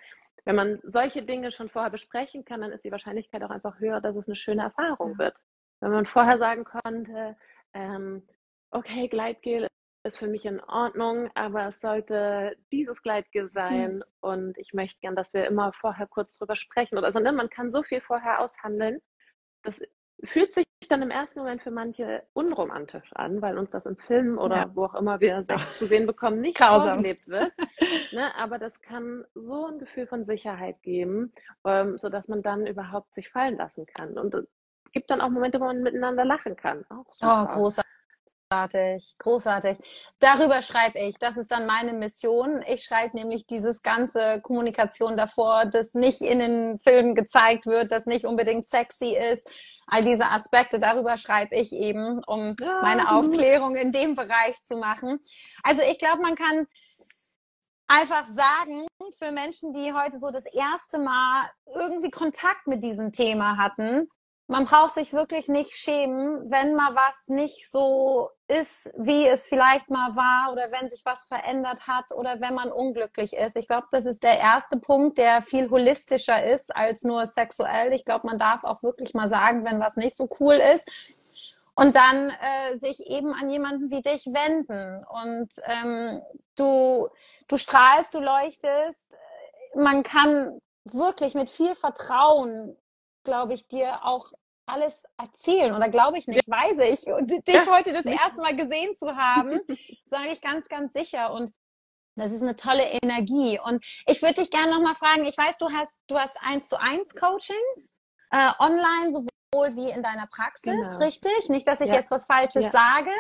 wenn 0.46 0.56
man 0.56 0.80
solche 0.84 1.24
Dinge 1.24 1.52
schon 1.52 1.70
vorher 1.70 1.92
besprechen 1.92 2.46
kann, 2.46 2.62
dann 2.62 2.72
ist 2.72 2.86
die 2.86 2.92
Wahrscheinlichkeit 2.92 3.44
auch 3.44 3.50
einfach 3.50 3.80
höher, 3.80 4.02
dass 4.02 4.16
es 4.16 4.28
eine 4.28 4.36
schöne 4.36 4.64
Erfahrung 4.64 5.18
wird. 5.18 5.38
Wenn 5.82 5.92
man 5.92 6.06
vorher 6.06 6.38
sagen 6.38 6.64
konnte, 6.64 7.36
ähm, 7.74 8.24
okay, 8.72 9.08
Gleitgel 9.08 9.68
ist 10.04 10.18
für 10.18 10.28
mich 10.28 10.46
in 10.46 10.62
Ordnung, 10.62 11.30
aber 11.36 11.68
es 11.68 11.82
sollte 11.82 12.56
dieses 12.72 13.02
Gleitgel 13.02 13.50
sein 13.50 13.98
mhm. 13.98 14.04
und 14.22 14.58
ich 14.58 14.74
möchte 14.74 15.00
gern, 15.02 15.16
dass 15.16 15.34
wir 15.34 15.46
immer 15.46 15.74
vorher 15.74 16.08
kurz 16.08 16.38
drüber 16.38 16.56
sprechen. 16.56 16.98
Oder 16.98 17.08
also, 17.08 17.20
ne, 17.20 17.32
man 17.32 17.50
kann 17.50 17.70
so 17.70 17.84
viel 17.84 18.02
vorher 18.02 18.40
aushandeln 18.40 19.02
das 19.64 19.82
fühlt 20.24 20.54
sich 20.54 20.66
dann 20.90 21.02
im 21.02 21.12
ersten 21.12 21.40
Moment 21.40 21.62
für 21.62 21.72
manche 21.72 22.24
unromantisch 22.34 23.12
an, 23.14 23.42
weil 23.42 23.58
uns 23.58 23.70
das 23.70 23.86
im 23.86 23.98
Film 23.98 24.38
oder 24.38 24.56
ja. 24.56 24.72
wo 24.74 24.86
auch 24.86 24.96
immer 24.96 25.20
wir 25.20 25.42
Sex 25.44 25.78
zu 25.78 25.86
sehen 25.86 26.08
bekommen, 26.08 26.42
nicht 26.42 26.58
vorgelebt 26.58 27.28
wird. 27.28 27.52
Ne? 28.12 28.36
Aber 28.36 28.58
das 28.58 28.82
kann 28.82 29.24
so 29.36 29.68
ein 29.68 29.78
Gefühl 29.78 30.08
von 30.08 30.24
Sicherheit 30.24 30.82
geben, 30.82 31.32
ähm, 31.64 32.00
sodass 32.00 32.28
man 32.28 32.42
dann 32.42 32.66
überhaupt 32.66 33.14
sich 33.14 33.30
fallen 33.30 33.56
lassen 33.56 33.86
kann. 33.86 34.18
Und 34.18 34.34
es 34.34 34.48
gibt 34.92 35.12
dann 35.12 35.22
auch 35.22 35.30
Momente, 35.30 35.60
wo 35.60 35.66
man 35.66 35.84
miteinander 35.84 36.26
lachen 36.26 36.56
kann. 36.56 36.84
oh, 36.90 37.46
großartig. 37.46 37.92
Großartig, 38.52 39.16
großartig. 39.20 39.78
Darüber 40.20 40.64
schreibe 40.64 40.98
ich. 40.98 41.20
Das 41.20 41.38
ist 41.38 41.52
dann 41.52 41.68
meine 41.68 41.94
Mission. 41.94 42.64
Ich 42.68 42.84
schreibe 42.84 43.16
nämlich 43.16 43.46
dieses 43.46 43.84
ganze 43.84 44.42
Kommunikation 44.42 45.16
davor, 45.16 45.68
das 45.68 45.94
nicht 45.94 46.22
in 46.22 46.40
den 46.40 46.80
Filmen 46.80 47.14
gezeigt 47.14 47.68
wird, 47.68 47.92
das 47.92 48.08
nicht 48.08 48.26
unbedingt 48.26 48.66
sexy 48.66 49.16
ist. 49.16 49.48
All 49.86 50.04
diese 50.04 50.26
Aspekte, 50.26 50.80
darüber 50.80 51.16
schreibe 51.18 51.56
ich 51.58 51.72
eben, 51.74 52.24
um 52.26 52.56
ja, 52.60 52.82
meine 52.82 53.12
Aufklärung 53.12 53.76
in 53.76 53.92
dem 53.92 54.16
Bereich 54.16 54.56
zu 54.66 54.78
machen. 54.78 55.20
Also 55.62 55.84
ich 55.84 56.00
glaube, 56.00 56.24
man 56.24 56.34
kann 56.34 56.66
einfach 57.86 58.26
sagen, 58.36 58.88
für 59.20 59.32
Menschen, 59.32 59.74
die 59.74 59.94
heute 59.94 60.18
so 60.18 60.32
das 60.32 60.46
erste 60.46 60.98
Mal 60.98 61.52
irgendwie 61.76 62.10
Kontakt 62.10 62.66
mit 62.66 62.82
diesem 62.82 63.12
Thema 63.12 63.58
hatten, 63.58 64.10
man 64.50 64.66
braucht 64.66 64.96
sich 64.96 65.14
wirklich 65.14 65.48
nicht 65.48 65.74
schämen, 65.74 66.50
wenn 66.50 66.74
mal 66.74 66.96
was 66.96 67.28
nicht 67.28 67.70
so 67.70 68.32
ist, 68.48 68.92
wie 68.98 69.28
es 69.28 69.48
vielleicht 69.48 69.92
mal 69.92 70.16
war 70.16 70.52
oder 70.52 70.72
wenn 70.72 70.90
sich 70.90 71.06
was 71.06 71.26
verändert 71.26 71.86
hat 71.86 72.12
oder 72.12 72.42
wenn 72.42 72.56
man 72.56 72.72
unglücklich 72.72 73.34
ist. 73.34 73.56
Ich 73.56 73.68
glaube, 73.68 73.86
das 73.92 74.08
ist 74.08 74.24
der 74.24 74.40
erste 74.40 74.78
Punkt, 74.78 75.20
der 75.20 75.44
viel 75.44 75.70
holistischer 75.70 76.44
ist 76.44 76.76
als 76.76 77.04
nur 77.04 77.28
sexuell. 77.28 77.94
Ich 77.94 78.06
glaube, 78.06 78.26
man 78.26 78.40
darf 78.40 78.64
auch 78.64 78.82
wirklich 78.82 79.14
mal 79.14 79.30
sagen, 79.30 79.66
wenn 79.66 79.80
was 79.80 79.98
nicht 79.98 80.16
so 80.16 80.28
cool 80.40 80.56
ist. 80.56 80.90
Und 81.76 81.96
dann 81.96 82.32
äh, 82.32 82.78
sich 82.80 83.06
eben 83.06 83.34
an 83.34 83.52
jemanden 83.52 83.92
wie 83.92 84.02
dich 84.02 84.26
wenden. 84.26 85.06
Und 85.06 85.50
ähm, 85.66 86.24
du, 86.56 87.08
du 87.48 87.58
strahlst, 87.58 88.16
du 88.16 88.20
leuchtest. 88.20 89.08
Man 89.76 90.02
kann 90.02 90.60
wirklich 90.86 91.36
mit 91.36 91.52
viel 91.52 91.76
Vertrauen 91.76 92.76
glaube 93.24 93.54
ich, 93.54 93.68
dir 93.68 94.06
auch 94.06 94.32
alles 94.70 95.04
erzählen. 95.18 95.76
Oder 95.76 95.90
glaube 95.90 96.18
ich 96.18 96.28
nicht, 96.28 96.48
weiß 96.48 96.90
ich. 96.92 97.12
Und 97.12 97.30
dich 97.30 97.70
heute 97.70 97.94
das 97.94 98.06
erste 98.06 98.42
Mal 98.42 98.56
gesehen 98.56 98.96
zu 98.96 99.16
haben, 99.16 99.60
sage 100.06 100.32
ich 100.34 100.42
ganz, 100.42 100.68
ganz 100.68 100.94
sicher. 100.94 101.34
Und 101.34 101.52
das 102.16 102.32
ist 102.32 102.42
eine 102.42 102.56
tolle 102.56 102.84
Energie. 103.02 103.60
Und 103.64 103.84
ich 104.06 104.22
würde 104.22 104.42
dich 104.42 104.52
gerne 104.52 104.72
nochmal 104.72 104.96
fragen, 104.96 105.26
ich 105.26 105.38
weiß, 105.38 105.58
du 105.58 105.70
hast, 105.70 105.92
du 106.08 106.18
hast 106.18 106.38
eins 106.42 106.68
zu 106.68 106.80
eins 106.80 107.16
Coachings, 107.16 107.94
äh, 108.32 108.52
online 108.60 109.12
sowohl 109.14 109.76
wie 109.76 109.90
in 109.90 110.04
deiner 110.04 110.28
Praxis, 110.28 110.64
genau. 110.64 110.98
richtig? 110.98 111.50
Nicht, 111.50 111.68
dass 111.68 111.82
ich 111.82 111.90
ja. 111.90 111.96
jetzt 111.96 112.12
was 112.12 112.26
Falsches 112.26 112.64
ja. 112.64 112.72
sage. 112.72 113.12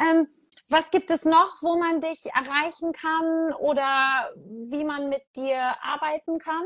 Ähm, 0.00 0.28
was 0.70 0.90
gibt 0.90 1.10
es 1.10 1.24
noch, 1.24 1.60
wo 1.60 1.76
man 1.76 2.00
dich 2.00 2.24
erreichen 2.26 2.92
kann 2.92 3.52
oder 3.54 4.30
wie 4.36 4.84
man 4.84 5.08
mit 5.08 5.22
dir 5.36 5.76
arbeiten 5.82 6.38
kann? 6.38 6.64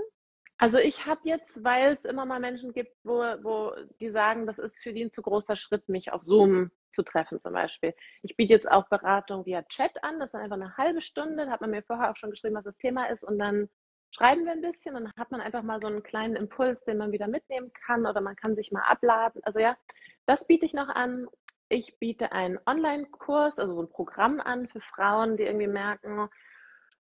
Also 0.61 0.79
ich 0.79 1.07
habe 1.07 1.21
jetzt, 1.23 1.63
weil 1.63 1.93
es 1.93 2.05
immer 2.05 2.27
mal 2.27 2.41
Menschen 2.41 2.73
gibt, 2.73 2.93
wo, 3.05 3.19
wo 3.43 3.73
die 4.01 4.11
sagen, 4.11 4.45
das 4.45 4.59
ist 4.59 4.77
für 4.81 4.93
die 4.93 5.05
ein 5.05 5.13
zu 5.13 5.23
großer 5.23 5.55
Schritt, 5.55 5.89
mich 5.89 6.13
auf 6.13 6.25
Zoom 6.25 6.73
zu 6.89 7.05
treffen 7.05 7.39
zum 7.39 7.53
Beispiel. 7.53 7.95
Ich 8.23 8.37
biete 8.37 8.55
jetzt 8.55 8.69
auch 8.69 8.89
Beratung 8.89 9.47
via 9.47 9.63
Chat 9.63 10.03
an, 10.03 10.19
das 10.19 10.31
ist 10.31 10.35
einfach 10.35 10.57
eine 10.57 10.77
halbe 10.77 11.01
Stunde, 11.01 11.47
da 11.47 11.53
hat 11.53 11.61
man 11.61 11.71
mir 11.71 11.85
vorher 11.85 12.11
auch 12.11 12.17
schon 12.17 12.31
geschrieben, 12.31 12.57
was 12.57 12.65
das 12.65 12.77
Thema 12.77 13.07
ist 13.07 13.23
und 13.23 13.39
dann 13.39 13.69
schreiben 14.11 14.45
wir 14.47 14.53
ein 14.53 14.61
bisschen 14.61 14.97
und 14.97 15.05
dann 15.05 15.13
hat 15.17 15.31
man 15.31 15.41
einfach 15.41 15.63
mal 15.63 15.79
so 15.79 15.87
einen 15.87 16.03
kleinen 16.03 16.35
Impuls, 16.35 16.85
den 16.85 16.99
man 16.99 17.13
wieder 17.13 17.29
mitnehmen 17.29 17.71
kann 17.87 18.05
oder 18.05 18.21
man 18.21 18.35
kann 18.35 18.57
sich 18.57 18.73
mal 18.73 18.83
abladen. 18.83 19.41
Also 19.45 19.61
ja, 19.61 19.77
das 20.27 20.47
biete 20.47 20.67
ich 20.67 20.75
noch 20.75 20.89
an. 20.89 21.29
Ich 21.69 21.99
biete 21.99 22.33
einen 22.33 22.59
Online-Kurs, 22.67 23.59
also 23.59 23.75
so 23.75 23.83
ein 23.83 23.91
Programm 23.91 24.41
an 24.41 24.67
für 24.69 24.81
Frauen, 24.81 25.37
die 25.37 25.45
irgendwie 25.45 25.67
merken, 25.67 26.29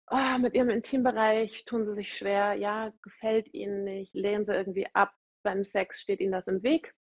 oh, 0.09 0.37
mit 0.39 0.53
ihrem 0.53 0.69
Intimbereich 0.69 1.65
tun 1.65 1.85
sie 1.85 1.93
sich 1.93 2.15
schwer, 2.15 2.53
ja, 2.53 2.91
gefällt 3.01 3.53
ihnen 3.53 3.83
nicht, 3.83 4.13
lehnen 4.13 4.43
sie 4.43 4.53
irgendwie 4.53 4.87
ab, 4.93 5.13
beim 5.43 5.63
Sex 5.63 6.01
steht 6.01 6.19
ihnen 6.19 6.31
das 6.31 6.47
im 6.47 6.63
Weg. 6.63 6.93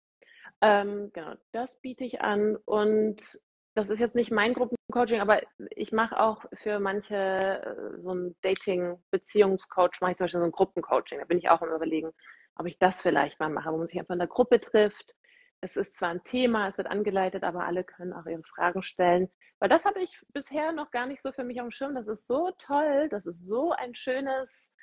Ähm, 0.62 1.10
genau, 1.12 1.34
das 1.52 1.80
biete 1.80 2.04
ich 2.04 2.20
an 2.20 2.56
und 2.64 3.40
das 3.74 3.88
ist 3.88 4.00
jetzt 4.00 4.14
nicht 4.14 4.30
mein 4.30 4.52
Gruppencoaching, 4.52 5.20
aber 5.20 5.40
ich 5.76 5.92
mache 5.92 6.18
auch 6.18 6.44
für 6.54 6.80
manche 6.80 7.14
äh, 7.14 8.00
so 8.02 8.12
ein 8.14 8.36
Dating-Beziehungscoach, 8.42 10.00
mache 10.00 10.12
ich 10.12 10.16
zum 10.16 10.24
Beispiel 10.24 10.40
so 10.40 10.46
ein 10.46 10.52
Gruppencoaching. 10.52 11.18
Da 11.18 11.24
bin 11.24 11.38
ich 11.38 11.48
auch 11.48 11.62
am 11.62 11.72
überlegen, 11.72 12.10
ob 12.56 12.66
ich 12.66 12.78
das 12.78 13.00
vielleicht 13.00 13.38
mal 13.38 13.48
mache, 13.48 13.72
wo 13.72 13.78
man 13.78 13.86
sich 13.86 13.98
einfach 13.98 14.14
in 14.14 14.18
der 14.18 14.28
Gruppe 14.28 14.60
trifft. 14.60 15.14
Es 15.60 15.76
ist 15.76 15.96
zwar 15.96 16.10
ein 16.10 16.24
Thema, 16.24 16.68
es 16.68 16.78
wird 16.78 16.88
angeleitet, 16.88 17.44
aber 17.44 17.64
alle 17.64 17.84
können 17.84 18.12
auch 18.12 18.26
ihre 18.26 18.42
Fragen 18.42 18.82
stellen. 18.82 19.30
Weil 19.58 19.68
das 19.68 19.84
habe 19.84 20.00
ich 20.00 20.18
bisher 20.28 20.72
noch 20.72 20.90
gar 20.90 21.06
nicht 21.06 21.20
so 21.20 21.32
für 21.32 21.44
mich 21.44 21.60
auf 21.60 21.66
dem 21.66 21.70
Schirm. 21.70 21.94
Das 21.94 22.08
ist 22.08 22.26
so 22.26 22.50
toll, 22.58 23.08
das 23.10 23.26
ist 23.26 23.44
so 23.44 23.72
ein 23.72 23.94
schönes 23.94 24.74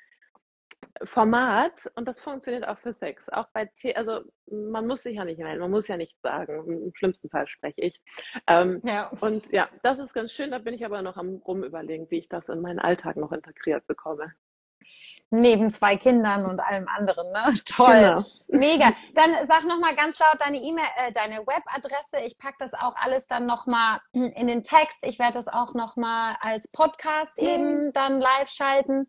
Format 1.02 1.90
und 1.96 2.06
das 2.06 2.20
funktioniert 2.20 2.66
auch 2.66 2.78
für 2.78 2.92
Sex. 2.92 3.28
Auch 3.28 3.46
bei 3.52 3.66
T 3.66 3.94
also 3.96 4.22
man 4.50 4.86
muss 4.86 5.02
sich 5.02 5.16
ja 5.16 5.24
nicht 5.24 5.38
melden, 5.38 5.60
man 5.60 5.70
muss 5.70 5.88
ja 5.88 5.96
nicht 5.96 6.20
sagen. 6.22 6.64
Im 6.66 6.94
schlimmsten 6.94 7.28
Fall 7.28 7.48
spreche 7.48 7.80
ich. 7.80 8.00
Ähm, 8.46 8.80
ja. 8.84 9.10
Und 9.20 9.50
ja, 9.52 9.68
das 9.82 9.98
ist 9.98 10.12
ganz 10.14 10.32
schön. 10.32 10.50
Da 10.52 10.58
bin 10.58 10.74
ich 10.74 10.84
aber 10.84 11.02
noch 11.02 11.16
am 11.16 11.36
rumüberlegen, 11.36 12.10
wie 12.10 12.18
ich 12.18 12.28
das 12.28 12.48
in 12.48 12.60
meinen 12.60 12.78
Alltag 12.78 13.16
noch 13.16 13.32
integriert 13.32 13.86
bekomme. 13.86 14.32
Neben 15.30 15.70
zwei 15.70 15.96
Kindern 15.96 16.46
und 16.46 16.60
allem 16.60 16.88
anderen, 16.88 17.30
ne? 17.30 17.54
Toll. 17.66 17.98
Genau. 17.98 18.22
Mega. 18.48 18.92
Dann 19.14 19.30
sag 19.46 19.64
nochmal 19.64 19.94
ganz 19.94 20.18
laut 20.18 20.40
deine 20.40 20.56
E-Mail, 20.56 20.86
äh, 20.96 21.12
deine 21.12 21.46
Webadresse. 21.46 22.24
Ich 22.24 22.38
packe 22.38 22.56
das 22.58 22.74
auch 22.74 22.96
alles 22.96 23.26
dann 23.26 23.46
nochmal 23.46 24.00
in 24.12 24.46
den 24.46 24.64
Text. 24.64 24.98
Ich 25.02 25.18
werde 25.18 25.34
das 25.34 25.48
auch 25.48 25.74
nochmal 25.74 26.36
als 26.40 26.68
Podcast 26.68 27.38
eben 27.38 27.92
dann 27.92 28.20
live 28.20 28.48
schalten 28.48 29.08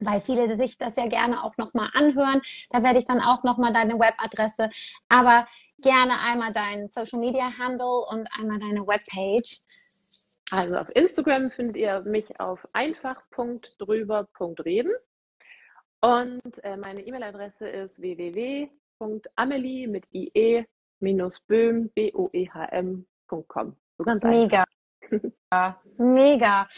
weil 0.00 0.20
viele 0.20 0.56
sich 0.56 0.76
das 0.76 0.96
ja 0.96 1.06
gerne 1.06 1.44
auch 1.44 1.56
nochmal 1.56 1.88
anhören. 1.94 2.42
Da 2.70 2.82
werde 2.82 2.98
ich 2.98 3.06
dann 3.06 3.20
auch 3.20 3.44
nochmal 3.44 3.72
deine 3.72 3.94
Webadresse, 3.94 4.68
aber 5.08 5.46
gerne 5.78 6.18
einmal 6.20 6.52
deinen 6.52 6.88
Social 6.88 7.20
Media 7.20 7.56
Handle 7.58 8.04
und 8.10 8.28
einmal 8.38 8.58
deine 8.58 8.86
Webpage. 8.86 9.62
Also 10.50 10.74
auf 10.74 10.94
Instagram 10.94 11.48
findet 11.50 11.76
ihr 11.76 12.02
mich 12.02 12.38
auf 12.38 12.68
einfach.drüber.reden 12.72 14.92
und 16.04 16.62
äh, 16.62 16.76
meine 16.76 17.00
E-Mail-Adresse 17.00 17.66
ist 17.66 17.98
www.amelie 17.98 19.88
mit 19.88 20.04
ie-böhm, 20.12 21.90
b-o-e-h-m.com. 21.94 23.76
So 23.96 24.04
ganz 24.04 24.22
Mega. 24.22 24.64
Mega. 25.96 26.68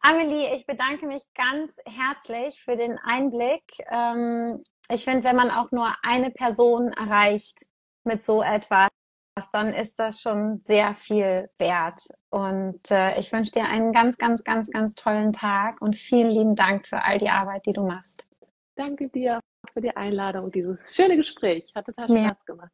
Amelie, 0.00 0.54
ich 0.54 0.64
bedanke 0.64 1.06
mich 1.06 1.22
ganz 1.34 1.76
herzlich 1.84 2.62
für 2.62 2.76
den 2.76 2.98
Einblick. 3.02 3.64
Ähm, 3.90 4.62
ich 4.88 5.04
finde, 5.04 5.24
wenn 5.24 5.36
man 5.36 5.50
auch 5.50 5.70
nur 5.72 5.92
eine 6.02 6.30
Person 6.30 6.94
erreicht 6.94 7.66
mit 8.04 8.24
so 8.24 8.42
etwas, 8.42 8.88
dann 9.52 9.74
ist 9.74 9.98
das 9.98 10.22
schon 10.22 10.58
sehr 10.60 10.94
viel 10.94 11.50
wert. 11.58 12.00
Und 12.30 12.90
äh, 12.90 13.18
ich 13.18 13.30
wünsche 13.30 13.52
dir 13.52 13.66
einen 13.66 13.92
ganz, 13.92 14.16
ganz, 14.16 14.42
ganz, 14.42 14.70
ganz 14.70 14.94
tollen 14.94 15.34
Tag 15.34 15.82
und 15.82 15.96
vielen 15.96 16.30
lieben 16.30 16.54
Dank 16.54 16.86
für 16.86 17.02
all 17.02 17.18
die 17.18 17.28
Arbeit, 17.28 17.66
die 17.66 17.74
du 17.74 17.86
machst. 17.86 18.24
Danke 18.80 19.10
dir 19.10 19.40
für 19.74 19.82
die 19.82 19.94
Einladung 19.94 20.44
und 20.46 20.54
dieses 20.54 20.78
schöne 20.94 21.18
Gespräch. 21.18 21.70
Hat 21.74 21.84
total 21.84 22.08
Mir 22.08 22.20
Spaß 22.30 22.46
gemacht. 22.46 22.70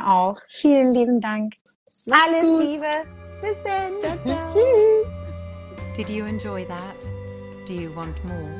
Auch. 0.00 0.38
Vielen 0.48 0.92
lieben 0.92 1.20
Dank. 1.20 1.54
Mach's 2.06 2.28
Alles 2.28 2.42
gut. 2.42 2.62
Liebe. 2.62 2.90
Bis 3.40 3.56
dann. 3.64 3.92
Tschüss. 4.46 5.12
Did 5.96 6.08
you 6.08 6.26
enjoy 6.26 6.64
that? 6.66 6.94
Do 7.66 7.74
you 7.74 7.92
want 7.92 8.24
more? 8.24 8.54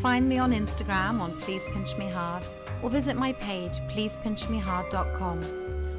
Find 0.00 0.28
me 0.28 0.40
on 0.40 0.52
Instagram 0.52 1.20
on 1.20 1.32
Please 1.40 1.64
Pinch 1.72 1.98
Me 1.98 2.08
Hard 2.08 2.44
or 2.84 2.90
visit 2.90 3.16
my 3.16 3.32
page 3.32 3.80
pleasepinchmehard.com 3.88 5.40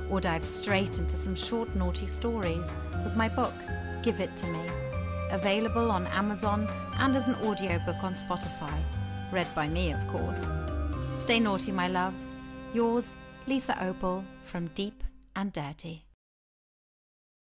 or 0.09 0.21
dive 0.21 0.45
straight 0.45 0.99
into 0.99 1.17
some 1.17 1.35
short 1.35 1.75
naughty 1.75 2.07
stories 2.07 2.73
with 3.03 3.17
my 3.17 3.27
book 3.27 3.53
Give 4.03 4.21
It 4.21 4.33
To 4.37 4.47
Me, 4.47 4.61
available 5.31 5.91
on 5.91 6.07
Amazon 6.07 6.65
and 6.99 7.13
as 7.13 7.27
an 7.27 7.35
audiobook 7.43 8.01
on 8.03 8.13
Spotify, 8.13 8.81
read 9.31 9.47
by 9.53 9.67
me 9.67 9.91
of 9.91 10.07
course. 10.07 10.45
Stay 11.21 11.39
naughty 11.39 11.71
my 11.71 11.87
loves. 11.87 12.21
Yours, 12.73 13.13
Lisa 13.45 13.77
Opal 13.83 14.23
from 14.43 14.67
Deep 14.75 15.03
and 15.35 15.51
Dirty. 15.53 16.06